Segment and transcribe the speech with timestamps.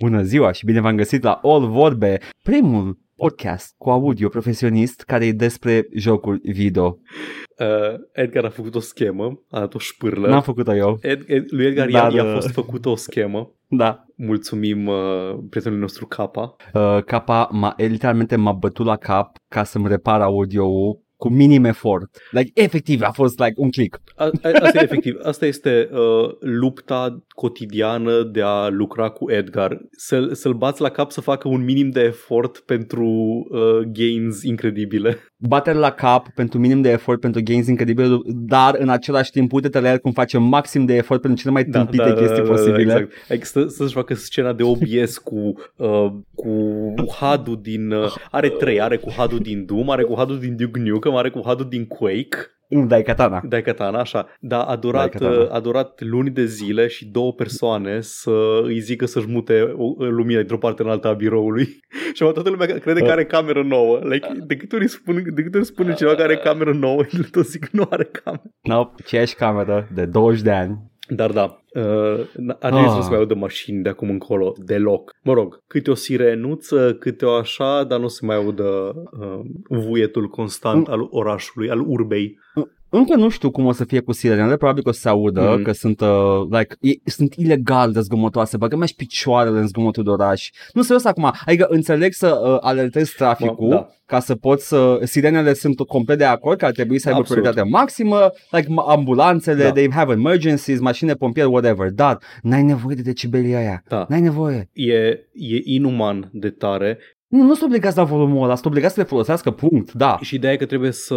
[0.00, 5.26] Bună ziua și bine v-am găsit la All Vorbe, primul podcast cu audio profesionist care
[5.26, 6.98] e despre jocuri video.
[7.58, 10.28] Uh, Edgar a făcut o schemă, a dat o șpârlă.
[10.28, 10.98] N-am făcut-o eu.
[11.00, 13.50] Ed, Ed, lui Edgar Dar, i-a, i-a uh, fost făcută o schemă.
[13.66, 14.04] Da.
[14.16, 16.56] Mulțumim uh, prietenului nostru Capa.
[16.74, 22.08] Uh, capa m-a, literalmente m-a bătut la cap ca să-mi repar audio-ul cu minim efort.
[22.30, 24.00] Like, efectiv, a fost like un click.
[24.16, 25.14] A, a, asta e efectiv.
[25.22, 29.78] Asta este uh, lupta cotidiană de a lucra cu Edgar.
[29.90, 33.04] Să, să-l bați la cap să facă un minim de efort pentru
[33.50, 35.18] uh, gains incredibile.
[35.42, 39.80] Batere la cap pentru minim de efort pentru gains incredibile, dar în același timp uite-te
[39.80, 42.80] la el cum face maxim de efort pentru cele mai tâmpite chestii posibile.
[42.80, 43.12] exact.
[43.28, 46.50] Adică să, să-și facă scena de OBS cu, uh, cu
[46.96, 47.90] HUD-ul din...
[47.90, 51.30] Uh, are trei, are cu HUD-ul din Doom, are cu HUD-ul din Duke Nukem, are
[51.30, 52.36] cu HUD-ul din Quake.
[52.70, 53.40] Nu, dai katana.
[53.48, 54.26] Dai katana, așa.
[54.40, 55.42] Dar a durat, Daikatana.
[55.42, 60.04] uh, a durat luni de zile și două persoane să îi zică să-și mute o-
[60.04, 61.64] lumina dintr-o parte în alta a biroului.
[62.14, 63.98] și acum toată lumea crede că are cameră nouă.
[64.02, 67.24] Like, de câte ori spun, de câte ori spune cineva că are cameră nouă, el
[67.24, 68.42] tot zic că nu are cameră.
[68.62, 70.89] Nope, aceeași cameră de 20 de ani.
[71.14, 72.88] Dar da, uh, ar trebui Ah.
[72.88, 75.10] să nu se mai audă mașini de acum încolo deloc.
[75.22, 80.28] Mă rog, câte o sirenuță, câte o așa, dar nu se mai audă uh, vuietul
[80.28, 82.38] constant al orașului, al urbei.
[82.90, 85.40] Încă nu știu cum o să fie cu sirenele, probabil că o să se audă,
[85.40, 85.60] Mhm.
[85.60, 85.64] mm-hmm.
[85.64, 86.08] că sunt, uh,
[86.50, 90.50] like, e, sunt ilegal de zgomotoase, băgă mai și picioarele în zgomotul de oraș.
[90.72, 93.88] Nu serios acum, adică înțeleg să uh, alertezi traficul, Mă, da.
[94.06, 94.98] ca să poți să...
[95.02, 97.42] Sirenele sunt complet de acord că ar trebui să aibă Absolut.
[97.42, 99.72] prioritate maximă, like ma- ambulanțele, Da.
[99.72, 103.82] they have emergencies, mașini de pompieri, whatever, dar n-ai nevoie de decibelii aia.
[103.88, 104.06] Da.
[104.08, 104.68] N-ai nevoie.
[104.72, 104.94] E,
[105.32, 109.06] e inuman de tare Nu, nu sunt obligați la volumul ăla, sunt obligați să le
[109.06, 110.18] folosească, punct, da.
[110.20, 111.16] și ideea e că trebuie să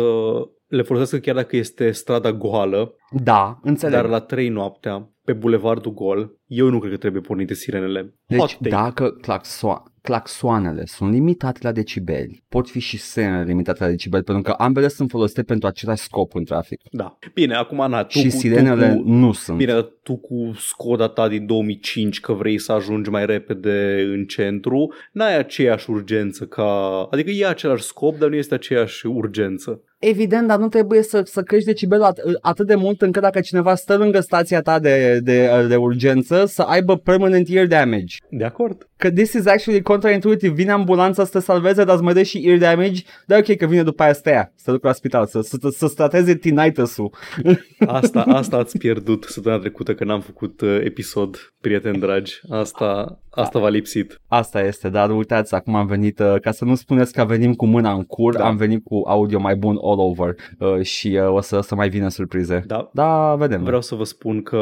[0.76, 3.96] le folosească chiar dacă este strada goală, Da, înțeleg.
[3.96, 8.14] dar la 3 noaptea, pe bulevardul gol, eu nu cred că trebuie pornite sirenele.
[8.28, 8.70] Deci Hot take.
[8.70, 14.44] dacă claxo- claxoanele sunt limitate la decibeli, pot fi și sirenele limitate la decibeli, pentru
[14.44, 16.82] că ambele sunt folosite pentru același scop în trafic.
[16.92, 17.18] Da.
[17.34, 19.58] Bine, acum na, tu și cu, sirenele tu cu, nu sunt.
[19.58, 24.26] Bine, dar tu cu Skoda ta din 2005 că vrei să ajungi mai repede în
[24.26, 27.02] centru, n-ai aceeași urgență ca...
[27.12, 29.82] Adică e același scop, dar nu este aceeași urgență.
[30.06, 33.76] Evident, dar nu trebuie să, să crești decibelul at- atât de mult încât dacă cineva
[33.76, 38.18] stă lângă stația ta de, de, de urgență să aibă permanent ear damage.
[38.30, 38.88] De acord?
[38.98, 40.54] Că this is actually contraintuitive.
[40.54, 43.02] Vine ambulanța să te salveze, dar îți mai dă și ear damage.
[43.26, 45.42] Dar ok, că vine după aia să te ia, să te ducă la spital, să,
[45.42, 47.14] să, să-ți trateze tinnitus-ul.
[47.88, 52.40] Asta, asta ați pierdut săptămâna trecută că n-am făcut uh, episod, prieteni dragi.
[52.50, 54.22] Asta, asta v-a lipsit.
[54.28, 57.66] Asta este, dar uitați, acum am venit, uh, ca să nu spuneți că venim cu
[57.66, 58.46] mâna în cur, Da.
[58.46, 61.90] am venit cu audio mai bun all over uh, și uh, o să, să mai
[61.90, 62.64] vină surprize.
[62.68, 63.64] Da, Da, vedem.
[63.64, 64.58] Vreau să vă spun că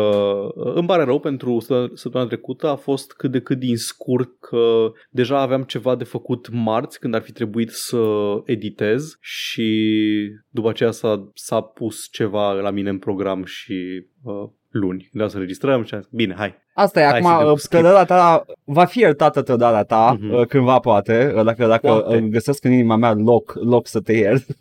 [0.56, 4.30] uh, îmi pare rău pentru săptămâna- săptămâna trecută a fost cât de cât din scurt
[4.40, 8.02] că deja aveam ceva de făcut marți când ar fi trebuit să
[8.46, 9.72] editez și
[10.50, 15.10] după aceea s-a, s-a pus ceva la mine în program și uh, luni.
[15.14, 16.54] Vreau să registrăm și am zis, bine, hai.
[16.74, 17.70] Asta e, Hai să acum dăm uh, skip.
[17.72, 20.34] trădarea ta va fi iertată trădarea ta Mhm.
[20.34, 22.16] uh, cândva poate, uh, dacă, dacă Poate.
[22.16, 24.46] uh, găsesc în inima mea loc, loc să te iert.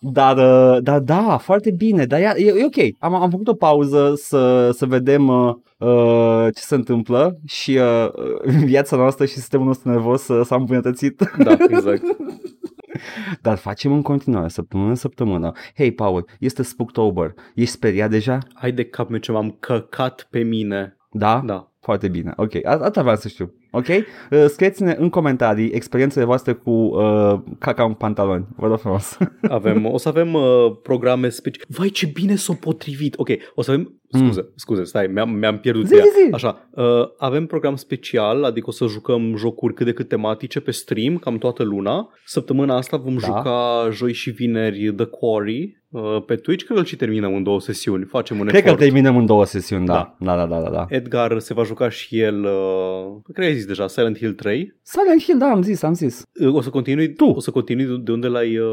[0.00, 2.94] Dar, uh, dar da, foarte bine, dar e, e ok.
[2.98, 8.08] Am, am făcut o pauză să, să vedem uh, uh, ce se întâmplă și uh,
[8.64, 11.30] viața noastră și sistemul nostru nervos uh, s-a îmbunătățit.
[11.44, 12.02] Da, exact.
[13.42, 15.52] Dar facem în continuare, săptămână în săptămână.
[15.76, 17.34] Hei, Paul, este Spooktober.
[17.54, 18.38] Ești speriat deja?
[18.54, 20.96] Hai de cap meu ce m-am căcat pe mine.
[21.10, 21.42] Da?
[21.44, 21.73] Da.
[21.84, 22.32] Foarte bine.
[22.36, 23.52] Ok, A- asta vreau să știu.
[23.70, 23.86] Ok?
[23.88, 28.46] Uh, scrieți-ne în comentarii experiențele voastre cu uh, caca în pantaloni.
[28.56, 29.18] Vă rog frumos.
[29.58, 30.42] Avem, o să avem uh,
[30.82, 31.68] programe speciale.
[31.76, 33.14] Vai, ce bine s-o potrivit.
[33.16, 33.98] Ok, o să avem...
[34.10, 34.52] Scuze, mm.
[34.54, 36.02] scuze, stai, mi-am, mi-am pierdut Zi, ea.
[36.02, 36.32] zi, zi.
[36.32, 36.84] Așa, uh,
[37.18, 41.38] avem program special, adică o să jucăm jocuri cât de cât tematice pe stream, cam
[41.38, 42.08] toată luna.
[42.24, 43.26] Săptămâna asta vom Da.
[43.26, 45.83] juca joi și vineri The Quarry uh,
[46.26, 46.64] pe Twitch.
[46.64, 48.04] Cred că îl și terminăm în două sesiuni.
[48.04, 48.82] Facem un Cred că efort.
[48.82, 50.14] terminăm în două sesiuni, da.
[50.18, 50.70] Da, da, da, da.
[50.70, 50.86] da.
[50.88, 54.74] Edgar se va juca și el, uh, cred că ai zis deja, Silent Hill 3.
[54.82, 56.22] Silent Hill, da, am zis, am zis.
[56.40, 57.24] Uh, O să continui Tu.
[57.24, 58.58] O să continui de unde l-ai...
[58.58, 58.66] Uh...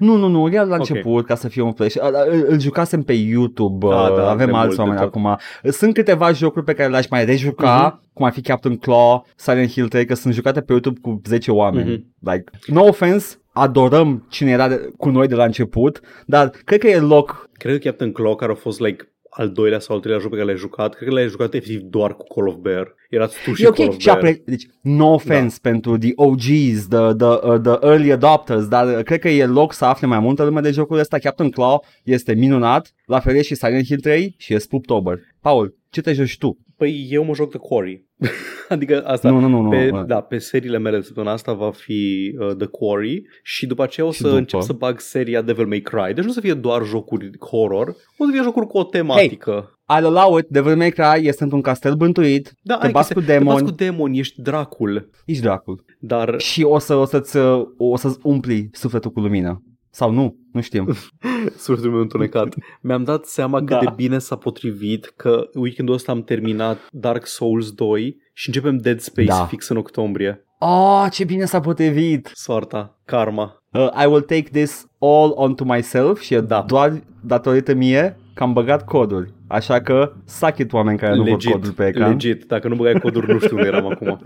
[0.00, 0.78] Nu, nu, nu, el la Ok.
[0.88, 1.94] început, ca să fie un flash.
[1.94, 4.98] Uh, Îl, îl jucasem pe YouTube, Da, uh, da, avem de alți mult, de oameni
[4.98, 5.06] tot.
[5.08, 5.36] acum.
[5.70, 8.10] Sunt câteva jocuri pe care le-aș mai rejuca, Mhm.
[8.12, 11.50] cum ar fi Captain Claw, Silent Hill 3, că sunt jucate pe YouTube cu 10
[11.50, 11.90] oameni.
[11.90, 12.30] Mhm.
[12.32, 16.88] Like, no offense, adorăm cine era de, cu noi de la început, dar cred că
[16.88, 20.22] e loc Cred că Captain Claw, care a fost like al doilea sau al treilea
[20.22, 22.94] joc pe care l-ai jucat, cred că l-ai jucat efectiv doar cu Call of Bear.
[23.08, 24.16] Erați tu și E Call ok, of și Bear.
[24.16, 25.70] apre- deci, no offense da.
[25.70, 29.72] pentru the OGs, the, the, uh, the early adopters, dar uh, cred că e loc
[29.72, 31.18] să afle mai multă lume de jocul ăsta.
[31.18, 35.18] Captain Claw este minunat, la fel e și Silent Hill 3 și e Spooktober.
[35.40, 36.58] Paul, ce te joci tu?
[36.76, 38.04] Păi eu mă joc de Quarry.
[38.68, 39.68] adică asta Nu, nu, nu, nu.
[39.68, 43.66] pe, uh, da, pe seriile mele de săptămâna asta va fi uh, The Quarry și
[43.66, 44.38] după aceea o Și să după?
[44.38, 46.14] încep să bag seria Devil May Cry.
[46.14, 49.77] Deci nu o să fie doar jocuri horror, o să fie jocuri cu o tematică.
[49.96, 53.22] I'll allow it, Devil May Cry este într-un castel bântuit, da, te ai bați chestia-
[53.22, 53.56] cu demoni.
[53.56, 55.10] Te bați cu demoni, ești dracul.
[55.24, 55.84] ești dracul.
[56.00, 59.62] Dar Și o, să, o, să-ți, uh, o să-ți umpli sufletul cu lumină.
[59.90, 60.94] Sau nu, nu știm.
[61.56, 62.54] sufletul meu întunecat.
[62.80, 63.78] Mi-am dat seama cât Da.
[63.78, 69.00] de bine s-a potrivit că weekendul ăsta am terminat Dark Souls 2 și începem Dead
[69.00, 69.44] Space Da.
[69.46, 70.42] fix în octombrie.
[70.58, 72.30] Oh, ce bine s-a potrivit!
[72.34, 73.56] Soarta, karma.
[73.72, 76.62] Uh, I will take this all onto myself și e Da.
[76.66, 79.32] doar datorită mie că am băgat coduri.
[79.46, 82.10] Așa că suck it, oameni care nu văd legit, coduri pe ecran.
[82.10, 82.44] legit.
[82.44, 84.20] Dacă nu băgai coduri, nu știu unde eram acum.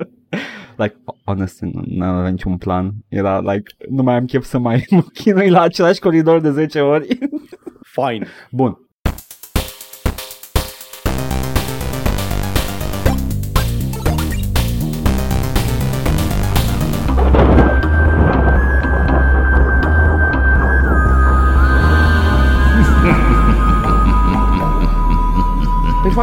[0.77, 0.95] Like,
[1.25, 2.93] honest, nu nu aveam niciun plan.
[3.09, 6.81] Era like, nu mai am chef să mai mă chinui la același coridor de 10
[6.81, 7.19] ori.
[7.81, 8.27] Fine.
[8.51, 8.79] Bun.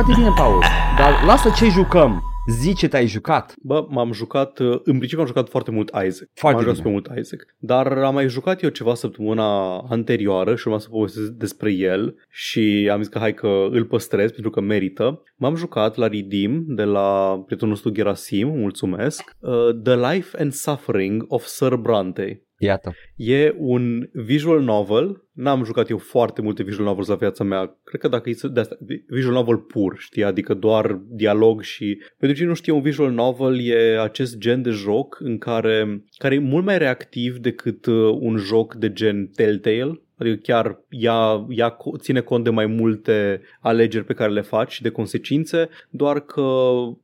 [0.09, 0.63] Foarte bine, Paul.
[0.97, 2.23] Dar lasă ce jucăm.
[2.47, 3.53] Zi ce te-ai jucat.
[3.61, 6.29] Bă, m-am jucat, uh, în principiu am jucat foarte mult Isaac.
[6.33, 6.83] Foarte m-am jucat bine.
[6.83, 7.45] pe mult Isaac.
[7.57, 12.89] Dar am mai jucat eu ceva săptămâna anterioară și urma să povestesc despre el și
[12.91, 15.21] am zis că hai că îl păstrez pentru că merită.
[15.35, 19.51] M-am jucat la Redeem de la prietenul nostru Gerasim, mulțumesc, uh,
[19.83, 22.43] The Life and Suffering of Sir Brante.
[22.61, 22.93] Iată.
[23.15, 25.23] E un visual novel.
[25.33, 27.79] N-am jucat eu foarte multe visual novels la viața mea.
[27.83, 28.77] Cred că dacă e să- de asta,
[29.07, 32.01] visual novel pur, știi, adică doar dialog și...
[32.17, 36.35] Pentru cine nu știe, un visual novel e acest gen de joc în care, care
[36.35, 40.01] e mult mai reactiv decât uh, un joc de gen Telltale.
[40.19, 44.71] Adică chiar ia, ia, co- ține cont de mai multe alegeri pe care le faci
[44.71, 46.51] și de consecințe, doar că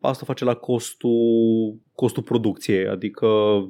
[0.01, 3.27] asta face la costul costul producției, adică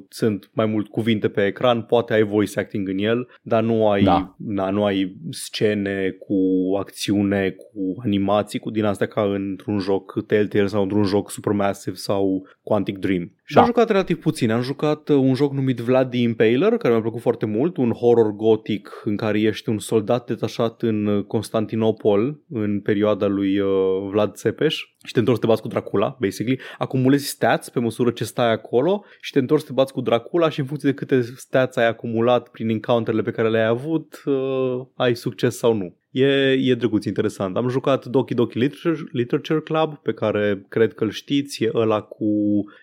[0.08, 4.02] sunt mai mult cuvinte pe ecran, poate ai voice acting în el, dar nu ai,
[4.02, 4.34] Da.
[4.36, 6.36] na, nu ai scene cu
[6.78, 12.46] acțiune, cu animații, cu din astea ca într-un joc Telltale sau într-un joc Supermassive sau
[12.68, 13.32] Quantic Dream.
[13.44, 13.60] Și Da.
[13.60, 14.50] am jucat relativ puțin.
[14.50, 17.90] Am jucat uh, un joc numit Vlad the Impaler, care mi-a plăcut foarte mult, un
[17.90, 23.68] horror gotic în care ești un soldat detașat în uh, Constantinopol în perioada lui uh,
[24.10, 24.74] Vlad Țepeș
[25.04, 26.60] și te întorci să te bați cu Dracula, basically.
[26.78, 30.48] Acumulezi stats pe măsură ce stai acolo și te întorci să te bați cu Dracula
[30.48, 34.86] și în funcție de câte stats ai acumulat prin encounterele pe care le-ai avut, uh,
[34.94, 35.96] ai succes sau nu.
[36.18, 37.56] E, e drăguț, interesant.
[37.56, 42.00] Am jucat Doki Doki Literature, Literature Club, pe care cred că îl știți, e ăla
[42.00, 42.26] cu...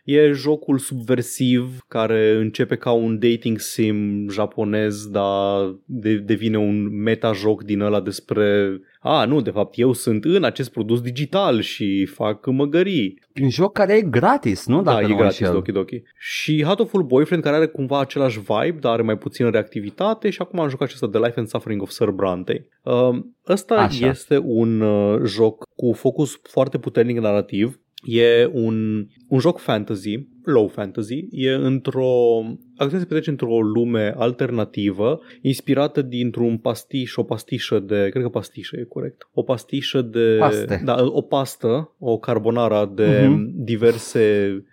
[0.03, 7.63] E jocul subversiv care începe ca un dating sim japonez, dar de, devine un metajoc
[7.63, 8.79] din ăla despre...
[9.03, 13.21] A, nu, de fapt, eu sunt în acest produs digital și fac măgării.
[13.41, 14.81] Un joc care e gratis, nu?
[14.81, 15.55] Dacă da, nu e gratis înșel.
[15.55, 16.01] Doki Doki.
[16.17, 20.59] Și Hatoful Boyfriend, care are cumva același vibe, dar are mai puțină reactivitate și acum
[20.59, 22.67] am jucat acesta The Life and Suffering of Sir Brante.
[22.83, 24.07] Uh, ăsta Așa.
[24.07, 27.77] este un uh, joc cu focus foarte puternic narrativ.
[28.03, 32.41] E un, un joc fantasy, low fantasy, e într-o...
[32.83, 38.07] Acțiunea se petrece într-o lume alternativă, inspirată dintr-un pastiș, o pastișă de...
[38.09, 39.27] Cred că pastișă e corect.
[39.33, 40.35] O pastișă de...
[40.39, 40.81] Paste.
[40.85, 43.51] Da, o pastă, o carbonara de Mhm.
[43.55, 44.23] diverse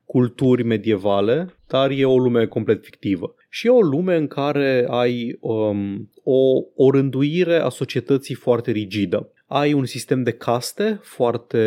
[0.05, 3.35] culturi medievale, dar e o lume complet fictivă.
[3.49, 9.33] Și e o lume în care ai um, o, o rânduire a societății foarte rigidă.
[9.53, 11.59] Ai un sistem de caste foarte,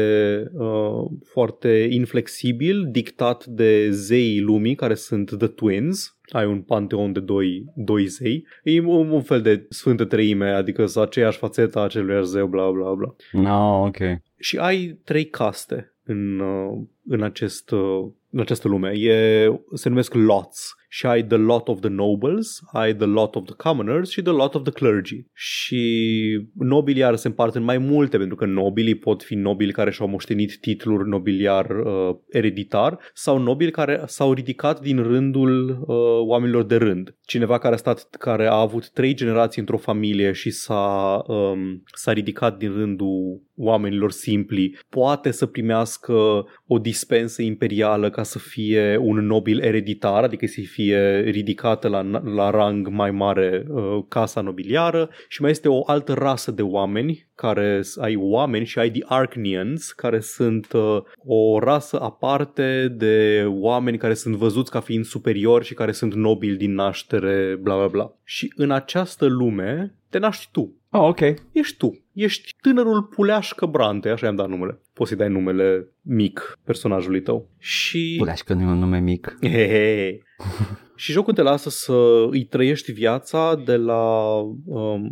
[0.53, 6.17] uh, foarte inflexibil, dictat de zeii lumii, care sunt The Twins.
[6.29, 8.47] Ai un panteon de doi, doi zei.
[8.63, 12.71] E un, un fel de sfântă treime, adică să aceeași fațetă a acelui zeu, bla
[12.71, 13.97] bla bla No, ok.
[14.39, 18.89] și ai trei caste în, uh, în, acest, uh, în această lume.
[18.89, 23.45] E, se numesc lots și ai the lot of the nobles, ai the lot of
[23.45, 25.25] the commoners și the lot of the clergy.
[25.33, 25.81] Și
[26.53, 30.07] nobilii iar se împart în mai multe, pentru că nobilii pot fi nobili care și-au
[30.07, 36.75] moștenit titluri nobiliar uh, ereditar sau nobili care s-au ridicat din rândul uh, oamenilor de
[36.75, 37.15] rând.
[37.25, 42.11] Cineva care a, stat, care a avut trei generații într-o familie și s-a, um, s-a
[42.11, 46.13] ridicat din rândul oamenilor simpli, poate să primească
[46.67, 50.82] o dispensă imperială ca să fie un nobil ereditar, adică să fie
[51.23, 56.51] ridicată la, la rang mai mare uh, casa nobiliară și mai este o altă rasă
[56.51, 62.87] de oameni care ai oameni și ai the Arknians, care sunt uh, o rasă aparte
[62.97, 67.75] de oameni care sunt văzuți ca fiind superiori și care sunt nobili din naștere, bla
[67.75, 68.13] bla bla.
[68.23, 71.19] Și în această lume te naști tu Oh, ok.
[71.51, 72.02] ești tu.
[72.13, 74.79] Ești tânărul Puleașcă Brante, așa i-am dat numele.
[74.93, 77.49] Poți să-i dai numele mic personajului tău.
[77.59, 78.15] Și...
[78.17, 79.37] Puleașcă nu e un nume mic.
[79.41, 80.21] Hehe.
[80.95, 84.33] și jocul te lasă să îi trăiești viața de la
[84.65, 85.11] um,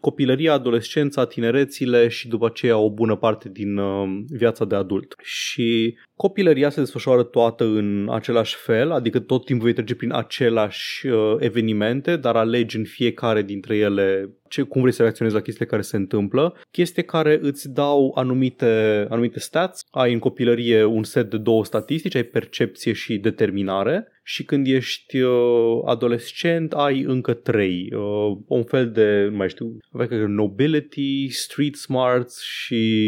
[0.00, 5.14] copilăria, adolescența, tinerețile și după aceea o bună parte din um, viața de adult.
[5.22, 11.06] Și copilăria se desfășoară toată în același fel, adică tot timpul vei trece prin aceleași
[11.06, 15.70] uh, evenimente, dar alegi în fiecare dintre ele ce, cum vrei să reacționezi la chestiile
[15.70, 21.30] care se întâmplă, chestii care îți dau anumite, anumite stats, ai în copilărie un set
[21.30, 24.10] de două statistici, ai percepție și determinare.
[24.28, 29.78] Și când ești uh, adolescent ai încă trei, uh, un fel de, nu mai știu,
[30.26, 33.04] nobility, street smarts și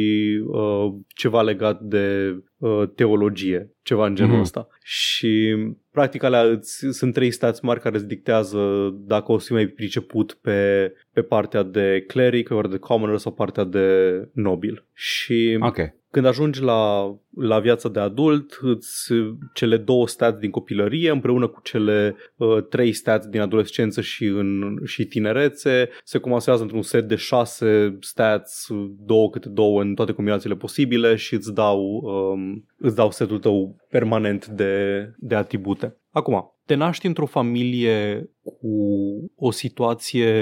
[0.46, 4.40] uh, ceva legat de uh, teologie, ceva în genul mm-hmm.
[4.40, 4.68] ăsta.
[4.82, 5.56] Și
[5.98, 10.38] practic alea îți, sunt trei stați mari care îți dictează dacă o să mai priceput
[10.40, 13.88] pe, pe partea de cleric, ori de commoner sau partea de
[14.32, 14.84] nobil.
[14.92, 15.94] Și okay.
[16.10, 19.12] Când ajungi la, la viața de adult, îți,
[19.54, 24.78] cele două stats din copilărie împreună cu cele uh, trei stats din adolescență și, în,
[24.84, 28.66] și tinerețe se comasează într-un set de șase stats,
[28.98, 33.76] două câte două în toate combinațiile posibile și îți dau, um, îți dau setul tău
[33.90, 35.96] permanent de, de atribute.
[36.10, 38.76] Acum, te naști într-o familie cu
[39.36, 40.32] o situație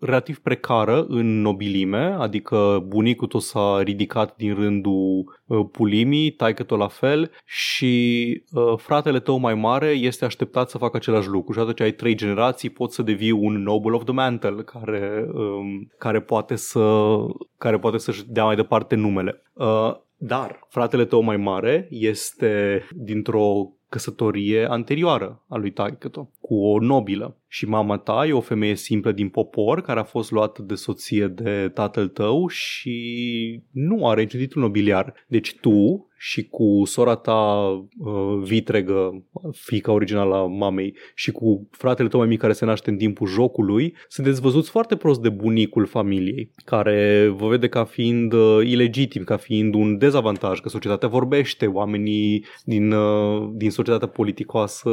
[0.00, 6.78] relativ precară în nobilime, adică bunicul tău s-a ridicat din rândul uh, pulimii, taică tot
[6.78, 11.58] la fel și uh, fratele tău mai mare este așteptat să facă același lucru și
[11.58, 16.20] atunci ai trei generații, poți să devii un noble of the mantle care, um, care
[16.20, 17.14] poate să
[17.58, 19.42] care poate să-și dea mai departe numele.
[19.52, 26.08] Uh, dar fratele tău mai mare este dintr-o căsătorie anterioară a lui taică
[26.42, 27.36] cu o nobilă.
[27.48, 31.26] Și mama ta e o femeie simplă din popor care a fost luată de soție
[31.26, 35.14] de tatăl tău și nu are niciun titlu nobiliar.
[35.26, 37.68] Deci tu și cu sora ta
[37.98, 42.90] uh, vitregă, fica originală a mamei, și cu fratele tău mai mic care se naște
[42.90, 48.32] în timpul jocului, sunteți văzuți foarte prost de bunicul familiei, care vă vede ca fiind
[48.32, 54.90] uh, ilegitim, ca fiind un dezavantaj, că societatea vorbește, oamenii din, uh, din societatea politicoasă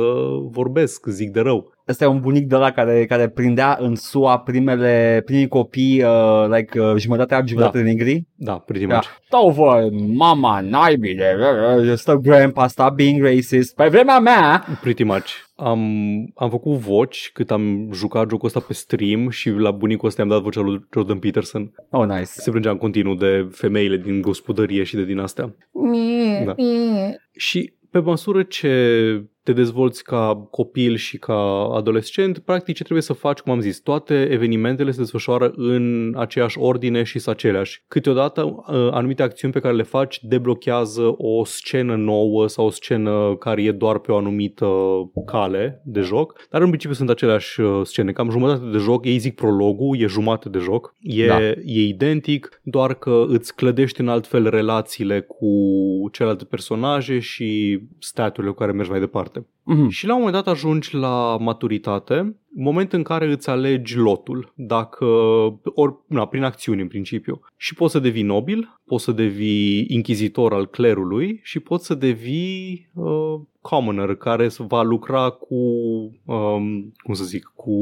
[0.52, 1.78] vorbesc, zic de rău.
[1.88, 6.46] Ăsta e un bunic de la care, care prindea în SUA primele, primii copii, uh,
[6.56, 7.84] like, uh, jumătate albi, jumătate Da.
[7.84, 8.24] negri.
[8.36, 9.06] Da, pretty much.
[9.26, 11.36] Stau vă, mama, naibile,
[11.96, 13.76] stă grandpa, sta being racist.
[13.76, 15.28] Pe vremea mea, Pretty much.
[15.56, 15.80] Am,
[16.36, 20.30] am făcut voci cât am jucat jocul ăsta pe stream și la bunicul ăsta i-am
[20.32, 21.72] dat vocea lui Jordan Peterson.
[21.90, 22.24] oh nice.
[22.24, 25.56] Se plângea în continuu de femeile din gospodărie și de din astea.
[26.46, 26.56] Da.
[27.38, 28.72] Și pe măsură ce
[29.50, 33.80] te dezvolți ca copil și ca adolescent, practic ce trebuie să faci, cum am zis,
[33.80, 37.84] toate evenimentele se desfășoară în aceeași ordine și sunt aceleași.
[37.88, 43.36] Câteodată uh, anumite acțiuni pe care le faci deblochează o scenă nouă sau o scenă
[43.40, 44.68] care e doar pe o anumită
[45.26, 48.12] cale de joc, dar în principiu sunt aceleași uh, scene.
[48.12, 51.42] Cam jumătate de joc, ei zic prologul, e jumătate de joc, e, Da.
[51.48, 55.48] e identic, doar că îți clădești în alt fel relațiile cu
[56.12, 59.39] celelalte personaje și staturile cu care mergi mai departe.
[59.64, 59.88] Mhm.
[59.88, 65.06] Și la un moment dat ajungi la maturitate, moment în care îți alegi lotul, dacă,
[65.64, 67.42] ori, na, prin acțiuni în principiu.
[67.58, 72.90] Și poți să devii nobil, poți să devii inchizitor al clerului și poți să devii
[72.94, 75.56] uh, commoner care va lucra cu,
[76.26, 77.74] um, cum să zic, cu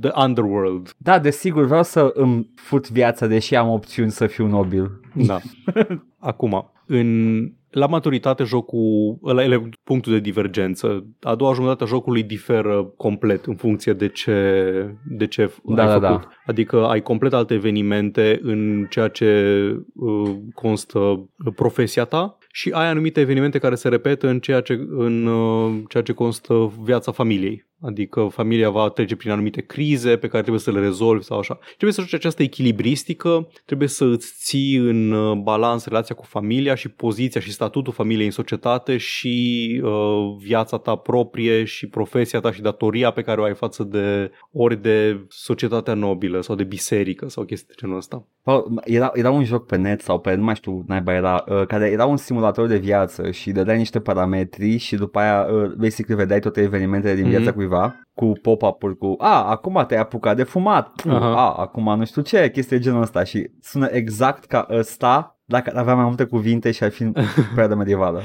[0.00, 0.94] the underworld.
[0.96, 5.00] Da, desigur, vreau să îmi fut viața, deși am opțiuni să fiu nobil.
[5.14, 5.38] Da.
[6.18, 11.06] Acum, în, la maturitate jocul, ăla e punctul de divergență.
[11.20, 16.00] A doua jumătate a jocului diferă complet în funcție de ce, de ce Da, ai
[16.00, 16.22] da, făcut.
[16.22, 16.28] da.
[16.46, 19.54] Adică ai complet alte evenimente în ceea ce
[19.94, 25.26] uh, constă profesia ta și ai anumite evenimente care se repetă în ceea ce, în
[25.26, 27.68] uh, ceea ce constă viața familiei.
[27.82, 31.58] Adică familia va trece prin anumite crize pe care trebuie să le rezolvi sau așa.
[31.66, 36.74] Trebuie să joci această echilibristică, trebuie să îți ții în uh, balans relația cu familia
[36.74, 42.52] și poziția și statutul familiei în societate și uh, viața ta proprie și profesia ta
[42.52, 47.28] și datoria pe care o ai față de ori de societatea nobilă sau de biserică
[47.28, 48.26] sau chestii de genul ăsta.
[48.44, 51.66] Bă, Era, era un joc pe net sau pe, nu mai știu, naiba era, uh,
[51.66, 56.20] care era un simulator de viață și dădeai niște parametri și după aia, uh, basically,
[56.20, 57.36] vedeai toate evenimentele din Mhm.
[57.36, 61.36] viața cuiva cu pop-up-uri cu, a, acum te-ai apucat de fumat, Puh, Aha.
[61.36, 65.70] a, acum nu știu ce, chestii de genul ăsta și sună exact ca ăsta dacă
[65.74, 67.12] ar avea mai multe cuvinte și ar fi în
[67.54, 68.20] perioada medievală.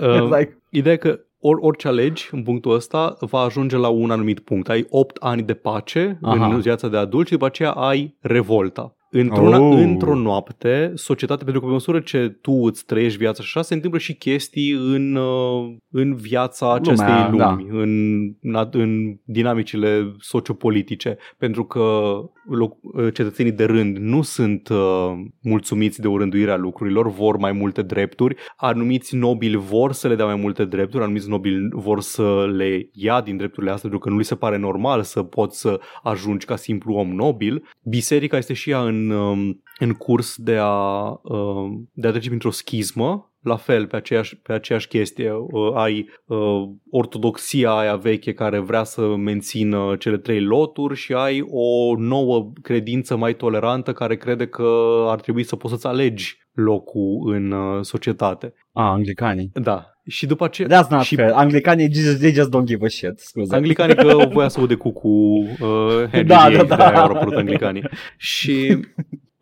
[0.00, 4.10] Uh, like, Ideea e că or, orice alegi în punctul ăsta va ajunge la un
[4.10, 4.68] anumit punct.
[4.68, 6.46] Ai 8 ani de pace Aha.
[6.46, 8.95] în viața de adult și după aceea ai revolta.
[9.10, 9.78] Într-una, Oh.
[9.78, 13.74] Într-o noapte, societatea, pentru că pe măsură ce tu îți trăiești viața și așa, se
[13.74, 21.16] întâmplă și chestii în, uh, în viața acestei Lumea, lumi, în, în, în dinamicile sociopolitice,
[21.38, 22.16] pentru că
[22.48, 27.82] loc, uh, cetățenii de rând nu sunt uh, mulțumiți de urânduirea lucrurilor, vor mai multe
[27.82, 32.88] drepturi, anumiți nobili vor să le dea mai multe drepturi, anumiți nobili vor să le
[32.92, 36.46] ia din drepturile astea pentru că nu li se pare normal să poți să ajungi
[36.46, 37.62] ca simplu om nobil.
[37.82, 42.50] Biserica este și ea în, um, în curs de a, um, de a trece printr-o
[42.50, 45.32] schismă, la fel, pe aceeași, pe aceeași chestie.
[45.32, 51.44] Uh, ai uh, ortodoxia aia veche care vrea să mențină cele trei loturi și ai
[51.50, 57.32] o nouă credință mai tolerantă care crede că ar trebui să poți să-ți alegi locul
[57.32, 58.54] în uh, societate.
[58.72, 59.50] Ah, anglicanii.
[59.54, 59.95] Da.
[60.06, 60.68] Și după aceea...
[60.68, 61.30] That's not și fair.
[61.30, 63.18] Anglicanii, just, they just don't give a shit.
[63.18, 63.54] Scuze.
[63.54, 66.76] Anglicanii că voia să ude cu cu uh, Henry Da, VIII, da, da.
[66.76, 67.88] de-aia au apărut anglicanii.
[68.16, 68.80] Și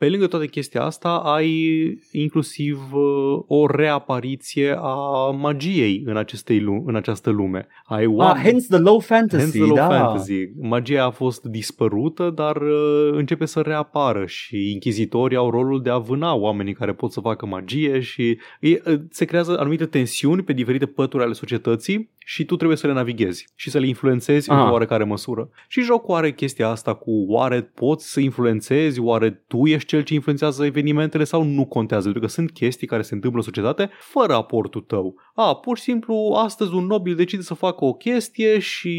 [0.04, 1.48] pe lângă toate chestia asta ai
[2.12, 7.66] inclusiv uh, o reapariție a magiei în, acestei lu- în această lume.
[7.84, 8.44] Ai Ah, oameni...
[8.44, 9.88] hence the low fantasy, Hence the low da.
[9.88, 10.34] fantasy.
[10.60, 15.98] Magia a fost dispărută, dar uh, începe să reapară și inchizitorii au rolul de a
[15.98, 20.52] vâna oamenii care pot să facă magie și e, uh, se creează anumite tensiuni pe
[20.52, 24.58] diferite pături ale societății și tu trebuie să le navighezi și să le influențezi Aha.
[24.58, 25.48] într-o oarecare măsură.
[25.68, 30.14] Și jocul are chestia asta cu oare poți să influențezi, oare tu ești cel ce
[30.14, 34.34] influențează evenimentele sau nu contează, pentru că sunt chestii care se întâmplă în societate fără
[34.34, 35.14] aportul tău.
[35.34, 38.96] A, pur și simplu, astăzi un nobil decide să facă o chestie și,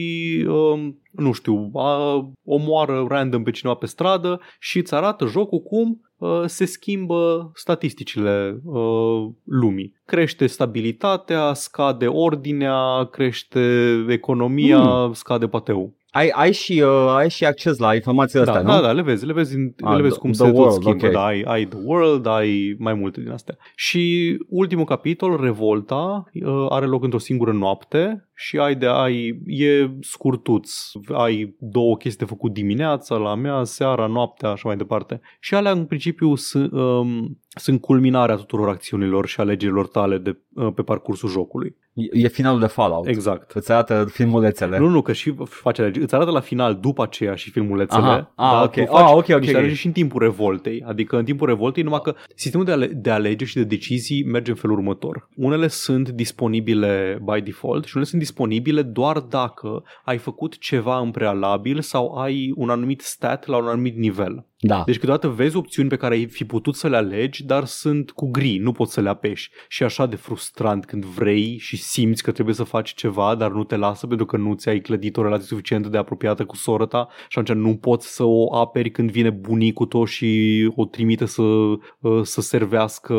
[0.47, 6.01] um, nu știu, a, omoară random pe cineva pe stradă și îți arată jocul cum
[6.17, 9.93] uh, se schimbă statisticile uh, lumii.
[10.05, 15.13] Crește stabilitatea, scade ordinea, crește economia, Hmm.
[15.13, 15.93] scade pateul.
[16.15, 18.81] Ai, ai, și, uh, ai și acces la informațiile Da, astea, da, nu?
[18.81, 20.81] da, le vezi, le vezi, în, Ah, le vezi the- cum the se tot world,
[20.81, 21.05] schimbă.
[21.05, 21.11] ok.
[21.11, 23.57] Da, ai, ai The World, ai mai multe din astea.
[23.75, 29.89] Și ultimul capitol, Revolta, uh, are loc într-o singură noapte și ai de ai, e
[30.01, 30.71] scurtuț.
[31.13, 35.21] Ai două chestii de făcut dimineața, la mea, seara, noaptea, așa mai departe.
[35.39, 40.73] Și alea, în principiu, sunt, um, sunt culminarea tuturor acțiunilor și alegerilor tale de, uh,
[40.75, 41.75] pe parcursul jocului.
[41.93, 43.07] E, e finalul de Fallout.
[43.07, 43.51] Exact.
[43.51, 44.77] Îți arată filmulețele.
[44.77, 46.03] Nu, nu, că și face alegeri.
[46.03, 48.01] Îți arată la final, după aceea și filmulețele.
[48.01, 48.33] Aha.
[48.35, 48.71] Ah, dar ok.
[48.73, 49.55] tu faci Ah, ok, ok, niște ok.
[49.57, 50.83] alegeri și în timpul revoltei.
[50.87, 54.51] Adică în timpul revoltei, numai că sistemul de, ale- de alegeri și de decizii merge
[54.51, 55.29] în felul următor.
[55.35, 61.11] Unele sunt disponibile by default și unele sunt disponibile doar dacă ai făcut ceva în
[61.11, 64.45] prealabil sau ai un anumit stat la un anumit nivel.
[64.59, 64.83] Da.
[64.85, 68.29] Deci câteodată vezi opțiuni pe care ai fi putut să le alegi, dar sunt cu
[68.31, 69.49] gri, nu poți să le apeși.
[69.67, 73.51] Și e așa de frustrant când vrei și simți că trebuie să faci ceva, dar
[73.51, 76.85] nu te lasă pentru că nu ți-ai clădit o relație suficient de apropiată cu sora
[76.85, 81.25] ta și atunci nu poți să o aperi când vine bunicul tău și o trimite
[81.25, 83.13] să, uh, să servească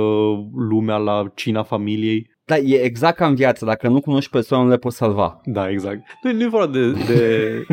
[0.54, 2.34] lumea la cina familiei.
[2.46, 3.64] Da, e exact ca în viață.
[3.64, 5.40] Dacă nu cunoști persoane, nu le poți salva.
[5.44, 6.00] Da, exact.
[6.22, 7.66] Nu, nu e vorba de, de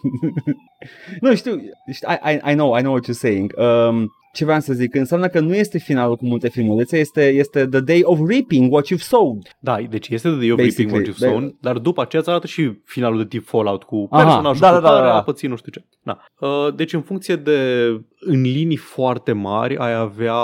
[1.20, 1.60] nu, știu,
[1.92, 3.52] știu I, I, I know, I know what you're saying.
[3.56, 7.66] Um, ce vreau să zic, înseamnă că nu este finalul cu multe filmulețe, este, este
[7.66, 9.56] the day of reaping what you've sowed.
[9.58, 12.46] Da, deci este de eu Basically, Reaping What You've Sown, dar după aceea îți arată
[12.46, 15.14] și finalul de tip Fallout cu Aha, personajul da, cu da, da, care da.
[15.14, 15.84] a pățit nu știu ce.
[16.02, 16.18] Da.
[16.46, 17.86] Uh, Deci în funcție de,
[18.20, 20.34] în linii foarte mari, ai avea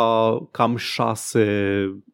[0.50, 1.46] cam șase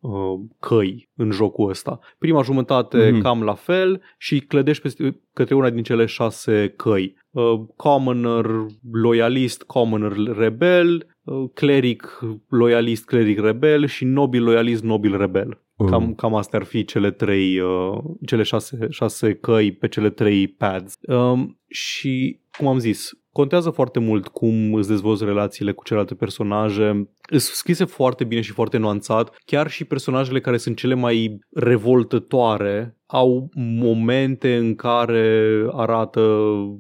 [0.01, 1.99] uh, căi în jocul ăsta.
[2.19, 3.23] Prima jumătate Mhm.
[3.23, 7.17] cam la fel și clădești peste, către una din cele șase căi.
[7.31, 8.45] Uh, commoner,
[8.93, 11.07] loyalist, commoner, rebel, uh,
[11.55, 15.63] cleric, loyalist, cleric, rebel și nobil, loyalist, nobil, rebel.
[15.87, 20.49] Cam, cam astea ar fi cele trei, uh, cele șase, șase căi pe cele trei
[20.49, 20.95] pads.
[21.01, 27.11] Um, și, cum am zis, contează foarte mult cum îți dezvolți relațiile cu celelalte personaje.
[27.29, 29.37] Sunt scrise foarte bine și foarte nuanțat.
[29.45, 36.21] Chiar și personajele care sunt cele mai revoltătoare au momente în care arată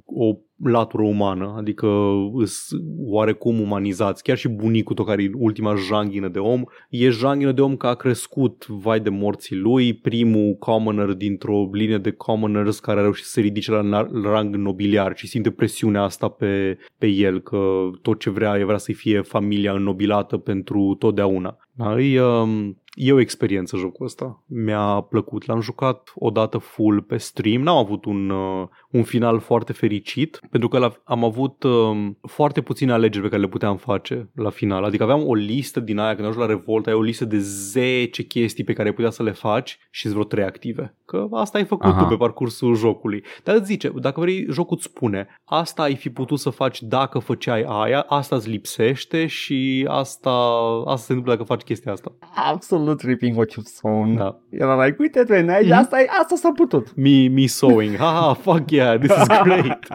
[0.04, 1.88] o latură umană, adică
[2.34, 2.68] îs
[3.06, 4.22] oarecum umanizați.
[4.22, 7.86] Chiar și bunicul tău care e ultima janghină de om, e janghină de om că
[7.86, 13.24] a crescut vai de morții lui, primul commoner dintr-o linie de commoners care a reușit
[13.24, 17.90] să se ridice la nar- rang nobiliar și simte presiunea asta pe, pe el, că
[18.02, 21.56] tot ce vrea e vrea să-i fie familia înnobilată pentru totdeauna.
[21.72, 24.42] Da, e, um, e o experiență jocul ăsta.
[24.46, 25.46] Mi-a plăcut.
[25.46, 27.62] L-am jucat odată full pe stream.
[27.62, 32.92] N-am avut un, uh, un final foarte fericit, pentru că am avut uh, foarte puține
[32.92, 34.84] alegeri pe care le puteam face la final.
[34.84, 38.22] Adică aveam o listă din aia, când ajungi la Revolt, ai o listă de 10
[38.22, 40.94] chestii pe care ai putea să le faci și vreo 3 active.
[41.04, 42.02] Că asta ai făcut Aha.
[42.02, 43.24] tu pe parcursul jocului.
[43.44, 47.18] Dar îți zice, dacă vrei, jocul îți spune, asta ai fi putut să faci dacă
[47.18, 50.30] făceai aia, asta îți lipsește și asta,
[50.84, 52.12] asta se întâmplă dacă faci chestia asta.
[52.34, 54.16] Absolut ripping what you've sown.
[54.16, 54.36] Da.
[54.50, 55.72] Era like, uite, tu aici, mm-hmm.
[55.72, 56.94] asta, asta s-a putut.
[56.96, 57.96] Me, me sewing.
[57.96, 59.86] Ha, fuck yeah, this is great.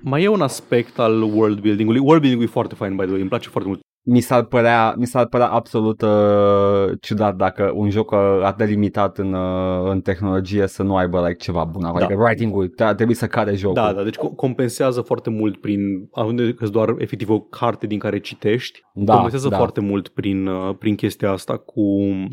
[0.00, 2.00] Mai e un aspect al world building-ului.
[2.00, 4.94] World building-ul e foarte fain, by the way, îmi place foarte mult mi s-ar părea,
[4.96, 9.90] mi s-ar părea absolut uh, ciudat dacă un joc uh, atât de limitat în, uh,
[9.90, 11.82] în tehnologie să nu aibă like, ceva bun.
[11.82, 11.88] Da.
[11.88, 13.74] Adică writing-ul trebuie să care jocul.
[13.74, 15.80] Da, da, deci compensează foarte mult prin,
[16.12, 19.56] având că doar efectiv o carte din care citești, da, compensează da.
[19.56, 21.82] foarte mult prin, uh, prin chestia asta cu,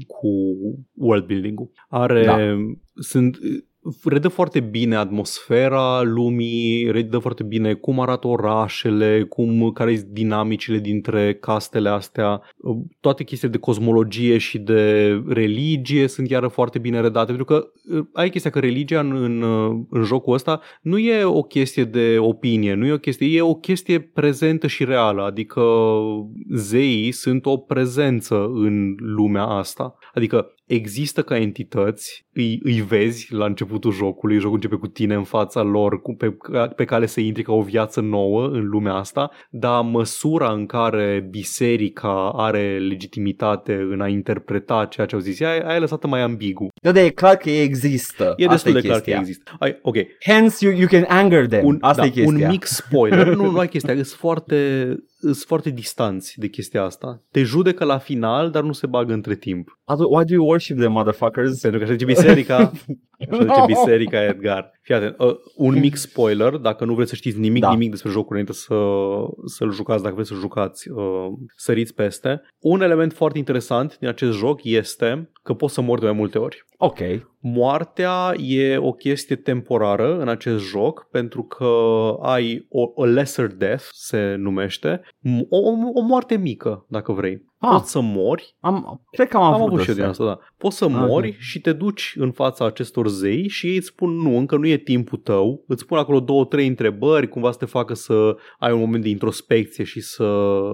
[0.08, 0.28] cu
[0.94, 1.72] world building-ul.
[1.90, 2.38] Are, da.
[2.94, 3.38] sunt,
[4.04, 10.78] redă foarte bine atmosfera lumii, redă foarte bine cum arată orașele, cum, care sunt dinamicile
[10.78, 12.42] dintre castele astea,
[13.00, 18.06] toate chestiile de cosmologie și de religie sunt iară foarte bine redate, pentru că uh,
[18.14, 22.16] ai chestia că religia în, în, uh, în jocul ăsta nu e o chestie de
[22.20, 25.62] opinie, nu e o chestie, e o chestie prezentă și reală, adică
[26.54, 29.98] zeii sunt o prezență în lumea asta.
[30.14, 35.24] Adică există ca entități, îi, îi vezi la începutul jocului, jocul începe cu tine în
[35.24, 36.38] fața lor, cu, pe,
[36.76, 41.28] pe care să intri ca o viață nouă în lumea asta, dar măsura în care
[41.30, 46.22] biserica are legitimitate în a interpreta ceea ce au zis, aia, aia e lăsată mai
[46.22, 46.68] ambigu.
[46.86, 48.34] Da, de e clar că există.
[48.38, 49.52] E destul de clar că există.
[49.60, 49.96] Ai, ok.
[50.20, 51.66] Hence you, you can anger them.
[51.66, 52.46] Un, Asta da, e chestia.
[52.46, 53.28] Un mic spoiler.
[53.36, 54.56] nu, nu ai chestia, sunt foarte
[55.20, 57.22] sunt foarte distanți de chestia asta.
[57.32, 59.80] Te judecă la final, dar nu se bagă între timp.
[59.86, 61.60] Why do you worship them, motherfuckers?
[61.60, 62.72] Pentru că așa biserica,
[63.20, 64.72] așa zice biserica Edgar.
[64.82, 67.70] Fii atent, uh, un mic spoiler, dacă nu vreți să știți nimic, da.
[67.70, 68.76] nimic despre jocul înainte să,
[69.46, 72.42] să-l jucați, dacă vreți să jucați, uh, săriți peste.
[72.60, 76.38] Un element foarte interesant din acest joc este că poți să mori de mai multe
[76.38, 76.66] ori.
[76.78, 77.00] Ok.
[77.40, 81.66] Moartea e o chestie temporară în acest joc pentru că
[82.22, 85.02] ai o, o lesser death, se numește,
[85.50, 85.58] o,
[85.94, 87.46] o moarte mică, dacă vrei.
[87.66, 88.56] Ah, Poți să mori.
[88.60, 90.40] Am, cred că am, am avut și eu din asta, da.
[90.58, 91.36] Poți să ah, mori okay.
[91.40, 94.78] și te duci în fața acestor zei și ei îți spun nu, încă nu e
[94.78, 95.64] timpul tău.
[95.68, 99.10] Îți spun acolo două, trei întrebări, cumva să te facă să ai un moment de
[99.10, 100.24] introspecție și să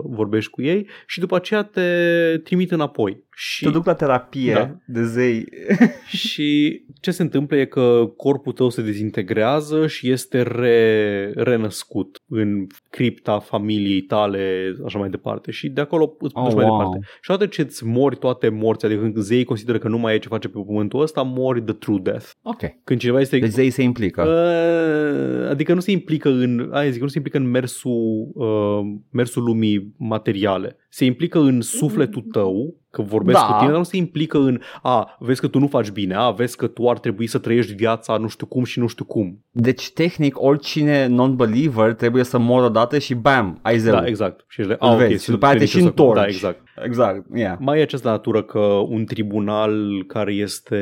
[0.04, 3.24] vorbești cu ei și după aceea te trimit înapoi.
[3.36, 3.64] Și...
[3.64, 4.76] Te duc la terapie da.
[4.86, 5.46] de zei.
[6.26, 12.68] și ce se întâmplă e că corpul tău se dezintegrează și este re, renăscut în
[12.90, 15.52] cripta familiei tale, așa mai departe.
[15.52, 16.78] Și de acolo îți oh, mai wow.
[16.78, 17.00] departe.
[17.22, 20.20] Și odată ce îți mori toate morții, adică când zeii consideră că nu mai ai
[20.20, 22.30] ce face pe pământul ăsta, mori the true death.
[22.42, 22.62] Ok.
[22.84, 23.40] Când cineva este...
[23.40, 24.22] Deci zeii se implică.
[24.24, 26.70] Uh, adică nu se implică în...
[26.72, 28.80] Aia zic, nu se implică în mersul, uh,
[29.12, 30.76] mersul lumii materiale.
[30.90, 33.46] Se implică în sufletul tău că vorbesc da.
[33.46, 36.30] cu tine, dar nu se implică în a, vezi că tu nu faci bine, a,
[36.30, 39.44] vezi că tu ar trebui să trăiești viața nu știu cum și nu știu cum.
[39.52, 43.96] Deci, tehnic, oricine non-believer trebuie să moră odată și bam, ai zero.
[43.96, 44.46] Da, exact.
[44.48, 46.20] Și, a, okay, vezi, și după aia te și întorci.
[46.20, 46.60] Da, exact.
[46.84, 47.58] Exact, yeah.
[47.60, 50.80] Mai e această natură că un tribunal care este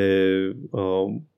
[0.71, 0.81] uh,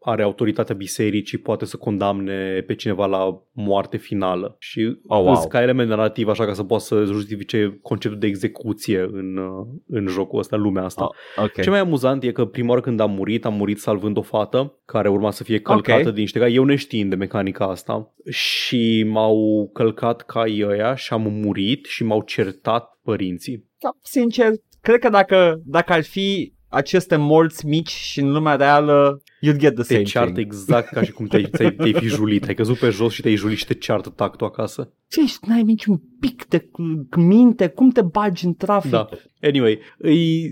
[0.03, 5.47] are autoritatea bisericii poate să condamne pe cineva la moarte finală și oh, wow.
[5.47, 10.07] ca element narrativ așa ca să poată să justifice conceptul de execuție în, uh, în
[10.07, 11.03] jocul ăsta, în lumea asta.
[11.03, 11.63] Oh, okay.
[11.63, 14.73] Ce mai amuzant e că prima oară când am murit, am murit salvând o fată
[14.85, 16.11] care urma să fie călcată okay.
[16.11, 21.21] din niște cai, eu neștiind de mecanica asta și m-au călcat ca ăia și am
[21.21, 23.65] murit și m-au certat părinții.
[23.79, 29.21] Da, sincer, cred că dacă, dacă ar fi aceste morți mici și în lumea reală
[29.45, 30.45] you'd get the same te ceartă thing.
[30.45, 32.47] exact ca și cum te-ai, te-ai, te-ai fi julit.
[32.47, 34.93] Ai căzut pe jos și te-ai julit și te ceartă tactul acasă.
[35.07, 35.49] Ce ești?
[35.49, 36.69] N-ai niciun pic de
[37.17, 37.67] minte?
[37.67, 38.91] Cum te bagi în trafic?
[38.91, 39.09] Da.
[39.41, 39.79] Anyway,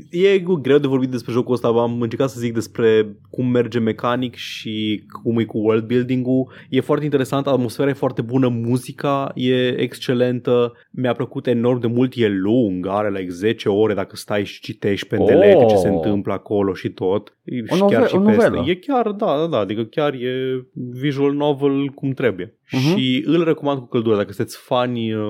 [0.10, 1.68] e, e greu de vorbit despre jocul ăsta.
[1.68, 6.52] Am încercat să zic despre cum merge mecanic și cum e cu world building-ul.
[6.70, 10.74] E foarte interesant, atmosfera e foarte bună, muzica e excelentă.
[10.92, 15.08] Mi-a plăcut enorm de mult, e lung, are like 10 ore dacă stai și citești
[15.08, 15.66] pe oh.
[15.70, 17.38] ce se întâmplă acolo și tot.
[17.70, 18.64] O, novel, chiar și o novelă.
[18.68, 22.59] E, chiar, da, da, da, adică chiar e visual novel cum trebuie.
[22.72, 22.82] Mhm.
[22.98, 25.22] Și îl recomand cu căldură dacă sunteți fani uh,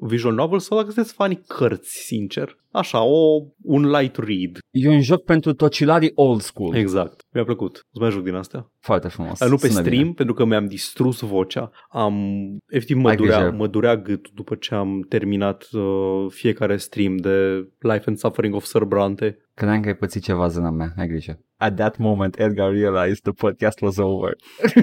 [0.00, 2.56] visual novel sau dacă sunteți fani cărți, sincer.
[2.70, 4.58] Așa, o, un light read.
[4.70, 6.74] E un joc pentru tocilarii old school.
[6.74, 7.24] Exact.
[7.34, 7.76] Mi-a plăcut.
[7.76, 8.70] O să mai joc din astea.
[8.80, 9.38] Foarte frumos.
[9.38, 10.12] Dar nu pe Sună stream, bine.
[10.14, 11.70] pentru că mi-am distrus vocea.
[11.90, 12.14] Am,
[12.68, 13.54] efectiv, mă Ai durea, grijă.
[13.56, 15.82] mă durea gâtul după ce am terminat uh,
[16.28, 19.38] fiecare stream de Life and Suffering of Sir Brante.
[19.54, 21.40] Credeam că ai pățit ceva zâna mea, ai grijă.
[21.56, 24.32] At that moment, Edgar realized the podcast was over.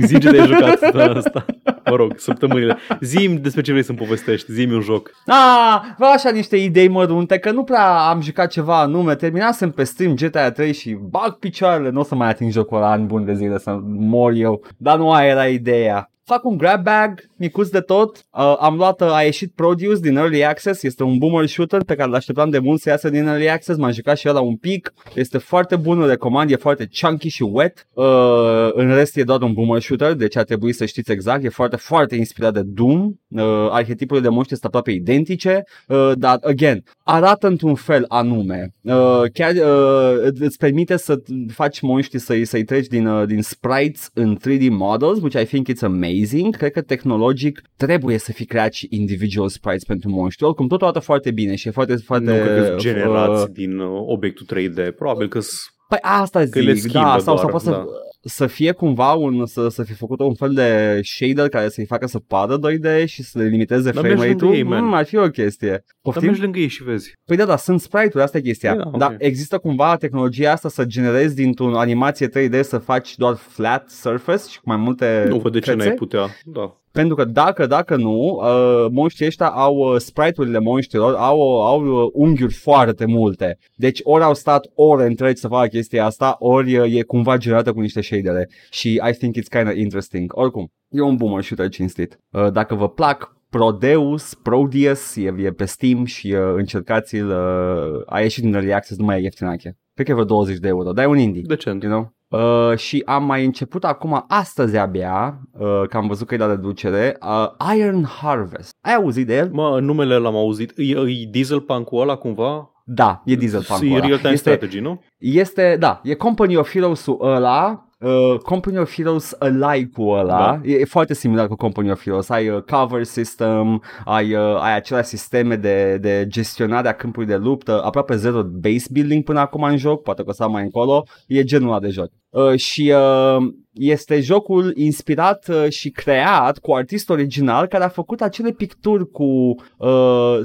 [0.05, 1.45] Zi ce te-ai jucat săptămâna asta.
[1.89, 2.77] Mă rog, săptămânile.
[3.01, 4.51] Zim despre ce vrei să-mi povestești.
[4.51, 5.11] Zim un joc.
[5.25, 9.15] Ah, vreau așa niște idei mărunte, că nu prea am jucat ceva anume.
[9.15, 12.91] Terminasem pe stream GTA 3 și bag picioarele, nu o să mai ating jocul ăla
[12.91, 14.63] ani buni de zile să mor eu.
[14.77, 16.10] Dar nu aia era ideea.
[16.31, 18.17] Fac un grab bag, micuț de tot.
[18.17, 21.95] Uh, am luat, uh, a ieșit Produce din Early Access, este un boomer shooter pe
[21.95, 24.93] care l-așteptam de mult să iasă din Early Access, m-am jucat și ăla un pic.
[25.15, 27.87] Este foarte bun, îl recomand, e foarte chunky și wet.
[27.93, 31.43] Uh, în rest e doar un boomer shooter, deci ar trebui să știți exact.
[31.43, 33.13] E foarte, foarte inspirat de Doom.
[33.27, 38.73] Uh, arhetipurile de monștri sunt aproape identice, uh, dar, again, arată într-un fel anume.
[38.81, 41.21] Uh, chiar uh, îți permite să
[41.53, 45.67] faci monștri să-i, să-i treci din, uh, din sprites în 3D models, which I think
[45.67, 46.19] it's amazing.
[46.57, 50.45] Cred că tehnologic trebuie să fi creat și individual sprites pentru monștri.
[50.45, 52.25] Oricum, totul arată foarte bine și e foarte, foarte...
[52.25, 54.95] nu cred că uh, generați din uh, obiectul 3D.
[54.95, 55.39] Probabil că
[55.87, 57.77] Păi asta zic, le schimbă da, sau, sau doar, poate să, da.
[57.77, 58.10] să
[58.47, 62.19] fie cumva un, să, să fi făcut un fel de shader care să-i facă să
[62.19, 64.53] pară 2D și să le limiteze Dar frame mergi lângă rate-ul.
[64.55, 64.83] ei, man.
[64.85, 65.69] Mm, ar fi o chestie.
[65.69, 66.25] Dar Poftim?
[66.25, 67.13] mergi lângă ei și vezi.
[67.25, 68.75] Păi da, da, sunt sprite-uri, asta e chestia.
[68.75, 69.15] Păi da, Dar ok.
[69.21, 74.57] există cumva tehnologia asta să generezi dintr-o animație 3D să faci doar flat surface și
[74.57, 75.85] cu mai multe Nu văd de ce fețe?
[75.85, 76.25] n-ai putea.
[76.45, 76.80] Da.
[76.91, 82.09] Pentru că dacă, dacă nu, uh, monștrii ăștia au uh, sprite-urile monștrilor, au, au uh,
[82.13, 83.57] unghiuri foarte multe.
[83.75, 87.73] Deci ori au stat ore întregi să facă chestia asta, ori uh, e cumva generată
[87.73, 88.49] cu niște shadere.
[88.69, 90.31] Și I think it's kind of interesting.
[90.35, 92.19] Oricum, e un boomer shooter cinstit.
[92.31, 98.19] Uh, dacă vă plac Prodeus, Prodeus, e, e pe Steam și uh, încercați-l, uh, a
[98.21, 99.77] ieșit din Early Access, nu mai e ieftinache.
[99.93, 101.41] Cred că e vreo 20 de euro, dar e un indie.
[101.45, 101.83] Decent.
[101.83, 102.13] You know?
[102.31, 106.45] Uh, și am mai început acum astăzi abia, uh, că am văzut că e la
[106.47, 108.71] reducere, uh, Iron Harvest.
[108.81, 109.49] Ai auzit de el?
[109.51, 110.73] Mă, numele l-am auzit.
[110.75, 112.69] E, e Dieselpunk-ul ăla cumva?
[112.85, 114.05] Da, e Dieselpunk E ăla.
[114.05, 115.01] real-time Este, strategy, nu?
[115.17, 120.59] este, da, e Company of Heroes-ul ăla, uh, Company of Heroes alike-ul ăla, Da.
[120.63, 124.75] e, e foarte similar cu Company of Heroes, ai uh, cover system, ai, uh, ai
[124.75, 129.63] aceleași sisteme de, de gestionare a câmpului de luptă, aproape zero base building până acum
[129.63, 132.09] în joc, poate că o să am mai încolo, e genul ăla de joc.
[132.29, 138.21] Uh, și uh, este jocul inspirat uh, și creat cu artist original care a făcut
[138.21, 140.39] acele picturi cu uh,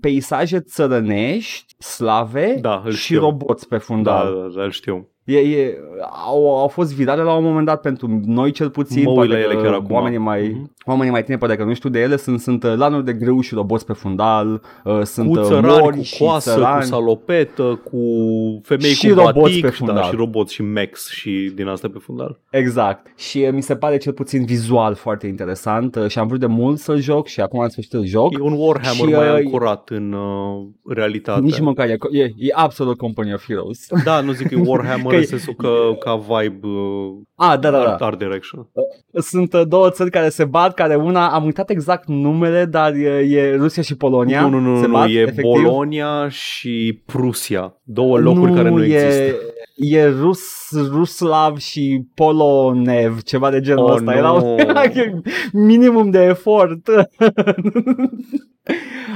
[0.00, 3.20] peisaje țărănești, slave Da, îl și știu.
[3.20, 4.34] roboți pe Da, fundal.
[4.34, 5.10] da, da, îl știu.
[5.26, 5.76] E, e,
[6.26, 9.32] au, au fost virale la un moment dat pentru noi cel puțin, Mă uit poate
[9.32, 9.94] la ele că chiar acum.
[9.94, 10.72] oamenii mai, Mhm.
[10.84, 13.40] oamenii mai tineri poate că nu știu de ele, sunt, sunt uh, lanuri de grâu
[13.40, 16.82] și roboți pe fundal, uh, sunt Cu uh, țărani, mori cu și coasă, cu țărani.
[16.84, 17.98] salopetă, cu
[18.62, 19.94] femei Și cu roboți batic, pe fundal.
[19.96, 22.38] Da, și roboți și mex și din asta pe fundal.
[22.50, 23.06] Exact.
[23.16, 26.46] Și uh, mi se pare cel puțin vizual foarte interesant uh, și am vrut de
[26.46, 28.32] mult să-l joc și acum în sfârșit îl joc.
[28.32, 31.40] E un Warhammer Și, mai uh, ancorat în uh, realitate.
[31.40, 33.86] Nici măcar e, e, e absolut Company of Heroes.
[34.04, 37.58] Da, nu zic că e Warhammer Că în e- sensul că ca vibe uh, Ah,
[37.60, 38.06] da, da, art, da.
[38.06, 38.68] art direction.
[39.12, 43.08] Sunt uh, două țări care se bat, care una, am uitat exact numele, dar e,
[43.28, 44.40] e Rusia și Polonia.
[44.40, 45.42] Nu, nu, nu, se nu, bat, e efectiv.
[45.42, 47.80] Bolonia și Prusia.
[47.82, 49.36] Două locuri care nu e, există.
[49.76, 50.40] E Rus,
[50.90, 54.12] Ruslav și Polonev, ceva de genul Oh, ăsta.
[54.12, 54.16] nu.
[54.16, 54.56] Erau
[55.52, 56.88] minimum de efort.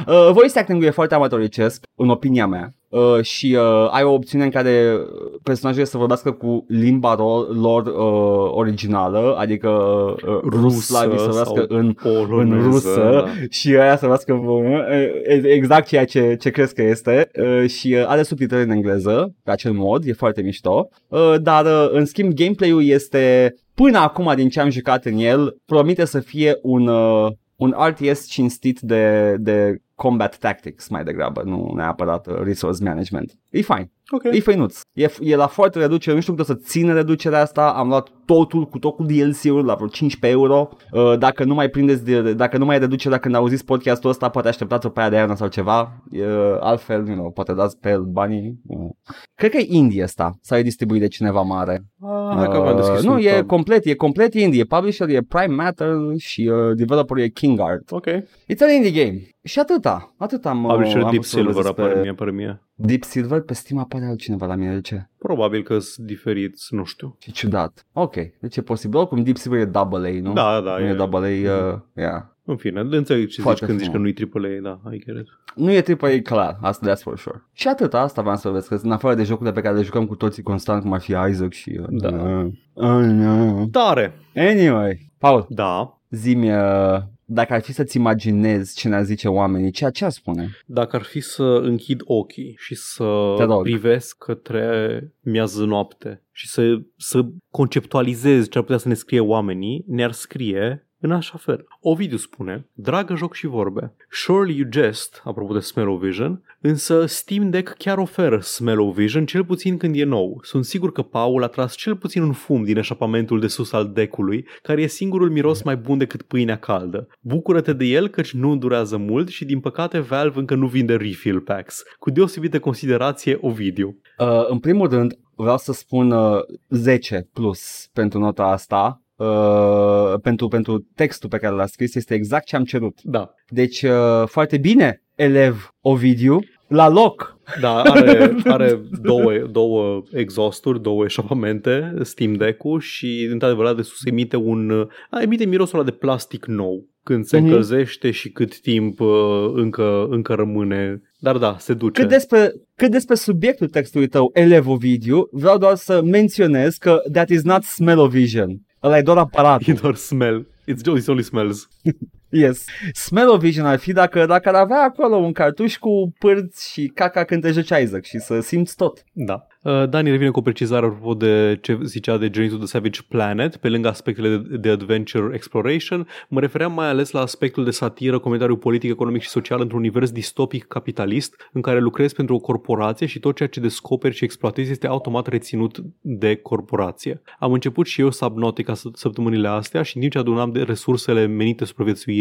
[0.06, 2.74] uh, voice acting-ul e foarte amatoricesc, în opinia mea.
[2.88, 4.98] Uh, și uh, ai o opțiune în care
[5.42, 8.09] personajele să vorbească cu limba ro- lor uh,
[8.50, 13.26] originală, adică uh, ruslavii să vorbească sau în poloneză, în rusă da.
[13.50, 18.04] și aia să vorbească uh, exact ceea ce, ce crezi că este uh, și uh,
[18.06, 22.32] are subtitrări în engleză pe acel mod, e foarte mișto, uh, dar uh, în schimb
[22.32, 27.28] gameplay-ul este până acum din ce am jucat în el, promite să fie un, uh,
[27.56, 33.32] un RTS cinstit de, de combat tactics mai degrabă, nu neapărat uh, resource management.
[33.50, 33.90] E fine.
[34.12, 34.22] Ok.
[34.24, 34.80] E făinuț.
[34.92, 38.08] E, e la foarte reducere, nu știu cât o să țină reducerea asta, am luat
[38.24, 40.68] totul cu tot cu DLC-ul la vreo 15 euro.
[40.92, 44.28] Uh, dacă nu mai prindeți, de, dacă nu mai e reducerea când auziți podcastul ăsta,
[44.28, 46.02] poate așteptați-o pe aia de iarnă sau ceva.
[46.12, 48.60] Uh, altfel, you know, poate dați pe el banii.
[48.66, 48.90] Uh.
[49.34, 51.84] Cred că e indie ăsta, sau e distribuit de cineva mare.
[52.00, 53.46] Ah, hai că aveam deschis nu, un e tab.
[53.46, 54.64] complet, e complet indie.
[54.64, 57.90] Publisher e Prime Matter și uh, developer e King Art.
[57.90, 58.06] Ok.
[58.52, 59.20] It's an indie game.
[59.42, 62.30] și atâta, atât am Publisher am Deep vrut să vorbesc Silver apare despre mie, apare
[62.30, 62.60] mie.
[62.82, 65.08] Deep Silver, pe Steam apare altcineva la mine, de ce?
[65.18, 67.16] Probabil că sunt diferiți, nu știu.
[67.18, 67.86] Ce ciudat.
[67.92, 68.98] Ok, deci e posibil.
[68.98, 70.32] Oricum Deep Silver e double A, nu?
[70.32, 72.22] Da, da, Nu e e, double A, uh, yeah.
[72.44, 74.40] în fine, înțeleg ce Foarte zici când zici că frumos.
[74.42, 75.26] nu-i AAA, da, I get it.
[75.54, 77.42] Nu e triple A clar, asta that's for sure.
[77.52, 79.82] Și atât, asta vreau să vă vezi, că în afară de jocurile pe care le
[79.82, 81.78] jucăm cu toții constant, cum ar fi Isaac și...
[81.80, 82.08] Uh, Da.
[82.08, 83.68] Uh, uh, uh.
[83.70, 84.14] Tare!
[84.34, 86.98] Anyway, Paul, Da, zi-mi, uh,
[87.32, 90.50] dacă ar fi să-ți imaginezi ce ne-ar zice oamenii, ce, ce ar spune?
[90.66, 93.62] Dacă ar fi să închid ochii și să Te rog.
[93.62, 99.84] privesc către miază noapte și să, să conceptualizez ce ar putea să ne scrie oamenii,
[99.86, 101.66] ne-ar scrie în așa fel.
[101.80, 107.74] Ovidiu spune, dragă joc și vorbe, surely you jest, apropo de Smell-O-Vision, însă Steam Deck
[107.78, 110.40] chiar oferă Smell-O-Vision cel puțin când e nou.
[110.42, 113.90] Sunt sigur că Paul a tras cel puțin un fum din eșapamentul de sus al
[113.92, 117.08] deckului, care e singurul miros mai bun decât pâinea caldă.
[117.20, 121.40] Bucură-te de el căci nu durează mult și din păcate Valve încă nu vinde refill
[121.40, 121.82] packs.
[121.98, 124.00] Cu deosebită considerație Ovidiu.
[124.18, 129.02] Uh, în primul rând, vreau să spun uh, 10 plus pentru nota asta.
[129.24, 132.98] Uh, pentru, pentru textul pe care l-a scris este exact ce am cerut.
[133.02, 133.34] Da.
[133.48, 137.38] Deci, uh, foarte bine, elev Ovidiu, la loc.
[137.60, 144.36] Da, are, are două, două exhausturi, două eșapamente, Steam Deck-ul și într-adevăr de sus emite
[144.36, 147.46] un a, emite mirosul ăla de plastic nou când se Mhm.
[147.46, 151.00] încălzește și cât timp uh, încă, încă rămâne.
[151.18, 152.00] Dar da, se duce.
[152.00, 157.28] Cât despre, cât despre subiectul textului tău, elev Ovidiu, vreau doar să menționez că that
[157.28, 158.50] is not smell-o-vision.
[158.82, 159.72] Ăla e doar aparatul.
[159.74, 160.46] E doar smell.
[160.66, 161.68] It's, it's only smells.
[162.30, 162.64] Yes.
[162.92, 167.42] Smell-o-vision ar fi dacă, dacă ar avea acolo un cartuș cu pârți și caca când
[167.42, 169.04] te joci Isaac și să simți tot.
[169.12, 169.46] Da.
[169.62, 173.00] Uh, Dani revine cu o precizare apropo de ce zicea de Journey to the Savage
[173.08, 177.70] Planet, pe lângă aspectele de, de adventure exploration, mă refeream mai ales la aspectul de
[177.70, 182.38] satiră, comentariu politic, economic și social într-un univers distopic capitalist în care lucrezi pentru o
[182.38, 187.22] corporație și tot ceea ce descoperi și exploatezi este automat reținut de corporație.
[187.38, 191.26] Am început și eu Subnautica s- săptămânile astea și în timp ce adunam de resursele
[191.26, 191.64] menite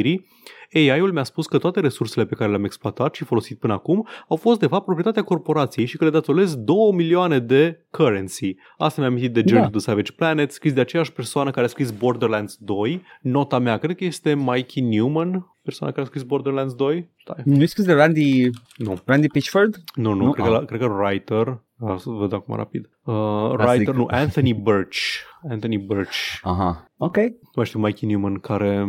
[0.04, 0.28] supraviețuirii,
[0.74, 4.36] AI-ul mi-a spus că toate resursele pe care le-am exploatat și folosit până acum au
[4.38, 8.56] fost de fapt proprietatea corporației și că le datorez 2 milioane de currency.
[8.78, 9.66] Asta mi-a amintit de Journey Da.
[9.72, 13.02] to the Savage Planet, scris de aceeași persoană care a scris Borderlands 2.
[13.22, 17.10] Nota mea, cred că este Mikey Newman, persoana care a scris Borderlands 2.
[17.18, 17.42] Stai.
[17.46, 19.76] Nu scris de Randy, Nu, Randy Pitchford?
[19.96, 20.32] nu, nu, Nu?
[20.32, 20.60] cred, că, Ah.
[20.60, 21.48] la- cred că writer,
[21.80, 22.90] ah, să văd acum rapid.
[23.04, 23.96] Uh, Asta writer, zic.
[23.96, 24.98] nu, Anthony Birch.
[25.50, 26.40] Anthony Birch.
[26.42, 27.16] Aha, ok.
[27.18, 27.24] Nu
[27.56, 28.86] mai știu Mikey Newman care,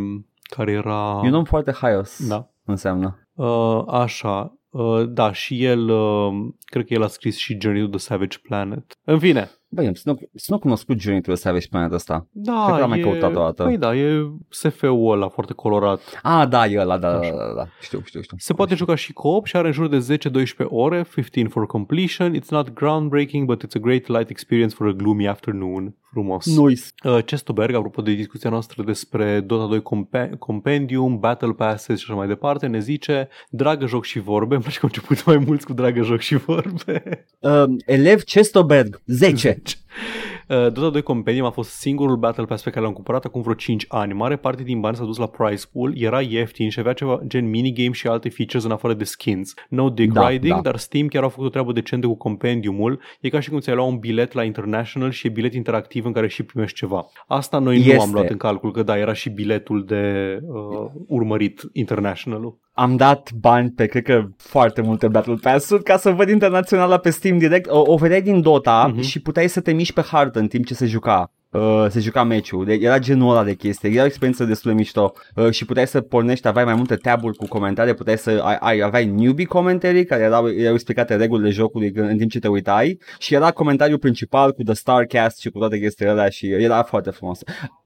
[0.50, 1.20] care era...
[1.24, 2.50] E un om foarte haios, Da.
[2.64, 3.18] înseamnă.
[3.32, 6.32] Uh, așa, uh, da, și el, uh,
[6.64, 8.92] cred că el a scris și Journey to the Savage Planet.
[9.04, 12.26] În fine, Băi, să nu, să nu cunoscut Journey to the Savage Planet ăsta.
[12.30, 13.62] da, Cred că l-am mai e, căutat o dată.
[13.62, 16.00] Păi da, e SF-ul ăla foarte colorat.
[16.22, 17.30] Ah, da, e ăla, da, da, Așa.
[17.30, 17.66] da, da, da.
[17.80, 18.36] Știu, știu, știu.
[18.40, 22.34] Se poate juca și co-op și are în jur de 10-12 ore, 15 for completion.
[22.40, 25.94] It's not groundbreaking, but it's a great light experience for a gloomy afternoon.
[26.10, 26.56] Frumos.
[26.56, 26.92] Noise.
[27.04, 32.18] Uh, Chestoberg, apropo de discuția noastră despre Dota 2 Compe- Compendium, Battle Passes și așa
[32.18, 35.66] mai departe, ne zice Dragă joc și vorbe, îmi place că au început mai mulți
[35.66, 37.26] cu Dragă joc și vorbe.
[37.38, 39.59] Uh, elev Chestoberg, 10.
[40.48, 43.54] Uh, Dota 2 Compendium a fost singurul Battle Pass pe care l-am cumpărat acum vreo
[43.54, 44.12] 5 ani.
[44.12, 47.48] Mare parte din bani s-a dus la price pool, era ieftin și avea ceva gen
[47.48, 49.54] minigame și alte features în afară de skins.
[49.68, 50.60] No dick Da, riding, da.
[50.60, 53.00] dar Steam chiar a făcut o treabă decentă cu Compendiumul.
[53.20, 56.12] E ca și cum ți-ai lua un bilet la International și e bilet interactiv în
[56.12, 57.06] care și primești ceva.
[57.26, 57.96] Asta noi nu Este.
[58.02, 62.58] am luat în calcul, că da, era și biletul de uh, urmărit International-ul.
[62.80, 67.10] Am dat bani pe, cred că, foarte multe Battle Pass-uri ca să văd internaționala pe
[67.10, 67.70] Steam direct.
[67.70, 69.00] O, o vedeai din Dota Mhm.
[69.00, 71.32] și puteai să te miști pe hartă în timp ce se juca.
[71.50, 74.76] Uh, se juca meciul, de- era genul ăla de chestie, era o experiență destul de
[74.76, 78.56] mișto uh, și puteai să pornești, aveai mai multe taburi cu comentarii, puteai să ai,
[78.60, 82.98] ai aveai newbie comentarii care erau, erau explicate regulile jocului în timp ce te uitai
[83.18, 87.10] și era comentariul principal cu The Starcast și cu toate chestiile alea și era foarte
[87.10, 87.38] frumos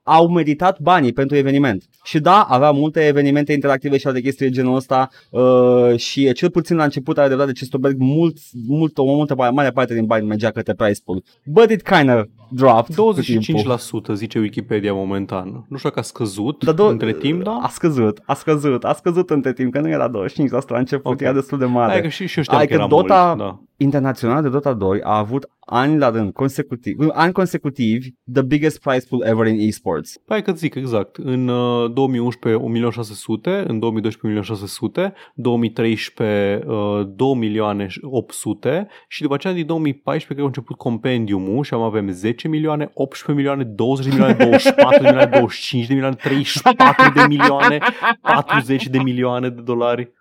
[0.06, 1.84] au meritat banii pentru eveniment.
[2.02, 6.50] Și da, avea multe evenimente interactive și alte chestii de genul ăsta uh, și cel
[6.50, 8.36] puțin la început are dreptate Chestoberg mult,
[8.68, 11.22] mult, o multă, mare parte din bani mergea către price pool.
[11.44, 13.78] But it kind of dropped cu timpul.
[14.12, 15.64] 25% zice Wikipedia momentan.
[15.68, 17.58] Nu știu dacă a scăzut Dar do- între timp, da?
[17.62, 20.12] A scăzut, a scăzut, a scăzut între timp, că nu era 25%
[20.68, 21.20] la început, Ok.
[21.20, 21.92] era destul de mare.
[21.92, 23.60] Hai că și, și eu știam Hai că că era Dota- mult, da.
[23.76, 29.06] Internațional de Dota 2 a avut ani la rând consecutiv, ani consecutivi the biggest prize
[29.08, 30.20] pool ever in esports.
[30.28, 31.16] Hai că zic exact.
[31.16, 34.54] În uh, 2011 1.600.000, în 2012
[35.08, 41.74] 1.600.000, 2013 uh, 2.800.000 și după aceea din 2014 cred că a început compendiumul și
[41.74, 46.16] am avem 10 milioane, 18 milioane, 20 de milioane, 24 de milioane, 25 de milioane,
[46.16, 47.78] 34 de milioane,
[48.20, 50.12] 40 de milioane de dolari.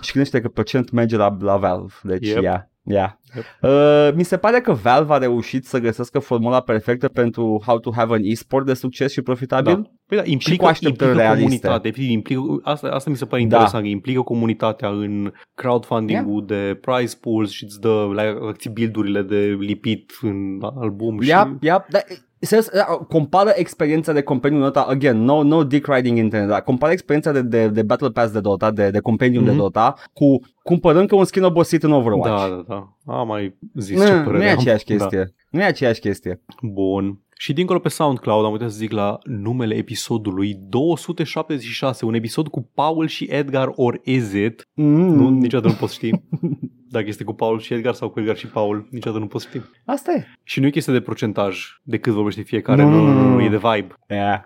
[0.00, 1.94] și gândește că procent merge la, la Valve.
[2.02, 2.42] Deci, Yep.
[2.42, 2.60] yeah.
[2.90, 3.10] Yeah.
[3.34, 3.44] Yep.
[3.60, 7.90] Uh, mi se pare că Valve a reușit să găsească formula perfectă pentru how to
[7.94, 9.74] have an e-sport de succes și profitabil.
[9.74, 9.90] Da.
[10.06, 11.42] Păi da, cu implică, așteptări implică realiste.
[11.42, 11.88] comunitate.
[11.88, 13.46] efectiv, Implică, asta, asta mi se pare Da.
[13.46, 19.22] interesant, că implică comunitatea în crowdfunding-ul de prize pools și îți dă la acții build-urile
[19.22, 21.28] de lipit în album și...
[21.28, 21.86] Yep, yep.
[22.40, 26.62] Dar, serios, da, compară experiența de Compendium Dota, again, no, no dick riding internet, dar
[26.62, 29.52] compară experiența de, de, de Battle Pass de Dota, de, de Compendium Mhm.
[29.52, 32.28] de Dota, cu cumpărând că un skin obosit în Overwatch.
[32.48, 32.64] Da, da,
[33.06, 33.12] da.
[33.14, 34.58] Am mai zis ce nu, părere nu e am.
[34.58, 34.94] aceeași Da.
[34.96, 35.34] chestie.
[35.50, 36.40] Nu e aceeași chestie.
[36.62, 37.20] Bun.
[37.42, 42.70] Și dincolo pe SoundCloud am uitat să zic la numele episodului 276, un episod cu
[42.74, 44.68] Paul și Edgar or is it?
[44.74, 45.14] Mm.
[45.14, 46.10] Nu, niciodată nu poți ști
[46.94, 49.60] dacă este cu Paul și Edgar sau cu Edgar și Paul, niciodată nu poți ști.
[49.84, 50.26] Asta e.
[50.42, 53.28] Și nu e chestie de procentaj de cât vorbește fiecare, Nu, nu, nu, nu, nu,
[53.28, 53.34] nu.
[53.34, 53.94] nu, e de vibe.
[54.08, 54.40] Yeah.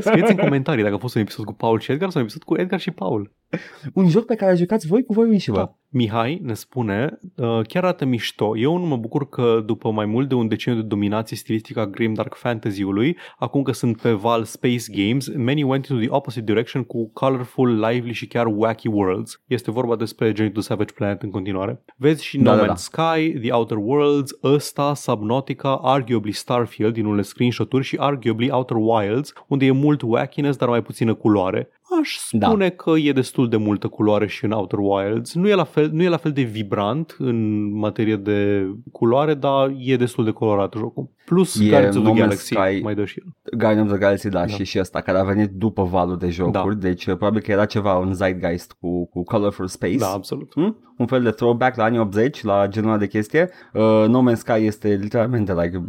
[0.00, 2.42] Scrieți în comentarii dacă a fost un episod cu Paul și Edgar sau un episod
[2.42, 3.30] cu Edgar și Paul.
[3.94, 5.56] Un joc pe care jucați voi cu voi înși vă.
[5.56, 5.76] Da.
[5.94, 8.56] Mihai ne spune, uh, chiar arată mișto.
[8.56, 11.86] Eu nu mă bucur că după mai mult de un deceniu de dominație stilistică a
[11.86, 16.82] Grimdark Fantasy-ului, acum că sunt pe val Space Games, many went into the opposite direction
[16.82, 19.42] cu colorful, lively și chiar wacky worlds.
[19.46, 21.84] Este vorba despre Journey to Savage Planet în continuare.
[21.96, 22.74] Vezi și No Da, da, Man's da.
[22.74, 29.32] Sky, The Outer Worlds, ăsta, Subnautica, arguably Starfield din unele screenshot-uri și arguably Outer Wilds,
[29.48, 31.68] unde e mult wackiness, dar mai puțină culoare.
[32.00, 32.46] Aș Da.
[32.46, 35.34] spune că e destul de multă culoare și în Outer Wilds.
[35.34, 39.72] Nu e, la fel, nu e la fel de vibrant în materie de culoare, dar
[39.78, 41.10] e destul de colorat jocul.
[41.24, 42.80] Plus E Guardians of the No Man's Galaxy Sky.
[42.82, 43.58] mai dă și el.
[43.58, 44.46] Guardians of the Galaxy, da, Da.
[44.46, 47.64] și și ăsta, care a venit după valul de jocuri, deci uh, probabil că era
[47.64, 49.96] ceva în Zeitgeist cu, cu Colorful Space.
[49.96, 50.52] Da, absolut.
[50.54, 50.76] Hmm?
[51.02, 53.50] Un fel de throwback la anii 80, la genul ăla de chestie.
[53.72, 55.84] Uh, no Man's Sky este literalmente like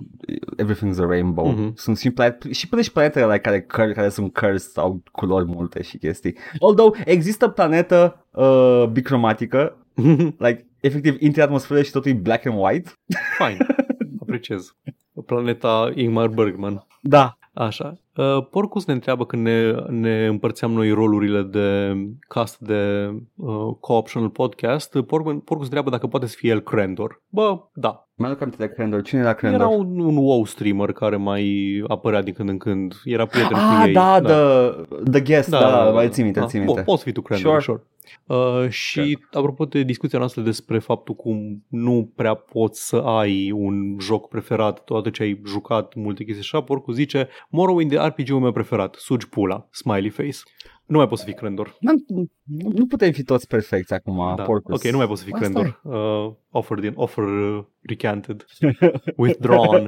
[0.64, 1.47] everything's a rainbow.
[1.47, 1.74] Mhm.
[1.76, 5.45] Sunt și, planet, și până și planetele like, care, căr, care sunt cursed au culori
[5.45, 6.38] multe și chestii.
[6.59, 9.78] Although există planetă uh, bicromatică,
[10.45, 12.91] like efectiv intri în atmosferă și totul e black and white.
[13.38, 13.66] Fine.
[14.22, 14.76] Apreciez.
[15.26, 16.88] Planeta Ingmar Bergman.
[17.01, 17.38] Da.
[17.53, 17.97] Așa.
[18.16, 21.95] Uh, Porcus ne întreabă când ne, ne împărțeam noi rolurile de
[22.28, 25.01] cast de uh, co-optional podcast.
[25.01, 27.22] Porcus, Porcus întreabă dacă poate să fie el Crendor.
[27.30, 28.07] Bă, da.
[28.16, 29.01] Mă aduc aminte de Crendor.
[29.01, 29.59] Cine era Crendor?
[29.59, 32.93] Era un, un WoW streamer care mai apărea din când în când.
[33.03, 33.93] Era prieten ah, cu ei.
[33.93, 36.45] da, The, the Guest, da, da, da, mai țin minte, da.
[36.45, 36.76] țin minte.
[36.76, 37.61] Bun, poți fi tu Crendor, Sure.
[37.61, 37.84] sure.
[38.28, 43.97] Uh, și apropo de discuția noastră despre faptul cum nu prea poți să ai un
[43.99, 48.51] joc preferat toată ce ai jucat multe chestii așa, Porcu zice Morrowind e RPG-ul meu
[48.51, 50.38] preferat, sugi pula, smiley face.
[50.86, 51.76] Nu mai poți să fii Crendor.
[51.80, 51.93] Nu,
[52.74, 54.43] nu putem fi toți perfecți acum, Da.
[54.43, 54.76] Porcus.
[54.76, 55.80] Ok, nu mai poți să fii Asta Crendor.
[55.84, 58.45] Uh, offer, din, offer uh, recanted.
[59.18, 59.88] Withdrawn.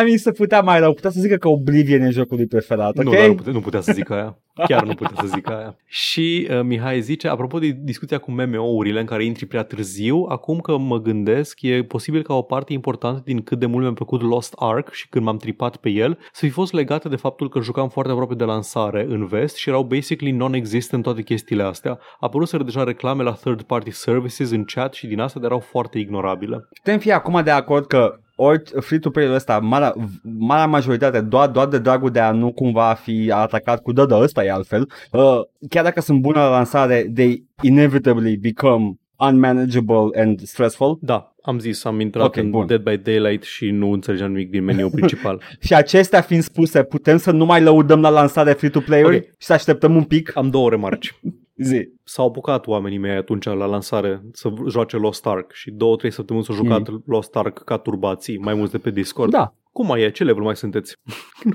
[0.00, 0.92] I mean, se putea mai rău.
[0.94, 3.04] Putea să zică că Oblivion e jocul lui preferat, ok?
[3.04, 4.38] Nu, dar nu, putea, nu putea să zic aia.
[4.66, 5.76] Chiar nu putea să zic aia.
[5.86, 10.58] Și uh, Mihai zice, apropo de discuția cu MMO-urile în care intri prea târziu, acum
[10.58, 14.22] că mă gândesc, e posibil ca o parte importantă din cât de mult mi-a plăcut
[14.22, 17.60] Lost Ark și când m-am tripat pe el, să fi fost legată de faptul că
[17.60, 21.98] jucam foarte aproape de lansare în vest și erau basically non-existent toate chestiile astea.
[22.20, 26.68] Apăruseră deja reclame la third-party services în chat și din astea, dar erau foarte ignorabile.
[26.82, 31.78] Putem fi acum de acord că ori free-to-play-ul ăsta, marea, marea majoritate, doar, doar de
[31.78, 35.84] dragul de a nu cumva fi atacat cu da, da, ăsta e altfel, uh, chiar
[35.84, 40.98] dacă sunt bune la lansare, they inevitably become unmanageable and stressful.
[41.00, 42.66] Da, am zis, am intrat Ok, în bun.
[42.66, 45.42] Dead by Daylight și nu înțelegeam nimic din meniul principal.
[45.60, 49.22] Și acestea fiind spuse, putem să nu mai lăudăm la lansare free-to-play-uri Ok.
[49.22, 50.36] și să așteptăm un pic?
[50.36, 51.14] Am două remarci.
[51.62, 51.88] Zi.
[52.04, 56.44] S-au apucat oamenii mei atunci la lansare să joace Lost Ark și două, trei săptămâni
[56.44, 59.30] s-au jucat Lost Ark ca turbații, mai mulți de pe Discord.
[59.30, 59.54] Da.
[59.72, 60.10] Cum mai e?
[60.10, 60.94] Ce level mai sunteți?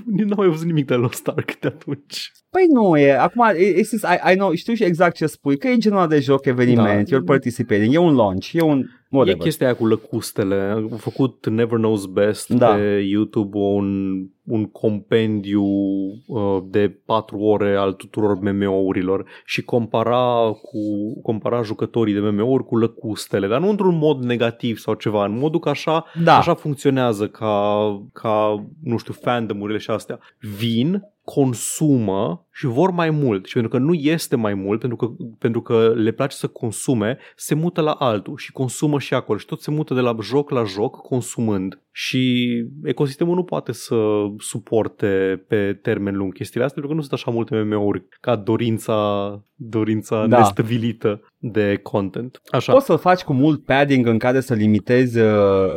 [0.06, 2.32] Nu n-am mai văzut nimic de Lost Ark de atunci.
[2.50, 5.68] Păi nu e, acum, it's just, I, I know, știu și exact ce spui, că
[5.68, 7.16] e genul ăla de joc, eveniment, Da.
[7.16, 8.84] you're participating, e un launch, e un
[9.16, 9.42] E whatever.
[9.42, 10.86] chestia aia cu lăcustele.
[10.90, 12.74] Au făcut Never Knows Best Da.
[12.74, 15.62] pe YouTube un, un compendiu
[16.26, 20.78] uh, de patru ore al tuturor MMO-urilor și compara, cu,
[21.22, 25.60] compara jucătorii de MMO-uri cu lăcustele, dar nu într-un mod negativ sau ceva, în modul
[25.60, 26.36] că așa, Da.
[26.36, 27.78] așa funcționează ca,
[28.12, 30.18] ca, nu știu, fandomurile și astea.
[30.58, 33.46] Vin, consumă și vor mai mult.
[33.46, 37.18] Și pentru că nu este mai mult, pentru că, pentru că le place să consume,
[37.36, 39.38] se mută la altul și consumă și acolo.
[39.38, 41.80] Și tot se mută de la joc la joc consumând.
[41.92, 42.46] Și
[42.84, 43.96] ecosistemul nu poate să
[44.38, 48.94] suporte pe termen lung chestiile astea, pentru că nu sunt așa multe MMO-uri ca dorința,
[49.54, 50.38] dorința Da.
[50.38, 52.40] nestăvilită de content.
[52.50, 52.72] Așa.
[52.72, 55.26] Poți să-l faci cu mult padding în care să limitezi uh,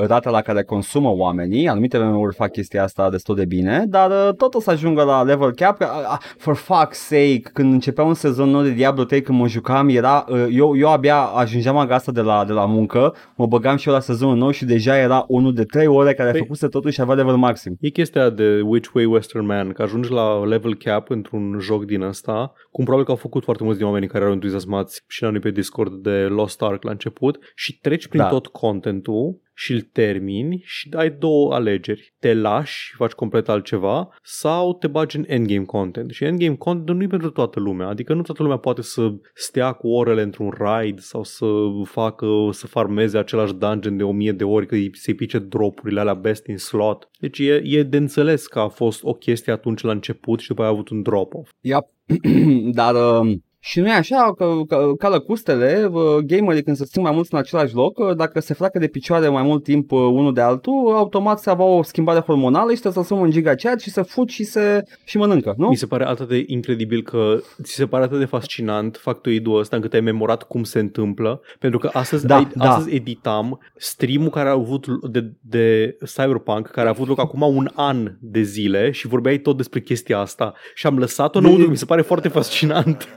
[0.07, 4.35] rata la care consumă oamenii, anumite MMO-uri fac chestia asta destul de bine, dar uh,
[4.35, 8.13] tot o să ajungă la level cap, uh, uh, for fuck sake, când începea un
[8.13, 12.11] sezon nou de Diablo 3, când mă jucam, era, uh, eu, eu abia ajungeam acasă
[12.11, 15.25] de la, de la muncă, mă băgam și eu la sezonul nou și deja era
[15.27, 17.77] unul de 3 ore care Păi- a făcut totul și avea level maxim.
[17.79, 22.01] E chestia de Which Way Western Man, că ajungi la level cap într-un joc din
[22.01, 25.29] ăsta, cum probabil că au făcut foarte mulți din oamenii care erau entuziasmați și la
[25.29, 28.27] noi pe Discord de Lost Ark la început și treci prin Da.
[28.27, 32.13] tot contentul și îl termini și ai două alegeri.
[32.19, 36.11] Te lași și faci complet altceva sau te bagi în endgame content.
[36.11, 39.71] Și endgame content nu e pentru toată lumea, adică nu toată lumea poate să stea
[39.71, 41.45] cu orele într-un raid sau să
[41.83, 45.99] facă, să farmeze același dungeon de o mie de ori, că îi- să-i pice dropurile
[45.99, 47.09] alea best in slot.
[47.19, 50.61] Deci e, e de înțeles că a fost o chestie atunci la început și după
[50.61, 51.51] aia a avut un drop-off.
[51.61, 51.85] Yep.
[52.79, 57.05] Dar uh, și nu e așa că, că ca lăcustele, uh, gamerii când se strâng
[57.05, 59.99] mai mulți în același loc, uh, dacă se freacă de picioare mai mult timp uh,
[59.99, 63.55] unul de altul, automat se avea o schimbare hormonală și trebuie să sumă în giga
[63.55, 65.67] chat și să fut și se și mănâncă, nu?
[65.67, 69.75] Mi se pare atât de incredibil că ți se pare atât de fascinant factoidul ăsta
[69.75, 72.69] încât ai memorat cum se întâmplă, pentru că astăzi, Da, ai, da.
[72.69, 77.69] astăzi editam stream-ul care a avut de, de Cyberpunk, care a avut loc acum un
[77.73, 81.85] an de zile și vorbeai tot despre chestia asta și am lăsat-o înăuntru, mi se
[81.85, 83.07] pare foarte fascinant.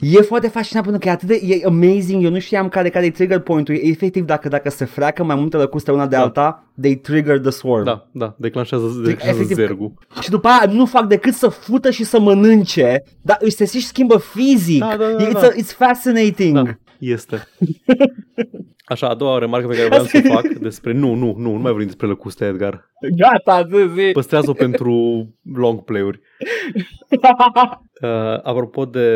[0.00, 3.04] E foarte fascinant pentru că e atât de e amazing, eu nu știam care care
[3.06, 3.74] e trigger point-ul.
[3.74, 6.22] E efectiv dacă dacă se freacă mai multe lăcuste una de Da.
[6.22, 7.84] alta, they trigger the swarm.
[7.84, 9.92] Da, da, declanșează, declanșează efectiv- zergul.
[10.20, 13.86] Și după aia nu fac decât să fută și să mănânce, dar își se și
[13.86, 14.80] schimbă fizic.
[14.80, 15.40] Da, da, da, it's, da.
[15.46, 16.54] A, it's fascinating.
[16.54, 17.42] Da, este.
[18.84, 20.92] Așa, a doua remarcă pe care vreau să o fac despre...
[20.92, 22.90] Nu, nu, nu, nu mai vorbim despre lăcuste, Edgar.
[23.16, 24.10] Gata, zi, zi.
[24.12, 26.20] Păstrează-o pentru long play-uri.
[28.02, 28.08] Uh,
[28.42, 29.08] apropo de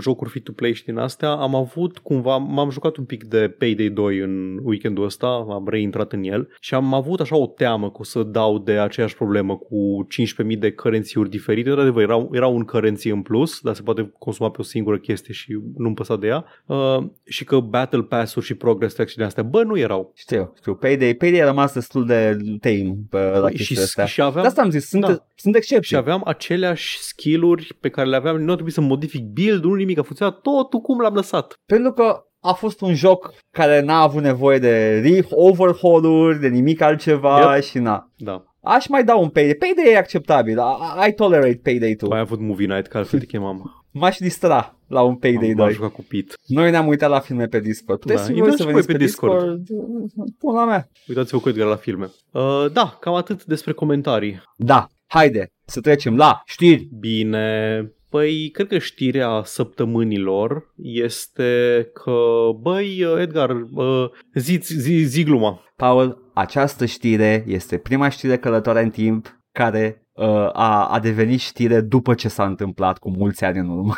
[0.00, 4.18] jocuri free-to-play și din astea, am avut cumva, m-am jucat un pic de Payday 2
[4.18, 8.04] în weekendul ăsta, am reintrat în el și am avut așa o teamă că o
[8.04, 10.06] să dau de aceeași problemă cu
[10.52, 11.70] 15.000 de currency-uri diferite.
[11.74, 14.98] De adevăr, era, era un currency în plus, dar se poate consuma pe o singură
[14.98, 16.44] chestie și nu-mi păsa de ea.
[16.66, 20.12] Uh, și că Battle Pass-uri și Progress Tracks și din astea, bă, nu erau.
[20.14, 24.04] Știu, știu, Payday, Payday a rămas destul de tame pe la Păi, și, chestiile astea.
[24.04, 25.26] și aveam, De asta am zis, sunt, Da.
[25.34, 25.88] sunt excepții.
[25.88, 29.76] și aveam aceleași skill-uri pe care le aveam, nu a trebuit să modific build-ul, nu
[29.76, 31.54] nimic, a funcționat totul cum l-am lăsat.
[31.66, 36.80] Pentru că a fost un joc care n-a avut nevoie de re- overhaul-uri, de nimic
[36.80, 37.62] altceva Yep.
[37.62, 38.10] și na.
[38.16, 38.44] Da.
[38.62, 39.54] Aș mai da un Payday.
[39.54, 40.58] Payday e acceptabil.
[40.58, 42.08] I, I tolerate Payday 2.
[42.08, 43.70] Mai avut movie night, că altfel te chemam.
[44.00, 45.72] M-aș distra la un Payday M-am 2.
[45.74, 46.34] jucat cu Pete.
[46.46, 48.00] Noi ne-am uitat la filme pe Discord.
[48.00, 49.56] Puteți Da, și voi intrați să și voi veniți pe pe Discord.
[49.58, 50.30] Discord.
[50.38, 50.88] Pula mea.
[51.08, 52.10] Uitați-vă cu Edgar la filme.
[52.32, 54.42] Uh, da, cam atât despre comentarii.
[54.56, 54.86] Da,
[55.16, 56.88] haide să trecem la știri.
[56.98, 62.20] Bine, Păi, cred că știrea săptămânilor este că,
[62.60, 65.60] băi, Edgar, uh, zi, zi, zi gluma.
[65.76, 71.80] Paul, această știre este prima știre călătoare în timp care uh, a, a devenit știre
[71.80, 73.94] după ce s-a întâmplat cu mulți ani în urmă.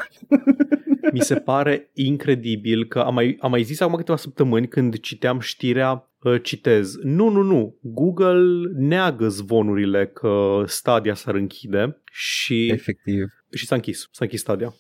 [1.13, 5.41] Mi se pare incredibil că am mai, am mai zis acum câteva săptămâni când citeam
[5.41, 6.08] știrea uh,
[6.43, 6.97] citez.
[7.03, 7.79] Nu, nu, nu.
[7.83, 13.27] Google neagă zvonurile că Stadia s-ar închide și, Efectiv.
[13.53, 14.09] Și s-a închis.
[14.11, 14.75] S-a închis Stadia.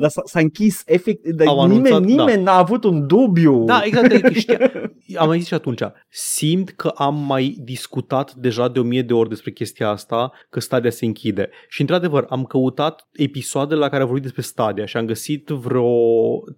[0.00, 3.64] Dar s-a, s-a închis efectiv, dar Au nimeni, anunțat, nimeni n-a avut un dubiu.
[3.64, 4.12] Da, exact.
[4.12, 4.70] Adică știa,
[5.16, 5.80] am mai zis și atunci.
[6.08, 10.60] Simt că am mai discutat deja de o mie de ori despre chestia asta, că
[10.60, 11.48] Stadia se închide.
[11.68, 15.90] Și într-adevăr, am căutat episoadele la care am vorbit despre Stadia și am găsit vreo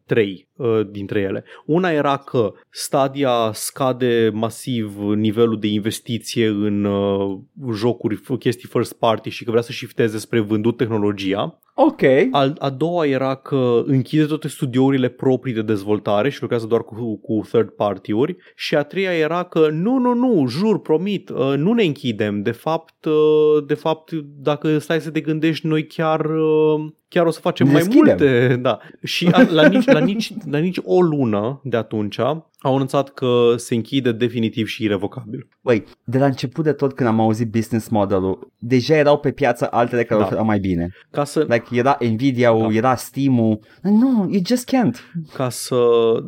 [0.06, 1.44] trei uh, dintre ele.
[1.66, 7.38] Una era că Stadia scade masiv nivelul de investiție în uh,
[7.74, 10.76] jocuri, chestii first party și că vrea să shifteze spre vândut
[11.12, 11.52] tehnologia.
[11.78, 12.02] Ok.
[12.30, 17.18] Al, a doua era că închide toate studiourile proprii de dezvoltare și lucrează doar cu,
[17.18, 21.72] cu third party-uri și a treia era că nu, nu, nu, jur, promit, uh, nu
[21.72, 22.42] ne închidem.
[22.42, 27.30] De fapt, uh, de fapt, dacă stai să te gândești, noi chiar uh, chiar o
[27.30, 28.06] să facem Ne mai deschidem.
[28.18, 28.56] multe.
[28.62, 28.78] Da.
[29.02, 33.52] Și a, la, nici, la, nici, la nici o lună de atunci au anunțat că
[33.56, 35.48] se închide definitiv și irrevocabil.
[35.60, 39.68] Băi, de la început de tot când am auzit business model-ul, deja erau pe piață
[39.70, 40.26] altele care Da.
[40.26, 40.88] oferau mai bine.
[41.10, 42.74] Ca să, Like era Nvidia-ul, Da.
[42.74, 43.58] era Steam-ul.
[43.82, 44.96] Nu, you just can't.
[45.34, 45.76] ca să,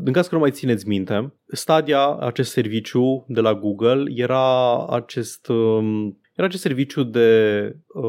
[0.04, 5.48] în caz că nu mai țineți minte, Stadia, acest serviciu de la Google, era acest,
[5.48, 7.28] um, era acest serviciu de
[7.94, 8.02] uh,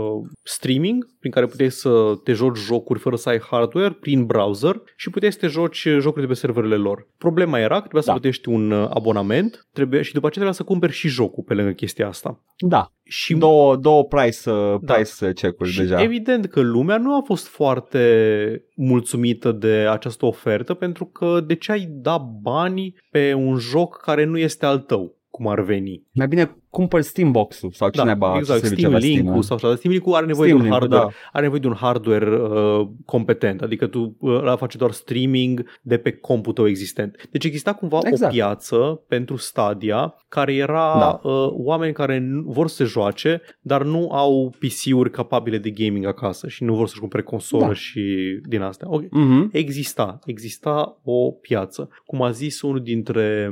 [0.43, 1.89] streaming prin care puteai să
[2.23, 6.21] te joci jocuri fără să ai hardware prin browser și puteai să te joci jocuri
[6.21, 7.07] de pe serverele lor.
[7.17, 8.13] Problema era că trebuia să Da.
[8.13, 11.71] plătești un uh, abonament trebuie, și după aceea trebuia să cumperi și jocul pe lângă
[11.71, 12.43] chestia asta.
[12.57, 14.93] Da, Și două, două price, uh, Da.
[14.93, 16.01] price check-uri și deja.
[16.01, 21.71] evident că lumea nu a fost foarte mulțumită de această ofertă pentru că de ce
[21.71, 26.03] ai da bani pe un joc care nu este al tău, cum ar veni?
[26.13, 29.75] Mai bine cumpări Steam Box-ul sau cine da, ba exact, Steam Link-ul sau așa.
[29.75, 31.09] Steam Link-ul are nevoie Steam de un hardware, da.
[31.31, 35.97] are nevoie de un hardware uh, competent, adică tu uh, la face doar streaming de
[35.97, 37.27] pe computul existent.
[37.31, 38.31] Deci exista cumva Exact.
[38.31, 41.29] o piață pentru Stadia care era Da.
[41.29, 46.05] uh, oameni care nu- vor să se joace, dar nu au PC-uri capabile de gaming
[46.05, 47.73] acasă și nu vor să-și cumpere consolă Da.
[47.73, 48.01] și
[48.47, 48.87] din astea.
[48.89, 49.49] Ok, Mhm.
[49.51, 51.89] exista, exista o piață.
[52.05, 53.49] Cum a zis unul dintre,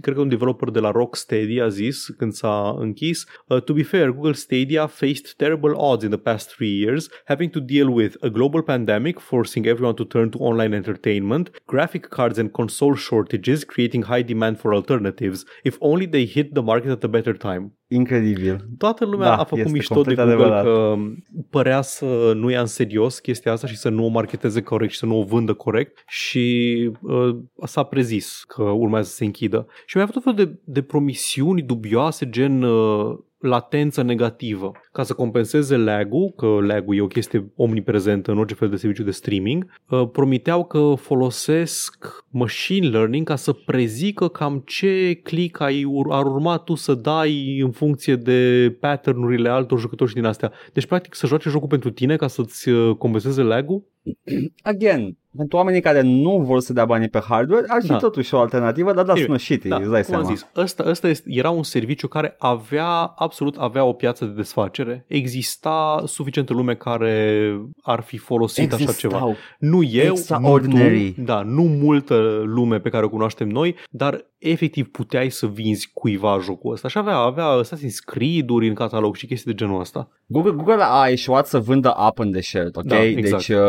[0.00, 3.82] cred că un developer de la Rocksteady a zis când s-a închis, uh, to be
[3.82, 8.16] fair, Google Stadia faced terrible odds in the past three years, having to deal with
[8.20, 13.64] a global pandemic forcing everyone to turn to online entertainment, graphic cards and console shortages
[13.64, 15.44] creating high demand for alternatives.
[15.64, 17.72] If only they hit the market at a better time.
[17.88, 18.68] Incredibil.
[18.78, 20.64] Toată lumea Da, a făcut este mișto de complet Google adevărat.
[20.64, 20.96] că
[21.50, 24.98] părea să nu ia în serios chestia asta și să nu o marketeze corect și
[24.98, 29.66] să nu o vândă corect și uh, s-a prezis că urmează să se închidă.
[29.86, 35.02] Și mai a avut tot felul de, de promisiuni dubioase gen uh, latență negativă ca
[35.02, 39.10] să compenseze lag-ul, că lag-ul e o chestie omniprezentă în orice fel de serviciu de
[39.10, 46.12] streaming, uh, promiteau că folosesc machine learning ca să prezică cam ce click ai ur-
[46.12, 50.52] ar urma tu să dai în funcție de pattern-urile altor jucători și din astea.
[50.72, 53.84] Deci, practic, să joace jocul pentru tine ca să-ți uh, compenseze lag-ul?
[54.62, 57.96] Again, pentru oamenii care nu vor să dea banii pe hardware, ar fi Da.
[57.96, 60.34] totuși o alternativă, dar da, Anyway, sună shitty, Da, îți dai cum am seama.
[60.36, 62.86] zis, ăsta, ăsta este, era un serviciu care avea,
[63.16, 65.04] absolut avea o piață de desfacere.
[65.08, 67.50] Exista suficientă lume care
[67.82, 69.16] ar fi folosit așa ceva.
[69.16, 69.36] Existau.
[69.58, 71.12] Nu eu, nu Extraordinary.
[71.12, 75.90] tu, da, nu multă lume pe care o cunoaștem noi, dar efectiv puteai să vinzi
[75.94, 76.88] cuiva jocul ăsta.
[76.88, 80.08] Și avea, avea Assassin's Creed-uri în catalog și chestii de genul ăsta.
[80.26, 82.84] Google, Google a eșuat să vândă up and the shared, ok?
[82.84, 83.46] Da, exact.
[83.46, 83.64] Deci, uh,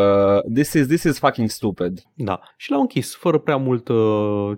[0.54, 2.00] this, is, this is fucking stupid.
[2.14, 2.40] Da.
[2.58, 3.94] Și l-au închis fără prea multă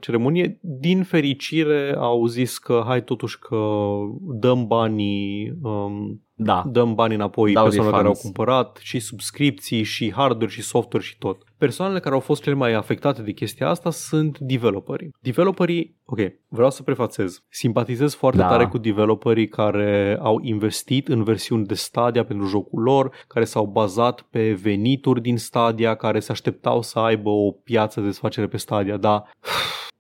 [0.02, 0.60] ceremonie.
[0.62, 3.76] Din fericire au zis că hai totuși că
[4.22, 6.64] dăm banii um, Da.
[6.72, 8.36] dăm bani înapoi Dau persoanelor care au refunds.
[8.36, 11.44] cumpărat și subscripții și hardware și software și tot.
[11.60, 15.10] Persoanele care au fost cele mai afectate de chestia asta sunt developerii.
[15.22, 18.48] Developerii, ok, vreau să prefațez, simpatizez foarte Da.
[18.48, 23.66] tare cu developerii care au investit în versiuni de Stadia pentru jocul lor, care s-au
[23.66, 28.58] bazat pe venituri din Stadia, care se așteptau să aibă o piață de desfacere pe
[28.58, 29.24] Stadia, dar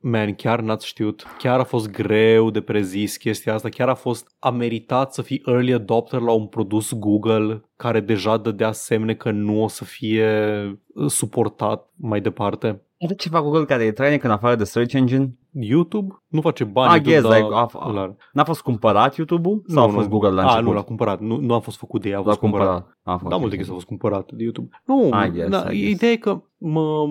[0.01, 1.23] Man, chiar n-ați știut.
[1.37, 3.69] Chiar a fost greu de prezis chestia asta.
[3.69, 8.37] Chiar a fost a meritat să fii early adopter la un produs Google care deja
[8.37, 10.27] dădea semne că nu o să fie
[10.93, 12.83] uh, suportat mai departe.
[12.99, 15.33] Are ceva Google care e trainic în afară de search engine?
[15.51, 16.89] YouTube nu face bani.
[16.89, 18.15] I YouTube, guess, dar like, a- îl are.
[18.33, 19.63] N-a fost cumpărat YouTube-ul?
[19.67, 20.65] Sau a fost Google la A, început?
[20.65, 21.19] nu, l-a cumpărat.
[21.19, 22.67] Nu, nu a fost făcut de ea, a L-a fost cumpărat.
[22.67, 22.97] cumpărat.
[23.03, 24.69] A fost Da, multe chestii au fost cumpărate de YouTube.
[24.85, 25.89] Nu, I guess, da, I guess.
[25.93, 27.05] ideea e că mă,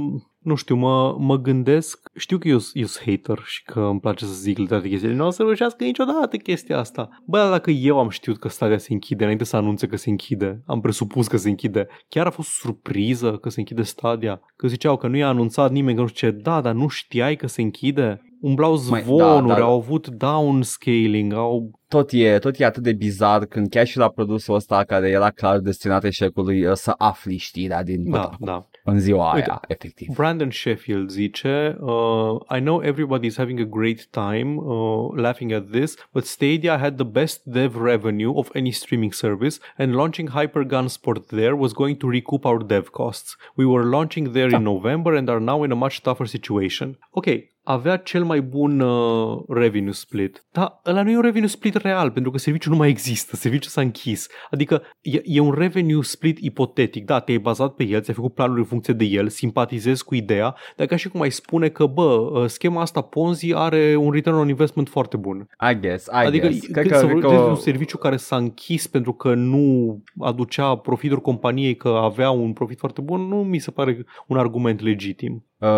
[0.48, 4.24] nu știu, mă, mă gândesc, știu că eu eu sunt hater și că îmi place
[4.24, 7.08] să zic toate chestiile, nu o să reușească niciodată chestia asta.
[7.24, 10.10] Bă, dar dacă eu am știut că Stadia se închide înainte să anunțe că se
[10.10, 14.68] închide, am presupus că se închide, chiar a fost surpriză că se închide Stadia, că
[14.68, 17.46] ziceau că nu i-a anunțat nimeni, că nu știu ce, da, dar nu știai că
[17.46, 18.22] se închide?
[18.40, 19.64] Umblau Mai- da, zvonuri, da, da.
[19.64, 24.08] au avut downscaling, au tot e, tot e atât de bizar când chiar și la
[24.08, 28.38] produsul ăsta care era clar destinat eșecului uh, să afli știrea din da, pătrat.
[28.38, 28.66] da.
[28.84, 30.14] în ziua Uite, aia, efectiv.
[30.14, 35.70] Brandon Sheffield zice uh, I know everybody is having a great time uh, laughing at
[35.70, 40.86] this, but Stadia had the best dev revenue of any streaming service and launching Hypergun
[40.88, 43.36] Sport there was going to recoup our dev costs.
[43.56, 46.96] We were launching there in November and are now in a much tougher situation.
[47.10, 47.28] Ok,
[47.70, 50.44] avea cel mai bun uh, revenue split.
[50.50, 53.70] Dar ăla nu e un revenue split real, pentru că serviciul nu mai există, serviciul
[53.70, 54.28] s-a închis.
[54.50, 57.04] Adică e, e un revenue split ipotetic.
[57.04, 60.56] Da, te-ai bazat pe el, ți-ai făcut planuri în funcție de el, simpatizezi cu ideea,
[60.76, 64.36] dar ca și cum ai spune că, bă, uh, schema asta Ponzi are un return
[64.36, 65.48] on investment foarte bun.
[65.70, 66.66] I guess, I adică guess.
[66.66, 69.34] Cred când că, să cred vorbesc de că un serviciu care s-a închis pentru că
[69.34, 74.36] nu aducea profituri companiei că avea un profit foarte bun, nu mi se pare un
[74.36, 75.47] argument legitim.
[75.58, 75.68] Uh,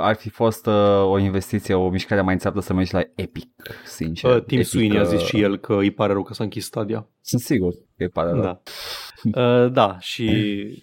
[0.00, 3.48] ar fi fost uh, o investiție, o mișcare mai înțeaptă să mergi la Epic,
[3.84, 4.30] sincer.
[4.30, 6.44] Uh, Tim Epic, Sweeney a zis uh, și el că îi pare rău că s-a
[6.44, 7.06] închis Stadia.
[7.20, 8.40] Sunt sigur că îi pare rău.
[8.42, 8.60] Da.
[9.24, 10.26] Uh, da, și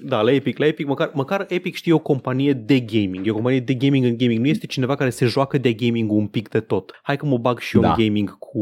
[0.04, 3.34] da, la Epic, la Epic, măcar, măcar Epic știe o companie de gaming, e o
[3.34, 6.50] companie de gaming în gaming, nu este cineva care se joacă de gaming un pic
[6.50, 7.00] de tot.
[7.04, 7.90] Hai că mă bag și eu Da.
[7.90, 8.60] în gaming cu,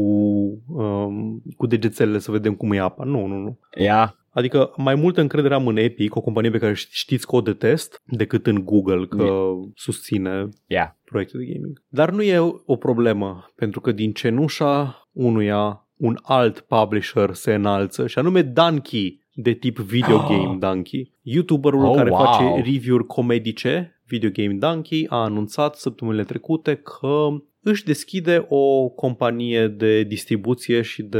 [0.66, 3.04] um, cu degețelele să vedem cum e apa.
[3.04, 3.58] Nu, nu, nu.
[3.76, 7.36] Ia, Adică mai multă încredere am în Epic, o companie pe care ști- știți că
[7.36, 10.98] o detest, decât în Google, că susține ia.
[11.04, 11.82] proiecte de gaming.
[11.88, 18.06] Dar nu e o problemă, pentru că din cenușa unuia un alt publisher se înalță,
[18.06, 20.26] și anume Donkey, de tip video Oh.
[20.30, 21.12] game Donkey.
[21.22, 22.24] YouTuberul Oh, care wow.
[22.24, 27.26] face review-uri comedice, Video Game Donkey, a anunțat săptămânile trecute că
[27.62, 31.18] își deschide o companie de distribuție și de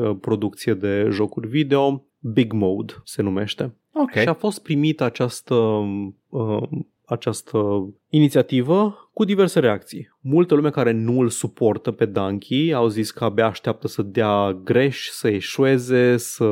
[0.00, 3.74] uh, producție de jocuri video, Big Mode se numește.
[3.92, 4.10] Ok.
[4.10, 5.54] Și a fost primită această,
[6.28, 6.68] uh,
[7.04, 10.16] această inițiativă cu diverse reacții.
[10.22, 14.60] Multă lume care nu îl suportă pe Donkey au zis că abia așteaptă să dea
[14.64, 16.44] greș, să eșueze, să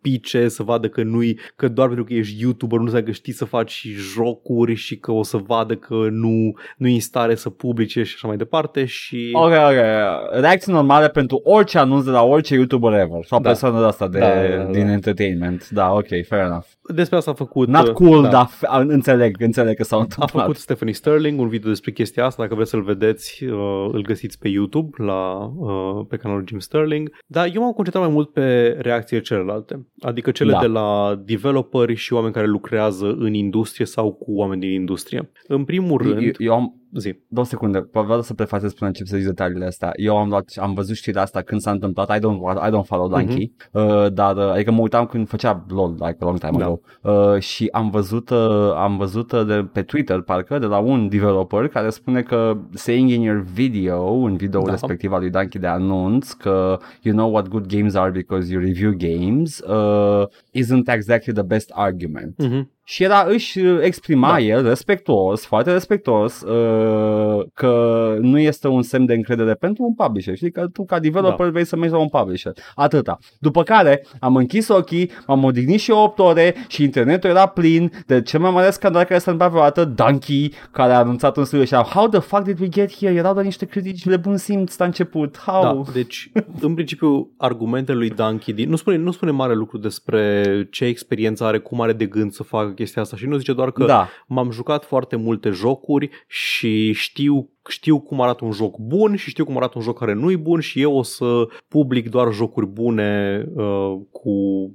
[0.00, 1.18] pice, să vadă că nu
[1.56, 4.96] că doar pentru că ești YouTuber nu înseamnă că știi să faci și jocuri și
[4.98, 8.36] că o să vadă că nu, nu e în stare să publice și așa mai
[8.36, 9.30] departe și...
[9.32, 10.40] Ok, ok.
[10.40, 13.48] Reacții normale pentru orice anunț de la orice YouTuber ever sau Da.
[13.48, 14.92] persoană de asta de, Da, da, da, din da.
[14.92, 15.68] entertainment.
[15.68, 16.66] Da, ok, fair enough.
[16.94, 17.68] Despre asta a făcut...
[17.68, 18.28] Not uh, cool, da.
[18.28, 20.30] dar f- înțeleg, înțeleg că s-a A întâmplat.
[20.44, 24.38] făcut Stephanie Sterling un video despre chestia asta, dacă vreți să-l vedeți, uh, îl găsiți
[24.38, 27.10] pe YouTube, la, uh, pe canalul Jim Sterling.
[27.26, 30.60] Dar eu m-am concentrat mai mult pe reacțiile celelalte, adică cele Da.
[30.60, 35.30] de la developeri și oameni care lucrează în industrie sau cu oameni din industrie.
[35.46, 37.18] În primul rând, Eu, eu am, zi.
[37.28, 39.92] două secunde, vreau să prefacez până încep să zic detaliile astea.
[39.96, 43.08] Eu am, luat, am văzut știrea asta când s-a întâmplat, I don't, I don't follow
[43.08, 46.64] Donkey, uh, dar uh, adică mă uitam când făcea LOL, like a long time Da.
[46.64, 50.78] ago, uh, și am văzut, uh, am văzut uh, de, pe Twitter, parcă, de la
[50.78, 54.70] un developer care spune că saying in your video, în video Da.
[54.70, 58.62] respectiv al lui Donkey de anunț, că you know what good games are because you
[58.62, 62.34] review games, uh, isn't exactly the best argument.
[62.42, 62.70] Mhm.
[62.90, 64.32] Și era, își uh, exprima Da.
[64.32, 64.40] da.
[64.40, 70.36] el, respectuos, foarte respectuos, uh, că nu este un semn de încredere pentru un publisher.
[70.36, 71.52] Știi că tu ca developer da.
[71.52, 72.52] vrei să mergi la un publisher.
[72.74, 73.18] Atâta.
[73.38, 78.22] După care am închis ochii, m-am odihnit și 8 ore și internetul era plin de
[78.22, 81.74] cel mai mare scandal care s-a întâmplat vreodată, Donkey, care a anunțat un studio și
[81.74, 83.14] a, how the fuck did we get here?
[83.14, 85.38] Erau doar niște critici de bun simț la început.
[85.38, 85.62] How?
[85.62, 86.30] Da, deci,
[86.60, 91.44] în principiu, argumentele lui Donkey Din, nu spune, nu spune mare lucru despre ce experiență
[91.44, 94.08] are, cum are de gând să facă chestia asta și nu zice doar că da.
[94.26, 99.44] m-am jucat foarte multe jocuri și știu știu cum arată un joc bun și știu
[99.44, 102.66] cum arată un joc care nu e bun și eu o să public doar jocuri
[102.66, 104.32] bune uh, cu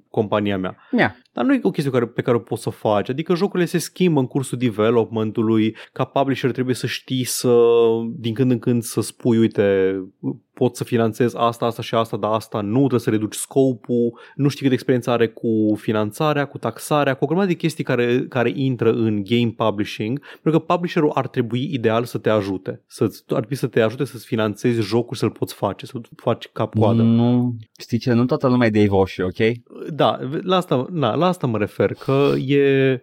[0.10, 0.78] compania mea.
[0.92, 1.12] Yeah.
[1.34, 3.10] Dar nu e o chestie care, pe care o poți să faci.
[3.10, 5.76] Adică jocurile se schimbă în cursul developmentului.
[5.94, 7.56] Ca publisher trebuie să știi să,
[8.16, 9.96] din când în când, să spui, uite,
[10.54, 14.48] pot să finanțez asta, asta și asta, dar asta nu, trebuie să reduci scopul, nu
[14.48, 18.52] știi cât experiență are cu finanțarea, cu taxarea, cu o grămadă de chestii care, care
[18.56, 22.83] intră în game publishing, pentru că publisherul ar trebui ideal să te ajute.
[22.88, 27.02] Să, ar trebui să te ajute să-ți finanțezi jocul, să-l poți face, să faci cap-coadă.
[27.02, 29.38] Nu, știi ce, nu toată lumea e Dave Oshi, ok?
[29.94, 33.02] Da, la asta, na, la asta mă refer, că e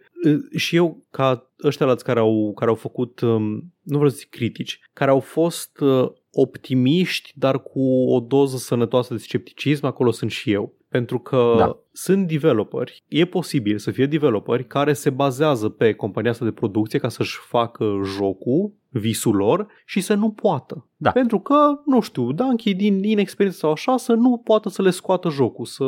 [0.56, 4.28] și eu ca ăștia alți care au, care au făcut, um, nu vreau să zic
[4.28, 7.80] critici, care au fost uh, optimiști, dar cu
[8.14, 10.74] o doză sănătoasă de scepticism, acolo sunt și eu.
[10.88, 11.78] Pentru că Da.
[11.92, 16.98] Sunt developeri, e posibil să fie developeri care se bazează pe compania asta de producție
[16.98, 17.84] ca să-și facă
[18.16, 20.86] jocul, visul lor și să nu poată.
[20.96, 21.10] Da.
[21.10, 21.54] Pentru că,
[21.86, 25.84] nu știu, Donkey din inexperiență sau așa să nu poată să le scoată jocul, să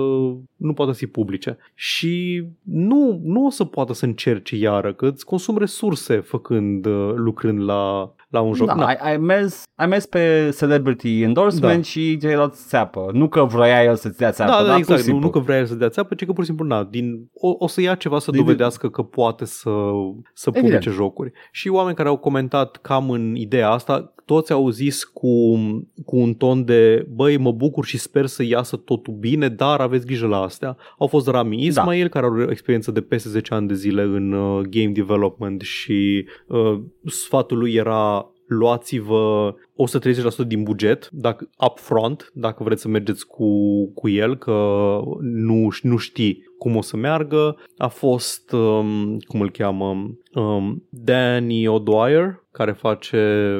[0.56, 1.58] nu poată să-i publice.
[1.74, 7.12] Și nu, nu o să poată să încerce iară, că îți consum resurse făcând, uh,
[7.14, 8.66] lucrând la, la un joc.
[8.66, 8.86] Da, Na.
[8.86, 11.82] ai, ai, mers, ai mers pe celebrity endorsement Da.
[11.82, 13.10] și ceilalți țeapă.
[13.12, 15.00] Nu că vroia el să-ți dea țeapă, Da, dar da, pur exact.
[15.00, 15.26] și Nu, simplu.
[15.26, 17.54] nu că vrea el să dea țeapă, ci că pur și simplu, na, din, o,
[17.58, 19.70] o să ia ceva să Din- dovedească că poate să,
[20.34, 20.72] să Evident.
[20.72, 21.32] publice jocuri.
[21.50, 25.56] Și oameni care au comentat cam în ideea asta, toți au zis cu,
[26.04, 30.06] cu un ton de băi, mă bucur și sper să iasă totul bine, dar aveți
[30.06, 30.76] grijă la astea.
[30.98, 34.32] Au fost Rami Ismail, care are o experiență de peste 10 ani de zile în
[34.32, 39.54] uh, game development și uh, sfatul lui era luați-vă
[40.44, 43.46] 130% din buget, dacă upfront, dacă vreți să mergeți cu,
[43.94, 44.52] cu el, că
[45.20, 47.56] nu, nu știi cum o să meargă.
[47.76, 53.18] A fost, um, cum îl cheamă, um, Danny O'Dwyer, care face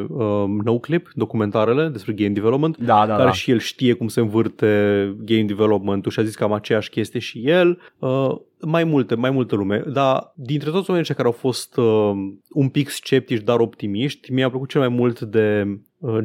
[0.09, 3.33] um, NoClip, documentarele despre game development, Da, da, care da.
[3.33, 4.67] și el știe cum se învârte
[5.25, 7.79] game development-ul și a zis cam aceeași chestie și el.
[7.99, 12.13] Uh, mai multe, mai multă lume, dar dintre toți oamenii ăștia care au fost uh,
[12.51, 15.75] un pic sceptici, dar optimiști, mi-a plăcut cel mai mult de uh,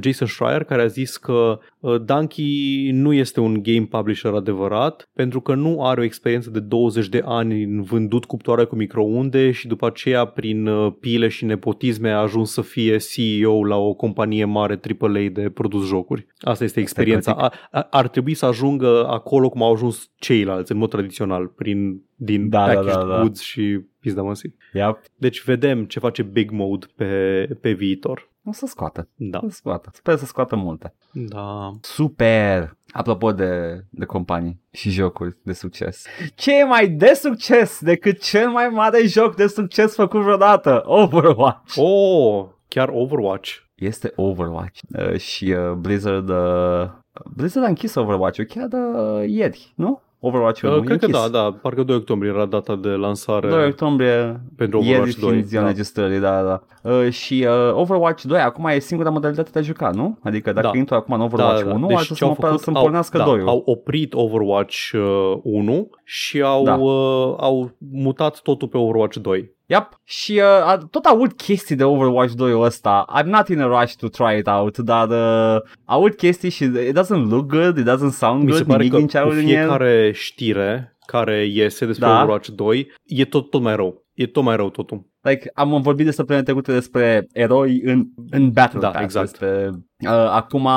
[0.02, 5.42] Jason Schreier, care a zis că uh, Donkey nu este un game publisher adevărat, pentru
[5.42, 9.68] că nu are o experiență de 20 de ani în vândut cuptoare cu microunde și
[9.68, 14.46] după aceea prin uh, pile și nepotisme a ajuns să fie CEO la o companie
[14.46, 16.28] mare AAA de produs jocuri.
[16.40, 17.32] Asta este experiența.
[17.32, 22.02] A, a, ar trebui să ajungă acolo cum au ajuns ceilalți, în mod tradițional, prin
[22.16, 23.20] din Da, da, packaged da, da.
[23.20, 24.56] goods și pizda măsii.
[24.74, 25.00] Yep.
[25.16, 28.30] Deci vedem ce face Big Mode pe, pe viitor.
[28.48, 29.10] O să scoată.
[29.16, 29.40] Da.
[29.44, 29.90] O să scoată.
[29.94, 30.94] Sper să scoată multe.
[31.12, 31.72] Da.
[31.82, 32.78] Super!
[32.92, 36.06] Apropo de, de companii și jocuri de succes.
[36.36, 40.82] Ce e mai de succes decât cel mai mare joc de succes făcut vreodată?
[40.86, 41.74] Overwatch!
[41.78, 43.56] Oh, chiar Overwatch.
[43.76, 46.90] Este Overwatch uh, și uh, Blizzard uh,
[47.36, 50.02] Blizzard a închis Overwatch-ul chiar uh, ieri, nu?
[50.28, 51.22] Overwatch-ul Uh, e cred că închis.
[51.22, 55.30] da, da, parcă 2 octombrie era data de lansare 2 octombrie, pentru ieri Overwatch 2.
[55.32, 55.68] fiind ziua Da.
[55.68, 56.62] înregistrării, da, da.
[56.92, 60.18] Uh, și uh, Overwatch 2 acum e singura modalitate de a juca, nu?
[60.24, 60.78] Adică dacă Da.
[60.78, 63.24] intru acum în Overwatch 1, deci ce au să mă făcut, să-mi au, pornească da,
[63.24, 66.74] 2 au oprit Overwatch uh, 1 și au, Da.
[66.74, 69.56] uh, au mutat totul pe Overwatch 2.
[69.70, 69.90] Yep.
[70.04, 73.06] Și uh, a- tot aud chestii de Overwatch 2 ăsta.
[73.22, 77.00] I'm not in a rush to try it out, dar uh, aud chestii și it
[77.00, 79.24] doesn't look good, it doesn't sound Mi se good, pare nimic că din ce cu
[79.24, 79.46] aud în el.
[79.48, 82.14] fiecare știre care iese despre Da.
[82.22, 84.06] Overwatch 2 e tot, tot mai rău.
[84.14, 85.06] E tot mai rău totul.
[85.22, 89.04] Like, am vorbit de săptămâna trecută despre eroi în, în Battle Da, Pass.
[89.04, 89.30] exact.
[89.30, 90.68] Despre, uh, acum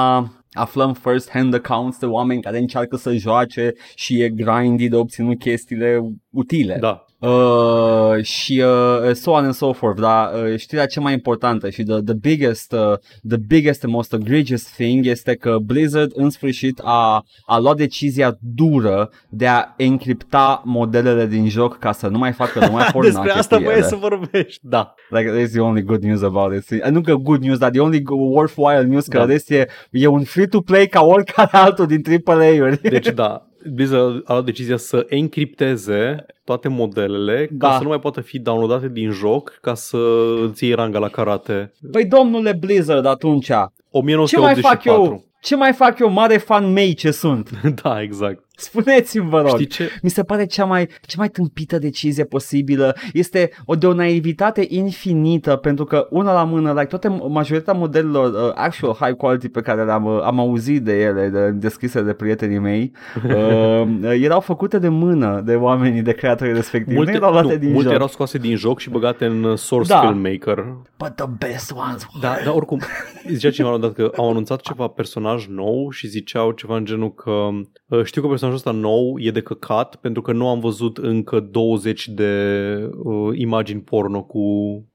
[0.53, 5.39] aflăm first hand accounts de oameni care încearcă să joace și e grindy de obținut
[5.39, 6.77] chestiile utile.
[6.81, 7.05] Da.
[7.21, 11.83] Uh, și uh, so on and so forth, dar uh, știrea cea mai importantă și
[11.83, 12.93] the, the biggest uh,
[13.29, 18.37] the biggest and most egregious thing este că Blizzard în sfârșit a, a luat decizia
[18.41, 23.39] dură de a encripta modelele din joc ca să nu mai facă numai pornache Despre
[23.39, 23.87] asta cu voie ele.
[23.87, 24.61] să vorbești.
[24.63, 24.95] Da.
[25.11, 26.85] Like, that's the only good news about it.
[26.85, 29.25] Nu că good news, dar the only worthwhile news că Da.
[29.25, 32.81] rest e, e un free-to-play ca oricare altul din AAA-uri.
[32.83, 37.69] Deci da, Blizzard a luat decizia să encripteze toate modelele Da.
[37.69, 39.99] ca să nu mai poată fi downloadate din joc ca să
[40.49, 41.73] îți iei ranga la karate.
[41.91, 44.69] Păi domnule Blizzard atunci, ce mai 1984.
[44.69, 45.25] fac eu?
[45.41, 47.51] Ce mai fac eu, mare fan mei ce sunt?
[47.83, 48.45] da, exact.
[48.61, 49.49] Spuneți-mi, vă rog.
[49.49, 49.91] Știi ce?
[50.03, 52.97] Mi se pare cea mai, cea mai tâmpită decizie posibilă.
[53.13, 58.49] Este o de o naivitate infinită pentru că una la mână, like, toate majoritatea modelelor
[58.49, 62.13] uh, actual high quality pe care le-am uh, am auzit de ele, de, descrise de
[62.13, 62.93] prietenii mei,
[63.25, 66.97] uh, erau făcute de mână de oamenii, de creatorii respectivi.
[66.97, 67.95] Multe, nu erau luate nu, din multe joc.
[67.95, 70.01] erau scoase din joc și băgate în Source Da.
[70.01, 70.65] Filmmaker.
[70.99, 72.81] But the best ones Da, dar oricum,
[73.29, 76.85] zicea cineva la un dat că au anunțat ceva personaj nou și ziceau ceva în
[76.85, 77.49] genul că
[77.87, 81.41] uh, știu că personajul ăsta nou e de căcat pentru că nu am văzut încă
[81.41, 84.41] 20 de uh, imagini porno cu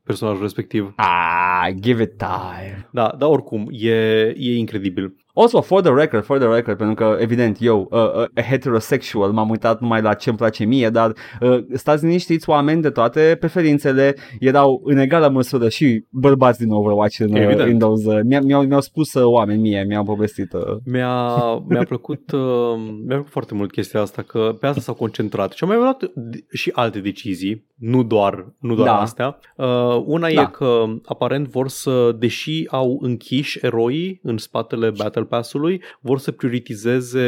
[0.04, 0.94] personajul respectiv.
[0.96, 2.90] Ah, give it time.
[2.92, 5.16] Da, dar oricum, e, e incredibil.
[5.38, 8.00] Also, for the record, for the record, pentru că, evident, eu, uh,
[8.38, 12.90] uh, heterosexual, m-am uitat numai la ce-mi place mie, dar uh, stați liniștiți, oameni de
[12.90, 17.68] toate preferințele erau în egală măsură și bărbați din Overwatch în uh, Evident.
[17.68, 18.06] Windows.
[18.06, 20.54] Uh, mi-au, mi-au, mi-au spus uh, oameni mie, mi-au povestit.
[20.54, 20.62] Uh.
[20.86, 21.28] Mi-a,
[21.68, 22.40] mi-a, plăcut, uh,
[23.06, 26.04] mi-a plăcut foarte mult chestia asta, că pe asta s-au concentrat și au mai luat
[26.06, 29.00] d- și alte decizii, nu doar, nu doar Da.
[29.00, 29.40] astea.
[29.58, 30.42] Uh, una Da.
[30.42, 36.32] e că aparent vor să, deși au închiși eroii în spatele Battle Pass-ului, vor să
[36.32, 37.28] prioritizeze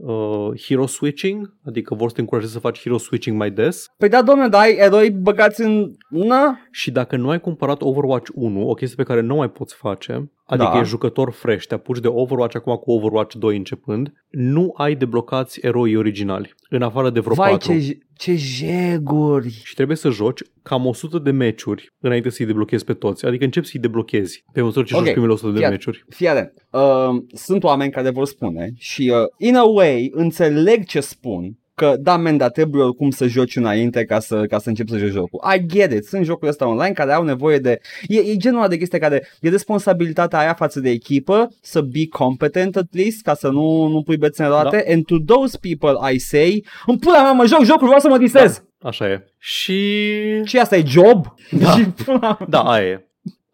[0.00, 4.08] uh, hero switching, adică vor să te încurajeze să faci hero switching mai des Păi
[4.08, 5.92] da, domnule, dar ai eroi băgați în...
[6.08, 6.58] Na?
[6.70, 10.30] și dacă nu ai cumpărat Overwatch 1, o chestie pe care nu mai poți face,
[10.46, 10.78] adică Da.
[10.80, 15.58] e jucător fresh, te apuci de Overwatch acum cu Overwatch 2 începând, nu ai deblocați
[15.62, 17.72] eroii originali, în afară de vreo Vai, 4.
[17.78, 19.60] ce, ce jeguri!
[19.64, 23.26] Și trebuie să joci cam 100 de meciuri înainte să-i deblochezi pe toți.
[23.26, 26.04] Adică începi să-i deblochezi pe măsură ce Ok, joci primele 100 de fii meciuri.
[26.08, 26.66] Fii atent.
[26.70, 31.96] Uh, sunt oameni care vor spune și uh, in a way înțeleg ce spun că
[31.98, 35.10] da, men, dar trebuie oricum să joci înainte ca să, ca să începi să joci
[35.10, 35.40] jocul.
[35.56, 36.04] I get it.
[36.04, 37.78] Sunt jocuri astea online care au nevoie de...
[38.06, 42.08] E, e genul ăla de chestie care e responsabilitatea aia față de echipă să be
[42.08, 44.84] competent at least ca să nu, nu pui bețe în roate.
[44.86, 44.92] Da.
[44.92, 48.18] And to those people I say, în pula mea mă joc jocul, vreau să mă
[48.18, 48.62] distrez.
[48.78, 48.88] Da.
[48.88, 49.24] Așa e.
[49.38, 50.00] Și...
[50.44, 51.34] Și asta e job?
[51.50, 51.70] Da.
[51.70, 52.46] Și pula mea.
[52.48, 53.05] Da, aia e.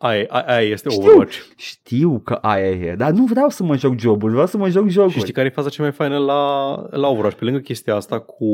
[0.02, 1.02] Aia, aia, aia este Știu.
[1.02, 1.36] Overwatch.
[1.56, 4.88] Știu că aia e, dar nu vreau să mă joc joburi, vreau să mă joc
[4.88, 5.12] jocuri.
[5.12, 7.38] Și știi care e faza cea mai faină la, la Overwatch?
[7.38, 8.44] Pe lângă chestia asta cu...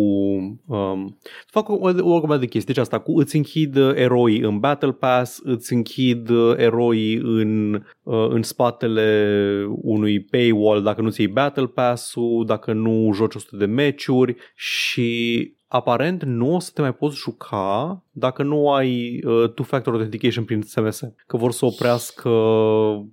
[0.67, 2.75] Um, fac o, o, o grămadă de chestii.
[2.75, 7.83] Deci asta cu îți închid uh, eroi în Battle Pass, îți închid uh, eroi în,
[8.03, 13.57] uh, în spatele unui paywall dacă nu ți iei Battle Pass-ul, dacă nu joci 100
[13.57, 19.53] de meciuri și aparent nu o să te mai poți juca dacă nu ai uh,
[19.55, 21.01] two-factor authentication prin SMS.
[21.27, 22.31] Că vor să oprească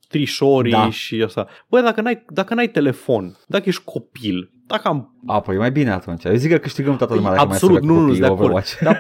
[0.08, 0.90] trișorii Da.
[0.90, 1.48] și asta.
[1.70, 5.16] Băi, dacă n-ai, dacă n-ai telefon, dacă ești copil, dacă am...
[5.26, 6.24] A, păi e mai bine atunci.
[6.24, 8.40] Eu zic că câștigăm toată lumea dacă Absolut, mai nu, nu, nu, sunt de acord.
[8.42, 8.80] Overwatch.
[8.82, 8.98] Dar,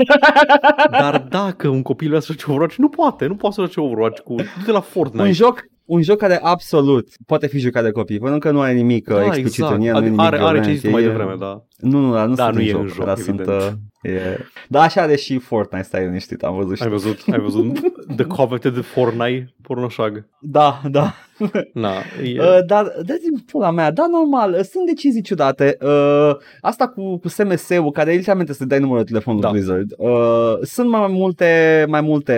[1.01, 4.21] dar dacă un copil vrea să joace Overwatch, nu poate, nu poate să joace Overwatch
[4.21, 4.35] cu...
[4.35, 5.25] Du-te la Fortnite.
[5.25, 8.73] Un joc, un joc care absolut poate fi jucat de copii, pentru că nu are
[8.73, 11.03] nimic da, explicit în el, nu e Adică nimic are, are ce violent, zis mai
[11.03, 11.63] e- devreme, da.
[11.77, 13.61] Nu, nu, dar nu Da, sunt nu în e joc, în joc, dar sunt, evident.
[14.01, 14.37] uh, e...
[14.67, 17.79] Da, așa are și Fortnite, stai liniștit, am văzut și Ai văzut, ai văzut
[18.17, 20.27] The Coveted Fortnite pornoșag.
[20.39, 21.13] Da, da.
[21.73, 21.91] Na,
[22.23, 22.39] e...
[22.41, 25.77] Uh, dar, de din pula mea, da, normal, uh, sunt decizii ciudate.
[25.81, 29.49] Uh, asta cu, cu SMS-ul, care literalmente să dai numărul de telefon Da.
[29.51, 29.93] lui Blizzard.
[29.97, 32.33] Uh, sunt mai multe, mai multe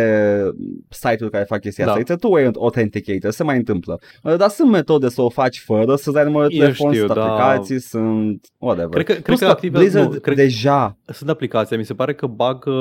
[0.89, 1.91] site-uri care fac chestia Da.
[1.91, 2.04] asta.
[2.04, 4.00] It's a two-way authenticator, se mai întâmplă.
[4.24, 7.06] Uh, dar sunt metode să o faci fără să dai numărul de Eu telefon, știu,
[7.06, 7.24] sunt da.
[7.26, 8.89] aplicații, sunt whatever.
[8.89, 12.14] Cred că- cred Plus că active- Blizzard nu, cred- deja Sunt aplicații, mi se pare
[12.14, 12.72] că bagă,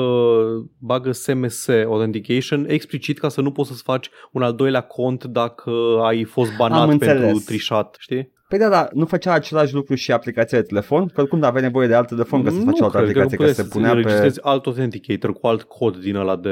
[0.77, 5.71] bagă SMS Authentication explicit ca să nu poți să-ți faci un al doilea cont dacă
[6.07, 7.43] ai fost banat Am pentru înțeles.
[7.43, 8.35] trișat, știi?
[8.49, 11.05] Păi da, da, nu făcea același lucru și aplicația de telefon?
[11.07, 13.37] Că oricum avea nevoie de alt telefon ca să faci o altă cred că aplicație,
[13.37, 13.97] că puteți se să punea pe...
[13.97, 16.49] înregistrezi alt authenticator cu alt cod din ăla de...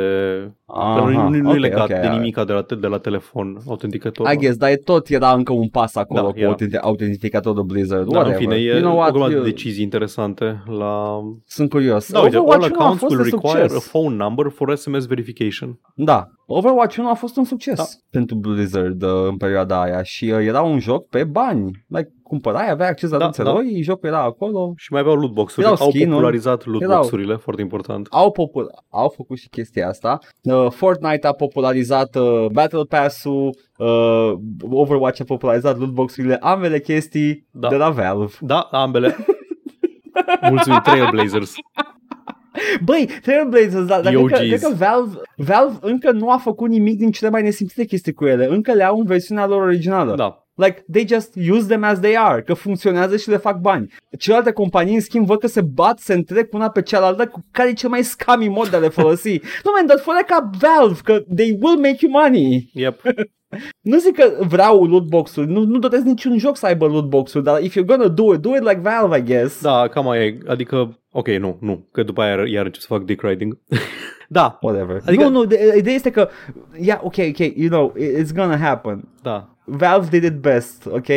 [0.65, 2.13] Aha, Dar nu, nu, nu ok, e legat ok, de alright.
[2.17, 4.31] nimica de la, de la telefon, autenticatorul.
[4.33, 6.47] I guess, dar e tot era încă un pas acolo Da, cu era.
[6.55, 8.07] autentic- autentificatorul Blizzard.
[8.11, 8.55] Dar în whatever.
[8.55, 9.09] fine, e you know o what?
[9.11, 11.19] grămadă de Eu decizii interesante la...
[11.45, 12.11] Sunt curios.
[12.11, 13.87] Da, uite, all Overwatch 1 a accounts fost will un require a succes.
[13.89, 15.79] phone number for SMS verification.
[15.95, 17.83] Da, Overwatch 1 a fost un succes Da.
[18.09, 21.85] pentru Blizzard uh, în perioada aia și uh, era un joc pe bani.
[21.87, 23.49] Like, cumpărai, aveai acces la Da, toți da.
[23.49, 24.73] eroi, jocul era acolo.
[24.77, 25.65] Și mai aveau lootbox-uri.
[25.65, 28.07] Erau Au skin-uri, popularizat lootbox-urile, foarte important.
[28.09, 30.17] Au, popul- au făcut și chestia asta.
[30.43, 34.33] Uh, Fortnite a popularizat uh, Battle Pass-ul, uh,
[34.69, 37.67] Overwatch a popularizat lootbox-urile, ambele chestii Da.
[37.67, 38.33] de la Valve.
[38.39, 39.15] Da, ambele.
[40.49, 41.53] Mulțumim Trailblazers.
[42.83, 44.47] Băi, Trailblazers, dar, dar The cred, că, OGs.
[44.47, 48.25] cred că Valve, Valve încă nu a făcut nimic din cele mai nesimțite chestii cu
[48.25, 48.47] ele.
[48.49, 50.15] Încă le au în versiunea lor originală.
[50.15, 50.39] Da.
[50.57, 53.93] Like, they just use them as they are, că funcționează și le fac bani.
[54.19, 57.69] Celelalte companii, în schimb, văd că se bat, se întrec una pe cealaltă, cu care
[57.69, 59.41] e cel mai scummy mod de a le folosi.
[59.63, 62.69] nu, man, dar fă ca Valve, că they will make you money.
[62.73, 63.01] Yep.
[63.81, 67.77] Nu zic că vreau lootbox-uri, nu, nu dotez niciun joc să aibă lootbox-uri, dar if
[67.77, 69.61] you're gonna do it, do it like Valve, I guess.
[69.61, 70.37] Da, cam aia e.
[70.47, 73.57] Adică, ok, nu, nu, că după aia iar încep să fac dick riding.
[74.29, 75.01] da, Whatever.
[75.05, 76.29] Adică- Nu, nu, de- ideea este că,
[76.79, 79.07] yeah, ok, ok, you know, it's gonna happen.
[79.21, 79.49] da.
[79.65, 81.07] Valve did it best, ok?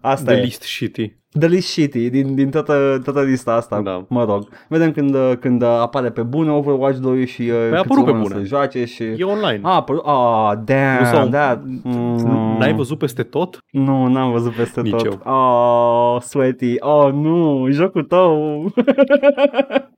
[0.00, 0.40] Asta The e.
[0.40, 1.17] least shitty.
[1.32, 4.04] The least shitty din, din toată, toată lista asta, Da.
[4.08, 4.48] mă rog.
[4.68, 8.04] Vedem când, uh, când uh, apare pe bune Overwatch 2 și uh, câți Păi apărut
[8.04, 8.40] pe oameni bune.
[8.40, 9.02] să joace și...
[9.02, 9.60] E online.
[9.62, 11.62] A, apărut, ah, Nu damn, s-au- that...
[11.82, 13.58] Mm, N-ai văzut peste tot?
[13.70, 15.04] Nu, n-am văzut peste Nici tot.
[15.04, 15.32] eu.
[15.34, 18.64] Oh, sweaty, oh, nu, jocul tău.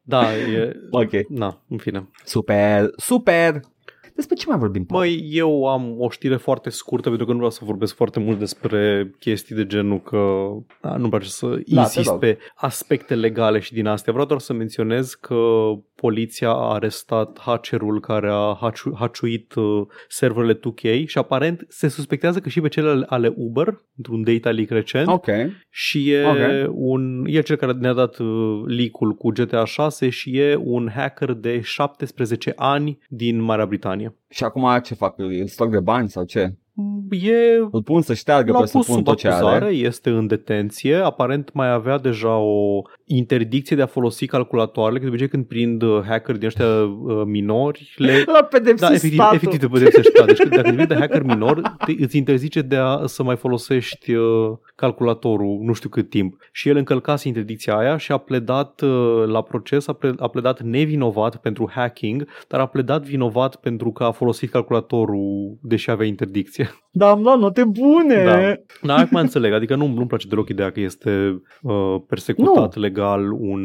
[0.02, 0.22] Da,
[0.54, 0.72] e...
[0.90, 2.08] ok, Na, în fine.
[2.24, 3.60] super, super.
[4.20, 4.84] Despre ce mai vorbim?
[4.84, 5.00] Paul?
[5.00, 8.38] Băi, eu am o știre foarte scurtă pentru că nu vreau să vorbesc foarte mult
[8.38, 10.48] despre chestii de genul că
[10.80, 12.18] da, nu-mi place să te insist rog.
[12.18, 14.12] pe aspecte legale și din astea.
[14.12, 15.36] Vreau doar să menționez că
[15.94, 22.40] poliția a arestat hackerul care a haciu- haciuit uh, serverele 2K și aparent se suspectează
[22.40, 25.26] că și pe cele ale Uber, într-un data leak recent, Ok,
[25.70, 26.70] și e Ok.
[26.74, 31.32] un e cel care ne-a dat uh, leak-ul cu GTA 6 și e un hacker
[31.32, 34.09] de 17 ani din Marea Britanie.
[34.28, 35.18] Și acum ce fac?
[35.18, 36.54] Îl stoc de bani sau ce?
[37.10, 39.74] E Îl pun să șteargă, L-au pus presupun sub tot ce acuzare, are.
[39.74, 42.82] este în detenție, aparent mai avea deja o
[43.16, 47.22] interdicție de a folosi calculatoarele, că de obicei când prind uh, hacker din ăștia uh,
[47.24, 48.22] minori, le...
[48.34, 49.36] L-a pedepsit Da, efectiv, statul.
[49.36, 50.12] efectiv te pedepsești.
[50.12, 50.24] Da.
[50.24, 54.12] Deci când- dacă vine de hacker minor, te, îți interzice de a să mai folosești
[54.12, 56.36] uh, calculatorul nu știu cât timp.
[56.52, 60.62] Și el încălcase interdicția aia și a pledat uh, la proces, a, ple, a pledat
[60.62, 66.70] nevinovat pentru hacking, dar a pledat vinovat pentru că a folosit calculatorul deși avea interdicție.
[66.92, 68.24] Da, am luat note bune.
[68.24, 68.54] Da.
[68.86, 72.80] Da, acum înțeleg, adică nu, nu-mi place deloc ideea că este uh, persecutat Nu.
[72.82, 73.60] legal un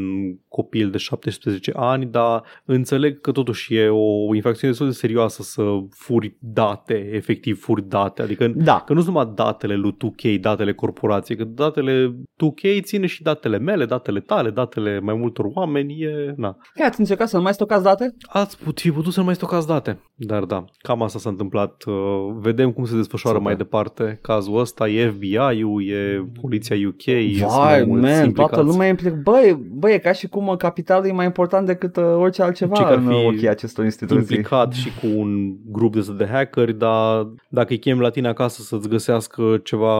[0.47, 5.63] copil de 17 ani, dar înțeleg că totuși e o infracțiune destul de serioasă să
[5.89, 8.83] furi date, efectiv furi date, adică Da.
[8.85, 13.57] că nu sunt numai datele lui 2K, datele corporației, că datele 2K ține și datele
[13.57, 16.33] mele, datele tale, datele mai multor oameni, e...
[16.37, 16.57] Na.
[16.73, 18.15] Chiar ați încercat să nu mai stocați date?
[18.27, 19.99] Ați put, fi putut să nu mai stocați date.
[20.15, 21.83] Dar da, cam asta s-a întâmplat.
[21.87, 21.93] Uh,
[22.39, 23.41] vedem cum se desfășoară Super.
[23.41, 24.87] mai departe cazul ăsta.
[24.87, 27.01] E FBI-ul, e poliția UK.
[27.01, 28.53] sunt Vai, mai mulți man, implicați.
[28.53, 29.17] toată lumea e implicat.
[29.21, 32.75] Băi, băi, e ca și cum uh, capitalul e mai important decât uh, orice altceva
[32.75, 34.17] Ce că ar în fi uh, ochii acestor instituții.
[34.17, 38.61] implicat și cu un grup de, de hackeri, dar dacă îi chem la tine acasă
[38.61, 39.95] să-ți găsească ceva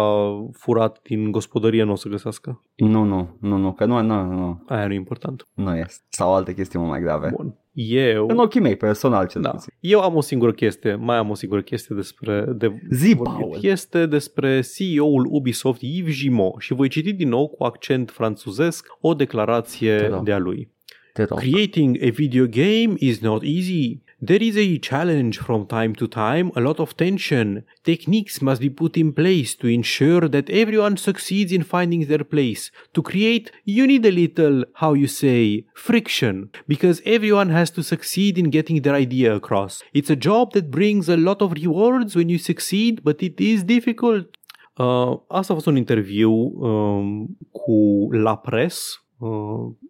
[0.51, 2.61] furat din gospodărie, nu o să găsească.
[2.75, 5.47] Nu, nu, nu, nu, că nu, nu, nu, Aia nu e important.
[5.53, 6.03] nu este.
[6.09, 7.31] Sau alte chestii mult mai grave.
[7.35, 7.55] Bun.
[7.77, 9.49] Eu, În ochii mei, personal cel da.
[9.49, 9.73] puțin.
[9.79, 13.35] eu am o singură chestie, mai am o singură chestie despre de Zi, vorbit.
[13.39, 13.57] Paul.
[13.61, 19.13] Este despre CEO-ul Ubisoft Yves Gimot și voi citi din nou cu accent franțuzesc o
[19.13, 20.23] declarație Te rog.
[20.23, 20.73] de a lui.
[21.13, 21.39] Te rog.
[21.39, 24.03] Creating a video game is not easy.
[24.27, 27.63] There is a challenge from time to time, a lot of tension.
[27.83, 32.71] Techniques must be put in place to ensure that everyone succeeds in finding their place.
[32.95, 38.39] To create, you need a little, how you say, friction, because everyone has to succeed
[38.39, 39.83] in getting their idea across.
[39.93, 43.63] It's a job that brings a lot of rewards when you succeed, but it is
[43.63, 44.25] difficult.
[44.73, 48.83] Uh, asta a fost un interviu um, cu La Presse,
[49.17, 49.29] uh,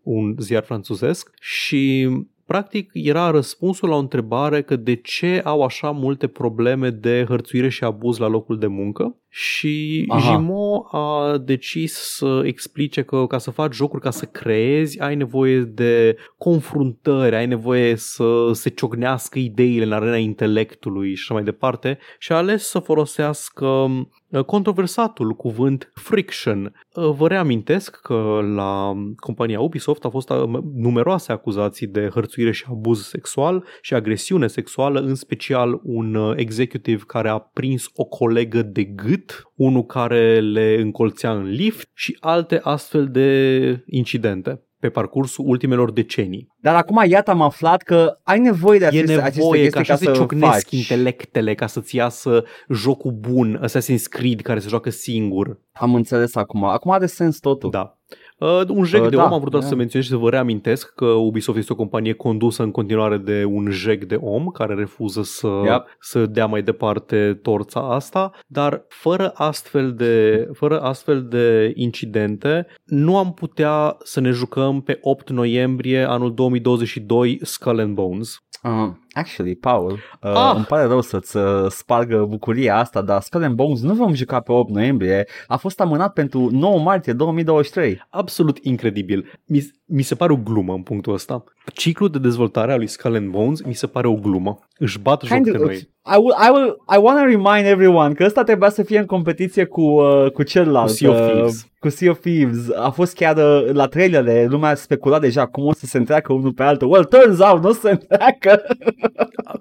[0.04, 2.10] un ziar franțuzesc și
[2.46, 7.70] practic era răspunsul la o întrebare că de ce au așa multe probleme de hărțuire
[7.70, 10.32] și abuz la locul de muncă și Aha.
[10.32, 15.60] Jimo a decis să explice că ca să faci jocuri, ca să creezi, ai nevoie
[15.60, 21.98] de confruntări, ai nevoie să se ciocnească ideile în arena intelectului și așa mai departe
[22.20, 26.74] și a ales să folosească uh, controversatul cuvânt friction.
[26.94, 32.66] Uh, Vă reamintesc că la compania Ubisoft a fost uh, numeroase acuzații de hărțuire și
[32.70, 38.62] abuz sexual și agresiune sexuală, în special un uh, executive care a prins o colegă
[38.62, 39.25] de gât,
[39.56, 46.48] unul care le încolțea în lift și alte astfel de incidente pe parcursul ultimelor decenii.
[46.58, 49.88] Dar acum iată am aflat că ai nevoie de E aceste, aceste nevoie chestii ca
[49.88, 50.72] ca să se să ciocnesc faci.
[50.72, 55.60] intelectele, ca să-ți iasă jocul bun, Assassin's Creed care se joacă singur.
[55.72, 56.64] Am înțeles acum.
[56.64, 57.70] Acum are sens totul.
[57.70, 57.98] Da.
[58.40, 59.70] Uh, un jeg Uh, de da, om am vrut doar da.
[59.70, 63.44] să menționez și să vă reamintesc că Ubisoft este o companie condusă în continuare de
[63.44, 65.86] un jeg de om care refuză să, Yep.
[66.00, 73.18] să dea mai departe torța asta, dar fără astfel de, fără astfel de incidente nu
[73.18, 78.38] am putea să ne jucăm pe 8 noiembrie anul 2022 Skull and Bones.
[78.64, 80.54] Uh, actually, Paul, uh, Ah!
[80.56, 84.40] îmi pare rău să-ți uh, spargă bucuria asta, dar Skull and Bones nu vom juca
[84.40, 88.02] pe 8 noiembrie, a fost amânat pentru 9 martie 2023.
[88.10, 89.32] absolut incredibil.
[89.46, 91.44] Mi, mi se pare o glumă în punctul ăsta.
[91.74, 94.60] Ciclul de dezvoltare al lui Skull and Bones mi se pare o glumă.
[94.78, 95.94] Își bat joc Kind de of- noi.
[96.16, 99.06] I, will, I, will, I want to remind everyone că ăsta trebuia să fie în
[99.06, 100.88] competiție cu, uh, cu celălalt.
[100.90, 101.68] Cu Sea of uh, Thieves.
[101.80, 102.58] cu Sea of Thieves.
[102.76, 106.54] A fost chiar uh, la trailere, lumea specula deja cum o să se întreacă unul
[106.54, 106.92] pe altul.
[106.92, 108.62] Well, turns out, nu o să se întreacă.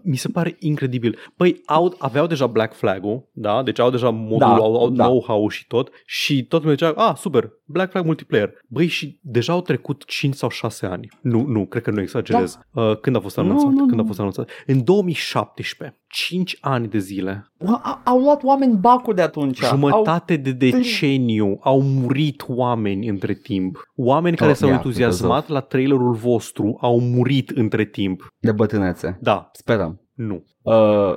[0.03, 1.19] Mi se pare incredibil.
[1.37, 3.63] Păi au, aveau deja Black Flag-ul, da?
[3.63, 5.05] Deci au deja modul, Da, au, au da.
[5.05, 5.91] know-how și tot.
[6.07, 8.53] Și tot lumea zicea, ah, super, Black Flag multiplayer.
[8.69, 11.09] Băi, și deja au trecut 5 sau 6 ani.
[11.21, 12.59] Nu, nu, cred că nu exagerez.
[12.73, 13.43] Uh, când a fost Da.
[13.43, 13.71] Nu, anunțat?
[13.71, 14.07] nu, Când a nu.
[14.07, 14.51] fost anunțat?
[14.67, 15.99] În 2017.
[16.15, 17.47] 5 ani de zile.
[17.67, 19.63] Au, au luat oameni bacuri de atunci.
[19.63, 23.83] Au, Jumătate de deceniu au murit oameni între timp.
[23.97, 28.29] Oameni care Oh, s-au ia, entuziasmat la trailerul vostru au murit între timp.
[28.39, 29.19] de bătrânețe.
[29.21, 30.01] Da, Sperăm.
[30.15, 30.45] nu.
[30.63, 30.73] Uh,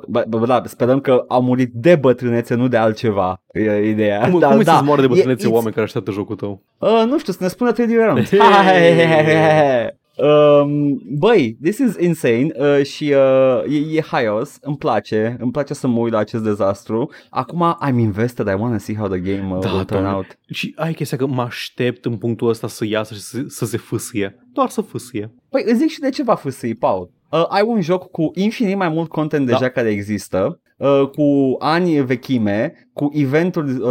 [0.08, 3.42] bă, bă, da, sperăm că au murit de bătrânețe, nu de altceva.
[3.54, 4.30] E ideea.
[4.30, 4.72] Cum, da, cum e da.
[4.74, 6.64] să-ți moară de bătrânețe E- it's- oameni care așteaptă jocul tău?
[6.78, 8.30] Uh, nu știu, să ne spună 3D Realms.
[10.18, 10.26] Hey!
[10.28, 15.74] Um, băi, this is insane uh, și uh, e, e haios, îmi place, îmi place
[15.74, 17.12] să mă uit la acest dezastru.
[17.30, 20.10] Acum I'm invested, I want to see how the game uh, Da, will turn doamne.
[20.12, 20.26] out.
[20.50, 23.78] Și ai chestia că mă aștept în punctul ăsta să iasă și să, să se
[23.78, 24.46] fâsâie.
[24.54, 25.34] Doar să fâsâie.
[25.50, 27.12] Păi îți zic și de ce va fâsâi, Paul.
[27.32, 29.52] Uh, ai un joc cu infinit mai mult content Da.
[29.58, 33.90] deja care există, uh, cu ani vechime, cu eventuri uh,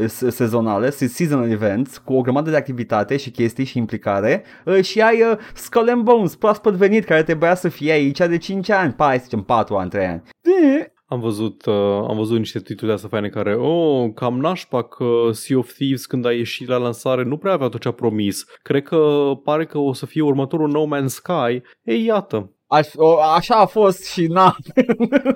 [0.00, 4.44] uh, se- sezonale, se- seasonal events, cu o grămadă de activitate și chestii și implicare
[4.64, 8.38] uh, și ai uh, Skull and Bones, proaspăt venit, care trebuia să fie aici de
[8.38, 10.22] 5 ani, pa, hai să zicem 4 ani, 3 ani.
[10.40, 11.74] De, Am văzut, uh,
[12.08, 16.06] am văzut niște tweet-uri de astea faine care, oh, cam nașpa că Sea of Thieves
[16.06, 18.44] când a ieșit la lansare nu prea avea tot ce a promis.
[18.62, 21.62] Cred că pare că o să fie următorul No Man's Sky.
[21.82, 22.53] Ei, iată.
[22.74, 24.56] Aș, o, așa a fost și na.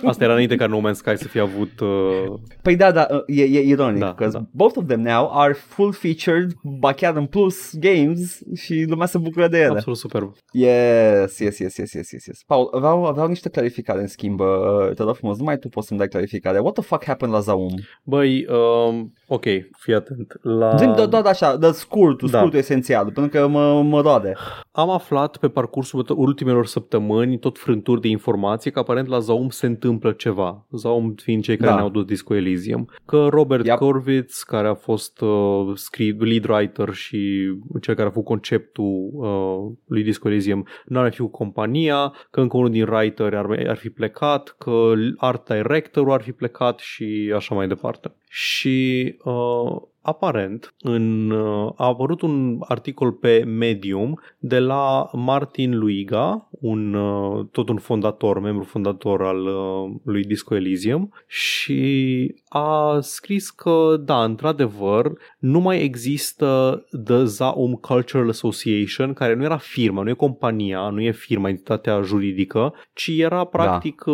[0.04, 1.80] Asta era înainte ca No Man's Sky să fie avut...
[1.80, 4.44] Uh, Păi da, da, uh, e, e ironic, Da, because da.
[4.50, 9.48] both of them now are full-featured, ba chiar în plus games și lumea se bucură
[9.48, 9.68] de ele.
[9.68, 10.32] absolut superb.
[10.52, 12.42] Yes, yes, yes, yes, yes, yes, yes.
[12.46, 14.46] Paul, vreau, vreau niște clarificare în schimb, uh,
[14.94, 16.58] te rog frumos, numai tu poți să-mi dai clarificare.
[16.58, 17.74] What the fuck happened la Zaum?
[18.02, 18.46] Băi,
[18.88, 19.44] um, ok,
[19.78, 20.32] fii atent.
[20.42, 20.76] La...
[20.76, 22.38] Zim doar doar așa, dă scurtul, Da.
[22.38, 24.32] scurtul esențial, pentru că mă, mă roade.
[24.70, 29.66] Am aflat pe parcursul ultimelor săptămâni tot frânturi de informații că aparent la Zaum se
[29.66, 30.66] întâmplă ceva.
[30.72, 31.76] Zaum fiind cei care Da.
[31.76, 32.88] ne-au dus Disco Elysium.
[33.06, 33.76] Că Robert Yep.
[33.76, 37.48] Corvitz, care a fost uh, script, lead writer și
[37.80, 42.40] cel care a făcut conceptul uh, lui Disco Elysium, nu ar fi cu compania, că
[42.40, 47.32] încă unul din writer ar, ar fi plecat, că art directorul ar fi plecat și
[47.36, 48.14] așa mai departe.
[48.28, 56.48] Și uh, aparent în, uh, a apărut un articol pe Medium de la Martin Luiga,
[56.50, 63.50] un, uh, tot un fondator, membru fondator al uh, lui Disco Elysium și a scris
[63.50, 70.10] că, da, într-adevăr, nu mai există The Zaum Cultural Association, care nu era firma, nu
[70.10, 74.12] e compania, nu e firma, entitatea juridică, ci era practic da.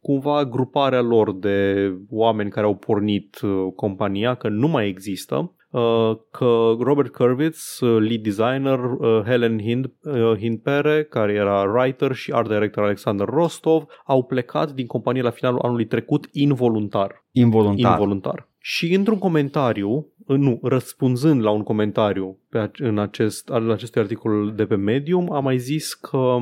[0.00, 3.40] cumva gruparea lor de oameni care au pornit
[3.76, 9.90] compania, că nu mai există Uh, că Robert Kurwitz, uh, lead designer, uh, Helen Hind,
[10.38, 15.60] Hindpere, care era writer și art director Alexander Rostov, au plecat din companie la finalul
[15.62, 17.24] anului trecut involuntar.
[17.32, 17.90] Involuntar.
[17.90, 18.48] Involuntar.
[18.58, 24.64] Și într-un comentariu, nu, răspunzând la un comentariu pe, în, acest, în acestui articol de
[24.64, 26.36] pe Medium, a mai zis că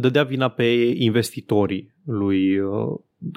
[0.00, 2.60] dădea vina pe investitorii lui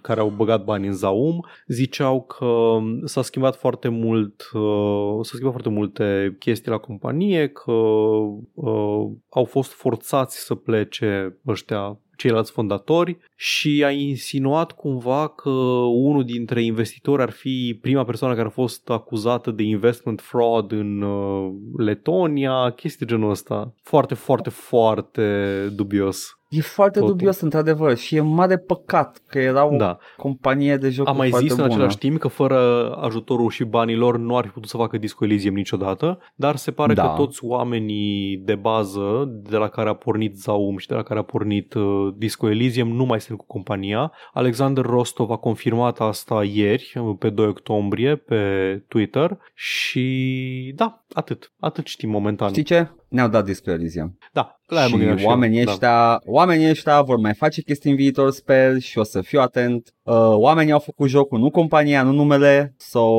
[0.02, 5.52] care au băgat bani în Zaum ziceau că s-a schimbat foarte mult uh, s-a schimbat
[5.52, 13.18] foarte multe chestii la companie, că uh, au fost forțați să plece ăștia ceilalți fondatori
[13.36, 15.50] și a insinuat cumva că
[15.90, 21.02] unul dintre investitori ar fi prima persoană care a fost acuzată de investment fraud în
[21.02, 23.74] uh, Letonia, chestii genul ăsta.
[23.82, 26.41] Foarte, foarte, foarte dubios.
[26.52, 27.16] E foarte Totul.
[27.16, 29.98] dubios, într-adevăr, și e mare păcat că era o da.
[30.18, 31.68] companie de jocuri Am mai foarte zis bună.
[31.68, 35.26] în același timp că fără ajutorul și banilor nu ar fi putut să facă Disco
[35.26, 37.10] Elysium niciodată, dar se pare da.
[37.10, 41.20] că toți oamenii de bază de la care a pornit Zaum și de la care
[41.20, 44.12] a pornit uh, Disco Elysium nu mai sunt cu compania.
[44.34, 51.52] Alexander Rostov a confirmat asta ieri, pe 2 octombrie, pe Twitter și da, atât.
[51.60, 52.50] Atât știm momentan.
[52.50, 52.90] Știi ce?
[53.12, 54.18] Ne-au dat Disco Elysium.
[54.34, 56.20] Da, la și oamenii ăștia, da.
[56.26, 59.94] oamenii ăștia vor mai face chestii în viitor, sper, și o să fiu atent.
[60.04, 63.10] Uh, oamenii au făcut jocul, nu compania, nu numele, so,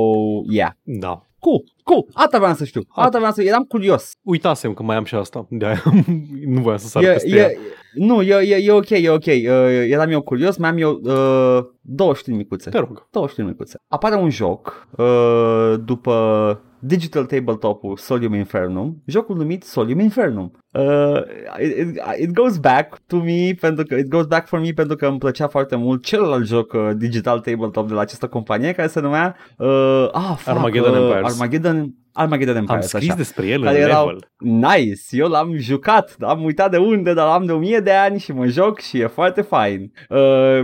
[0.51, 0.71] yeah.
[0.83, 1.27] Da.
[1.39, 4.11] Cool, cool, asta vreau să știu, asta vreau să, eram curios.
[4.23, 5.83] Uitasem că mai am și asta, de aia
[6.55, 7.59] nu voiam să sar e, peste e,
[7.95, 9.45] Nu, e, e, e ok, e ok, uh,
[9.89, 12.71] eram eu curios, mai am eu uh, două știri micuțe.
[12.71, 13.09] Te rog.
[13.11, 13.79] Două știri micuțe.
[13.89, 20.53] Apare un joc uh, după digital tabletop-ul Solium Infernum, jocul numit Solium Infernum.
[20.73, 21.23] Uh,
[21.61, 25.07] it, it, goes back to me pentru că it goes back for me pentru că
[25.07, 29.01] îmi plăcea foarte mult celălalt joc uh, digital tabletop de la această companie care se
[29.01, 31.33] numea uh, ah, fuck, Armageddon uh, Empires.
[31.33, 32.77] Armageddon Armageddon Empire.
[32.77, 34.31] Am scris așa, despre el în erau, level.
[34.39, 38.33] Nice, eu l-am jucat, am uitat de unde, dar l-am de 1000 de ani și
[38.33, 39.93] mă joc și e foarte fain.
[40.09, 40.63] Uh,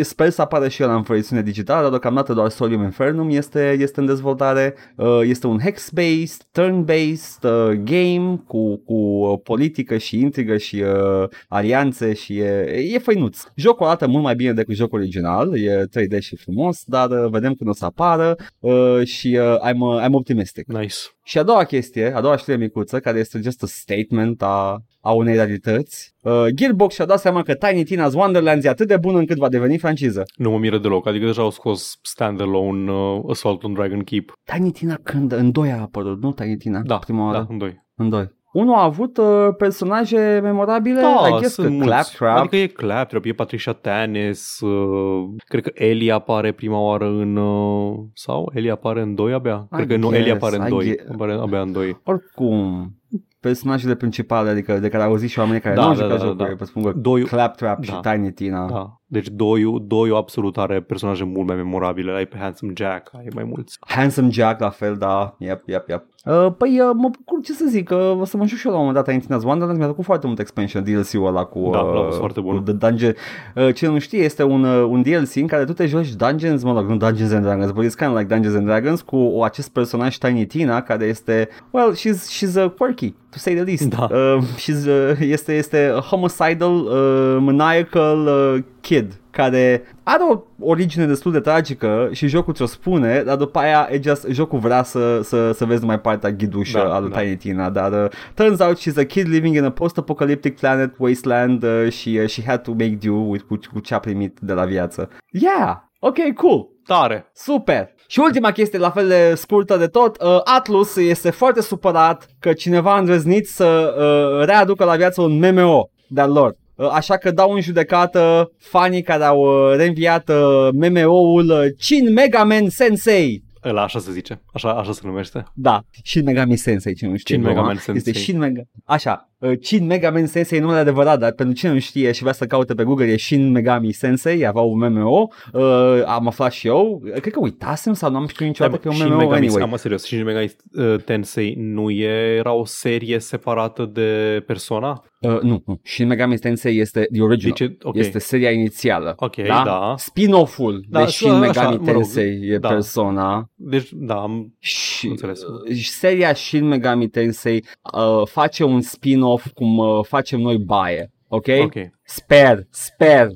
[0.00, 4.00] sper să apară și el în versiune digitală, dar deocamdată doar Solium Infernum este, este
[4.00, 4.74] în dezvoltare.
[4.96, 12.14] Uh, este un hex-based, turn-based uh, game cu, cu politică și intrigă și uh, alianțe
[12.14, 13.38] și e, e făinuț.
[13.54, 17.54] Jocul arată mult mai bine decât jocul original, e 3D și frumos, dar uh, vedem
[17.54, 20.66] când o să apară uh, și uh, I'm, uh, I'm optimistic.
[20.66, 20.81] Nice.
[21.24, 25.12] Și a doua chestie, a doua știre micuță, care este just a statement a, a
[25.12, 26.14] unei realități.
[26.22, 29.48] Uh, Gearbox și-a dat seama că Tiny Tina's Wonderlands e atât de bun încât va
[29.48, 30.22] deveni franciză.
[30.36, 34.32] Nu mă miră deloc, adică deja au scos standalone uh, Assault on Dragon Keep.
[34.54, 35.32] Tiny Tina când?
[35.32, 36.80] În 2 a apărut, nu Tiny Tina?
[36.82, 37.46] Da, prima da, oară.
[37.48, 37.84] în 2.
[37.94, 38.30] În 2.
[38.52, 41.88] Unul a avut uh, personaje memorabile, da, I guess sunt că mulți.
[41.88, 42.38] Claptrap.
[42.38, 47.36] Adică e Claptrap, e Patricia Tanis, uh, cred că Ellie apare prima oară în...
[47.36, 49.66] Uh, sau Ellie apare în 2 abia?
[49.72, 52.00] I cred că guess, nu, Ellie apare în 2, apare abia în 2.
[52.04, 52.92] Oricum,
[53.40, 56.18] personajele principale, adică de care au auzit și oamenii care Da, nu au da, jucat
[56.18, 56.54] da, jocuri, da.
[56.58, 58.12] vă spun că Doiul- Claptrap și Da.
[58.12, 58.68] Tiny Tina.
[58.68, 58.96] Da.
[59.06, 62.12] Deci Doiu, Doiu absolut are personaje mult mai memorabile.
[62.12, 63.78] Ai pe Handsome Jack, ai mai mulți.
[63.80, 66.04] Handsome Jack la fel, da, yep, yep, yep.
[66.24, 68.72] Uh, păi uh, mă bucur, ce să zic, uh, o să mă joc și eu
[68.72, 71.68] la un moment dat Tiny Tina's Wonderlands, mi-a plăcut foarte mult expansion DLC-ul ăla cu,
[71.72, 72.56] Da, uh, l-am văzut foarte bun.
[72.56, 73.12] cu The Dungeon.
[73.54, 76.62] Uh, cine nu știe, este un, uh, un DLC în care tu te joci Dungeons,
[76.64, 79.16] mă rog, nu Dungeons and Dragons, but it's kind of like Dungeons and Dragons cu
[79.16, 83.62] o, acest personaj Tiny Tina care este, well, she's, she's uh, quirky, to say the
[83.62, 83.84] least.
[83.84, 84.08] Da.
[84.10, 91.06] Uh, she's, uh, este, este a homicidal, uh, maniacal uh, kid care are o origine
[91.06, 95.20] destul de tragică și jocul ți-o spune, dar după aia e just, jocul vrea să,
[95.22, 97.18] să, să vezi numai partea ghidușă Da, a lui da.
[97.18, 101.62] Tiny Tina, dar uh, turns out she's a kid living in a post-apocalyptic planet wasteland
[101.62, 104.52] uh, și uh, she had to make do with, cu, cu ce a primit de
[104.52, 105.08] la viață.
[105.30, 105.76] Yeah!
[105.98, 106.68] Ok, cool!
[106.84, 107.30] Tare!
[107.34, 107.91] Super!
[108.06, 112.52] Și ultima chestie, la fel de scurtă de tot, uh, Atlus este foarte supărat că
[112.52, 116.54] cineva a îndrăznit să uh, readucă la viață un MMO de-al lor.
[116.74, 122.12] Uh, Așa că dau în judecată fanii care au uh, reînviat uh, MMO-ul uh, Shin
[122.12, 123.42] Mega Man Sensei.
[123.64, 124.42] Ăla așa se zice.
[124.52, 125.44] Așa, așa se numește.
[125.54, 127.34] Da, Shin Megami Sensei, cine nu știe.
[127.34, 127.60] Shin gluma.
[127.60, 128.12] Megami Sensei.
[128.12, 128.60] Este Shin Mega...
[128.84, 132.32] Așa, uh, Shin Megami Sensei nu e adevărat, dar pentru cine nu știe și vrea
[132.32, 136.66] să caute pe Google e Shin Megami Sensei, avea un MMO, uh, am aflat și
[136.66, 139.46] eu, cred că uitasem sau nu am știut niciodată că e un Shin MMO Megami,
[139.46, 139.62] anyway.
[139.62, 145.04] am serios, Shin Megami uh, Tensei nu era o serie separată de Persona?
[145.20, 147.96] Uh, nu, nu, Shin Megami Tensei este the original, Deci, ok.
[147.96, 149.14] este seria inițială.
[149.16, 149.94] Ok, da.
[149.96, 152.68] Spin-off-ul Da, de Shin așa, Megami mă rog, Tensei e da.
[152.68, 154.54] Persona Deci, da, am...
[154.58, 155.40] și Înțeles.
[155.42, 157.64] uh, seria Shin Megami Tensei
[157.94, 161.12] uh, face un spin-off cum uh, facem noi baie.
[161.28, 161.46] Ok?
[161.62, 161.74] Ok.
[162.02, 163.28] Sper, sper.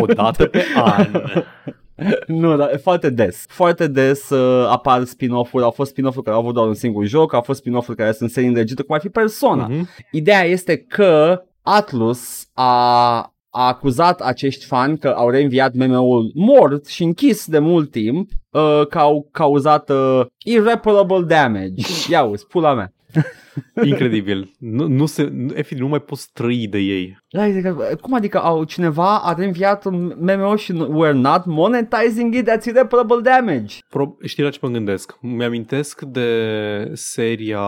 [0.00, 1.06] O dată pe an.
[2.26, 3.44] nu, dar foarte des.
[3.48, 5.64] Foarte des uh, apar spin-off-uri.
[5.64, 8.30] Au fost spin-off-uri care au avut doar un singur joc, au fost spin-off-uri care sunt
[8.30, 9.66] serii îndrăgite, cum ar fi Persona.
[9.66, 9.88] Mhm.
[10.10, 13.16] Ideea este că Atlus a,
[13.50, 18.86] a acuzat acești fani că au reînviat MMO-ul mort și închis de mult timp uh,
[18.88, 21.82] că au cauzat uh, irreparable damage.
[22.10, 22.93] Ia uzi, pula mea.
[23.84, 24.50] Incredibil.
[24.58, 27.18] Nu, nu se, nu, efectiv, nu mai poți trăi de ei.
[27.34, 32.50] Da, adică, cum adică au, cineva a reînviat un MMO și we're not monetizing it,
[32.50, 33.76] that's irreparable damage.
[33.88, 35.16] Pro, știi la ce mă gândesc?
[35.20, 36.28] Mi-amintesc de
[36.92, 37.60] seria,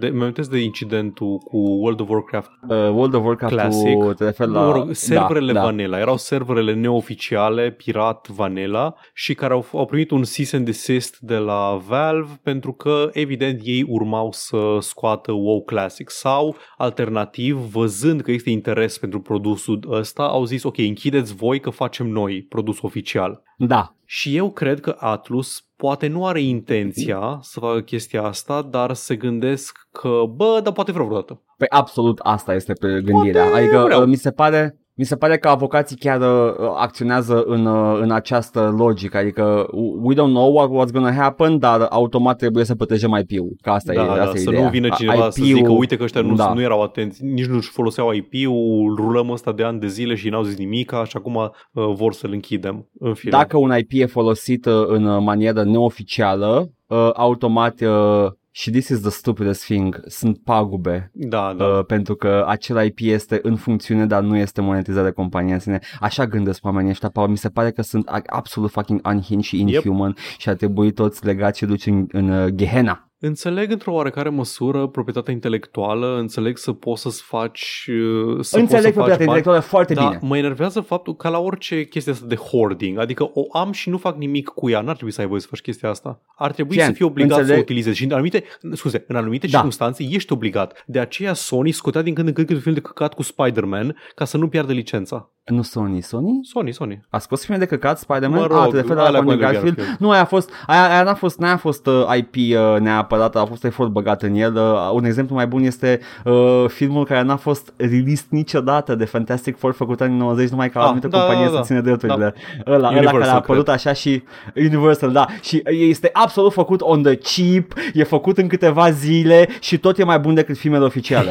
[0.00, 4.14] de, mi-amintesc de incidentul cu World of Warcraft Uh, World of Warcraft Classic.
[4.16, 4.60] te referi la...
[4.60, 5.64] mă rog, serverele da, da.
[5.64, 5.98] Vanilla.
[5.98, 11.36] Erau serverele neoficiale, pirat Vanilla și care au, au primit un cease and desist de
[11.36, 18.30] la Valve pentru că, evident, ei urmau să scoată WoW Classic sau, alternativ, văzând că
[18.30, 23.42] este interes pentru produsul ăsta, au zis, ok, închideți voi că facem noi produs oficial.
[23.56, 28.94] Da, Și eu cred că Atlus poate nu are intenția să facă chestia asta, dar
[28.94, 31.42] se gândesc că, bă, dar poate vreau vreodată.
[31.56, 33.42] Păi absolut asta este pe gândirea.
[33.42, 34.00] Poate adică vreau.
[34.00, 38.10] uh, mi se pare mi se pare că avocații chiar uh, acționează în, uh, în
[38.10, 39.66] această logică, adică
[40.02, 43.92] we don't know what, what's gonna happen, dar automat trebuie să protejăm IP-ul, că asta
[43.92, 44.64] da, e, da, asta e să ideea.
[44.64, 46.52] nu vină A- cineva să IP-ul zică, uite că ăștia nu, da.
[46.52, 50.42] nu erau atenți, nici nu-și foloseau IP-ul, rulăm ăsta de ani de zile și n-au
[50.42, 51.50] zis nimic și acum uh,
[51.94, 52.88] vor să-l închidem.
[52.98, 53.30] În fine.
[53.30, 58.88] Dacă un IP e folosit uh, în uh, manieră neoficială, uh, automat uh, și this
[58.88, 61.10] is the stupidest thing, sunt pagube.
[61.14, 61.64] Da, da.
[61.64, 65.60] Uh, pentru că acel IP este în funcțiune, dar nu este monetizat de compania în
[65.60, 65.78] sine.
[66.00, 67.28] Așa gândesc oamenii ăștia, Paul.
[67.28, 71.24] Mi se pare că sunt a- absolut fucking unhinged și inhuman și ar trebui toți
[71.24, 73.09] legați și duci în, în uh, Gehenna.
[73.22, 77.86] Înțeleg într-o oarecare măsură proprietatea intelectuală, înțeleg să poți să-ți faci...
[77.88, 80.18] uh, Să poți să Înțeleg faci proprietatea bani, intelectuală foarte Da, bine.
[80.22, 83.98] mă enervează faptul că la orice chestie asta de hoarding, adică o am și nu
[83.98, 86.20] fac nimic cu ea, n-ar trebui să ai voie să faci chestia asta.
[86.36, 89.16] Ar trebui Fian, să fii obligat să înțeleg- o utilizezi și în anumite, scuze, în
[89.16, 89.52] anumite Da.
[89.52, 90.84] circunstanțe ești obligat.
[90.86, 93.96] De aceea Sony scotea din când în când câte un film de căcat cu Spider-Man
[94.14, 95.30] ca să nu piardă licența.
[95.50, 96.40] Nu Sony, Sony?
[96.42, 97.00] Sony, Sony.
[97.10, 98.38] A scos filme de căcat Spider-Man?
[98.40, 99.76] Mă rog, ah, te referi la alea cu Andrew Andrew Garfield?
[99.76, 99.98] Garfield.
[100.00, 103.44] Nu, aia a fost, aia, aia n-a fost, n-a fost uh, IP uh, neapărat, a
[103.44, 104.54] fost efort băgat în el.
[104.56, 109.58] Uh, un exemplu mai bun este uh, filmul care n-a fost release niciodată de Fantastic
[109.58, 111.62] Four făcut în anii 90, numai că la Ah, anumită da, companie da, să da.
[111.62, 112.34] ține drepturile.
[112.66, 113.74] Ăla, ăla Universal, care a apărut cred.
[113.74, 114.22] așa și
[114.54, 115.26] Universal, da.
[115.42, 120.04] Și este absolut făcut on the cheap, e făcut în câteva zile și tot e
[120.04, 121.28] mai bun decât filmele oficiale.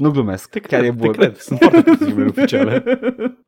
[0.00, 1.12] Nu glumesc, Te chiar cred, e bun.
[1.12, 1.36] te cred.
[1.36, 2.82] Sunt foarte multe filme oficiale.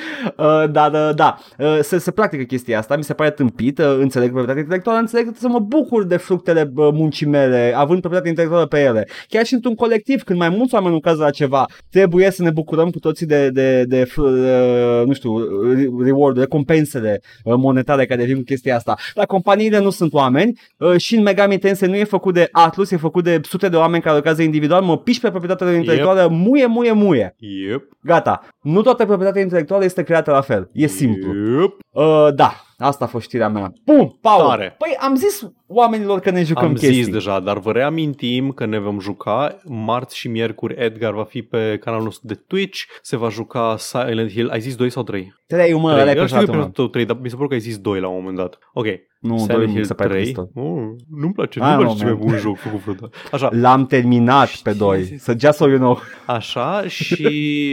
[0.36, 3.84] Uh, dar uh, da, uh, se, se practică chestia asta, mi se pare tâmpit, uh,
[3.84, 8.00] înțeleg proprietatea intelectuală, înțeleg că trebuie să mă bucur de fructele uh, muncii mele, având
[8.00, 9.08] proprietatea intelectuală pe ele.
[9.28, 12.90] Chiar și într-un colectiv, când mai mulți oameni lucrează la ceva, trebuie să ne bucurăm
[12.90, 15.38] cu toții de, de, de, de uh, nu știu,
[15.74, 18.96] re- reward, recompensele uh, monetare care vin cu chestia asta.
[19.14, 22.90] Dar companiile nu sunt oameni uh, și în Megami Tensei nu e făcut de Atlus,
[22.90, 26.66] e făcut de sute de oameni care lucrează individual, mă piși pe proprietatea intelectuală, muie,
[26.66, 27.34] muie, muie.
[27.38, 27.88] Yep.
[28.02, 28.40] Gata.
[28.60, 30.68] Nu toată proprietatea intelectuală este creată la fel.
[30.72, 31.60] E simplu.
[31.60, 31.74] Yep.
[31.90, 33.72] Uh, da, asta a fost știrea mea.
[33.84, 34.48] Bun, Paul.
[34.48, 34.74] Tare.
[34.78, 36.92] Păi am zis oamenilor că ne jucăm Am chestii.
[37.02, 40.74] zis deja, dar vă reamintim că ne vom juca marți și miercuri.
[40.78, 44.50] Edgar va fi pe canalul nostru de Twitch, se va juca Silent Hill.
[44.50, 45.34] Ai zis 2 sau 3?
[45.46, 46.64] Trei, mă, ăla e pe știu că mă.
[46.64, 48.58] pe tău 3, dar mi se pare că ai zis 2 la un moment dat.
[48.72, 48.86] Ok.
[49.20, 50.22] Nu, Silent doi Hill mi se pare 3.
[50.22, 50.50] pistol.
[50.54, 52.28] Oh, nu-mi place, I nu-mi don't place ce mai know, man.
[52.28, 53.16] bun joc făcut vreodată.
[53.32, 55.02] Așa, L-am terminat pe Știi, doi.
[55.02, 55.16] zi.
[55.16, 55.98] Să just so you know.
[56.26, 57.26] Așa și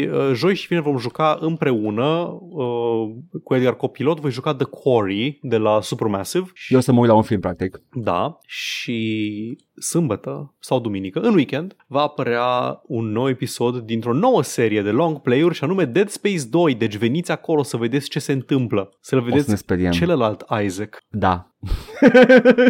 [0.13, 4.19] uh, joi și vineri vom juca împreună uh, cu Edgar Copilot.
[4.19, 6.45] Voi juca The Quarry de la Supermassive.
[6.53, 7.81] Și, Eu o să mă uit la un film, practic.
[7.93, 14.81] da, și sâmbătă sau duminică, în weekend, va apărea un nou episod dintr-o nouă serie
[14.81, 16.75] de long play-uri și anume Dead Space 2.
[16.75, 18.89] Deci veniți acolo să vedeți ce se întâmplă.
[19.01, 19.91] Să-l O să vedeți ne speriem.
[19.91, 21.51] celălalt Isaac, Da.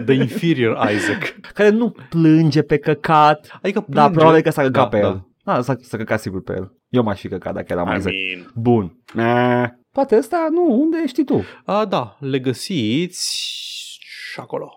[0.06, 1.24] The Inferior Isaac.
[1.54, 4.18] Care nu plânge pe căcat, Adică dar plânge.
[4.20, 5.08] probabil că s-a căcat Da, pe da.
[5.08, 5.28] el.
[5.44, 6.76] Da, s-a, s-a căcat sigur pe el.
[6.90, 8.16] Eu m-aș fi căcat dacă eram mai I exact.
[8.16, 8.52] mean.
[8.56, 8.98] Bun.
[9.18, 11.44] Eh, Poate ăsta, nu, unde știi tu?
[11.66, 13.38] A, da, le găsiți
[14.32, 14.77] și acolo.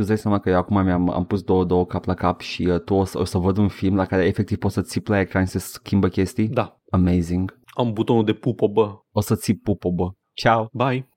[0.00, 2.40] tu îți dai seama că eu acum mi-am am pus două, două cap la cap
[2.40, 4.82] și uh, tu o să, o să văd un film la care efectiv poți să
[4.82, 6.48] ții la ecran și să schimbă chestii?
[6.48, 6.80] Da.
[6.90, 7.58] Amazing.
[7.66, 8.98] Am butonul de pupo, bă.
[9.10, 10.10] O să ții pupo, bă.
[10.32, 10.68] Ciao.
[10.72, 11.08] Bye.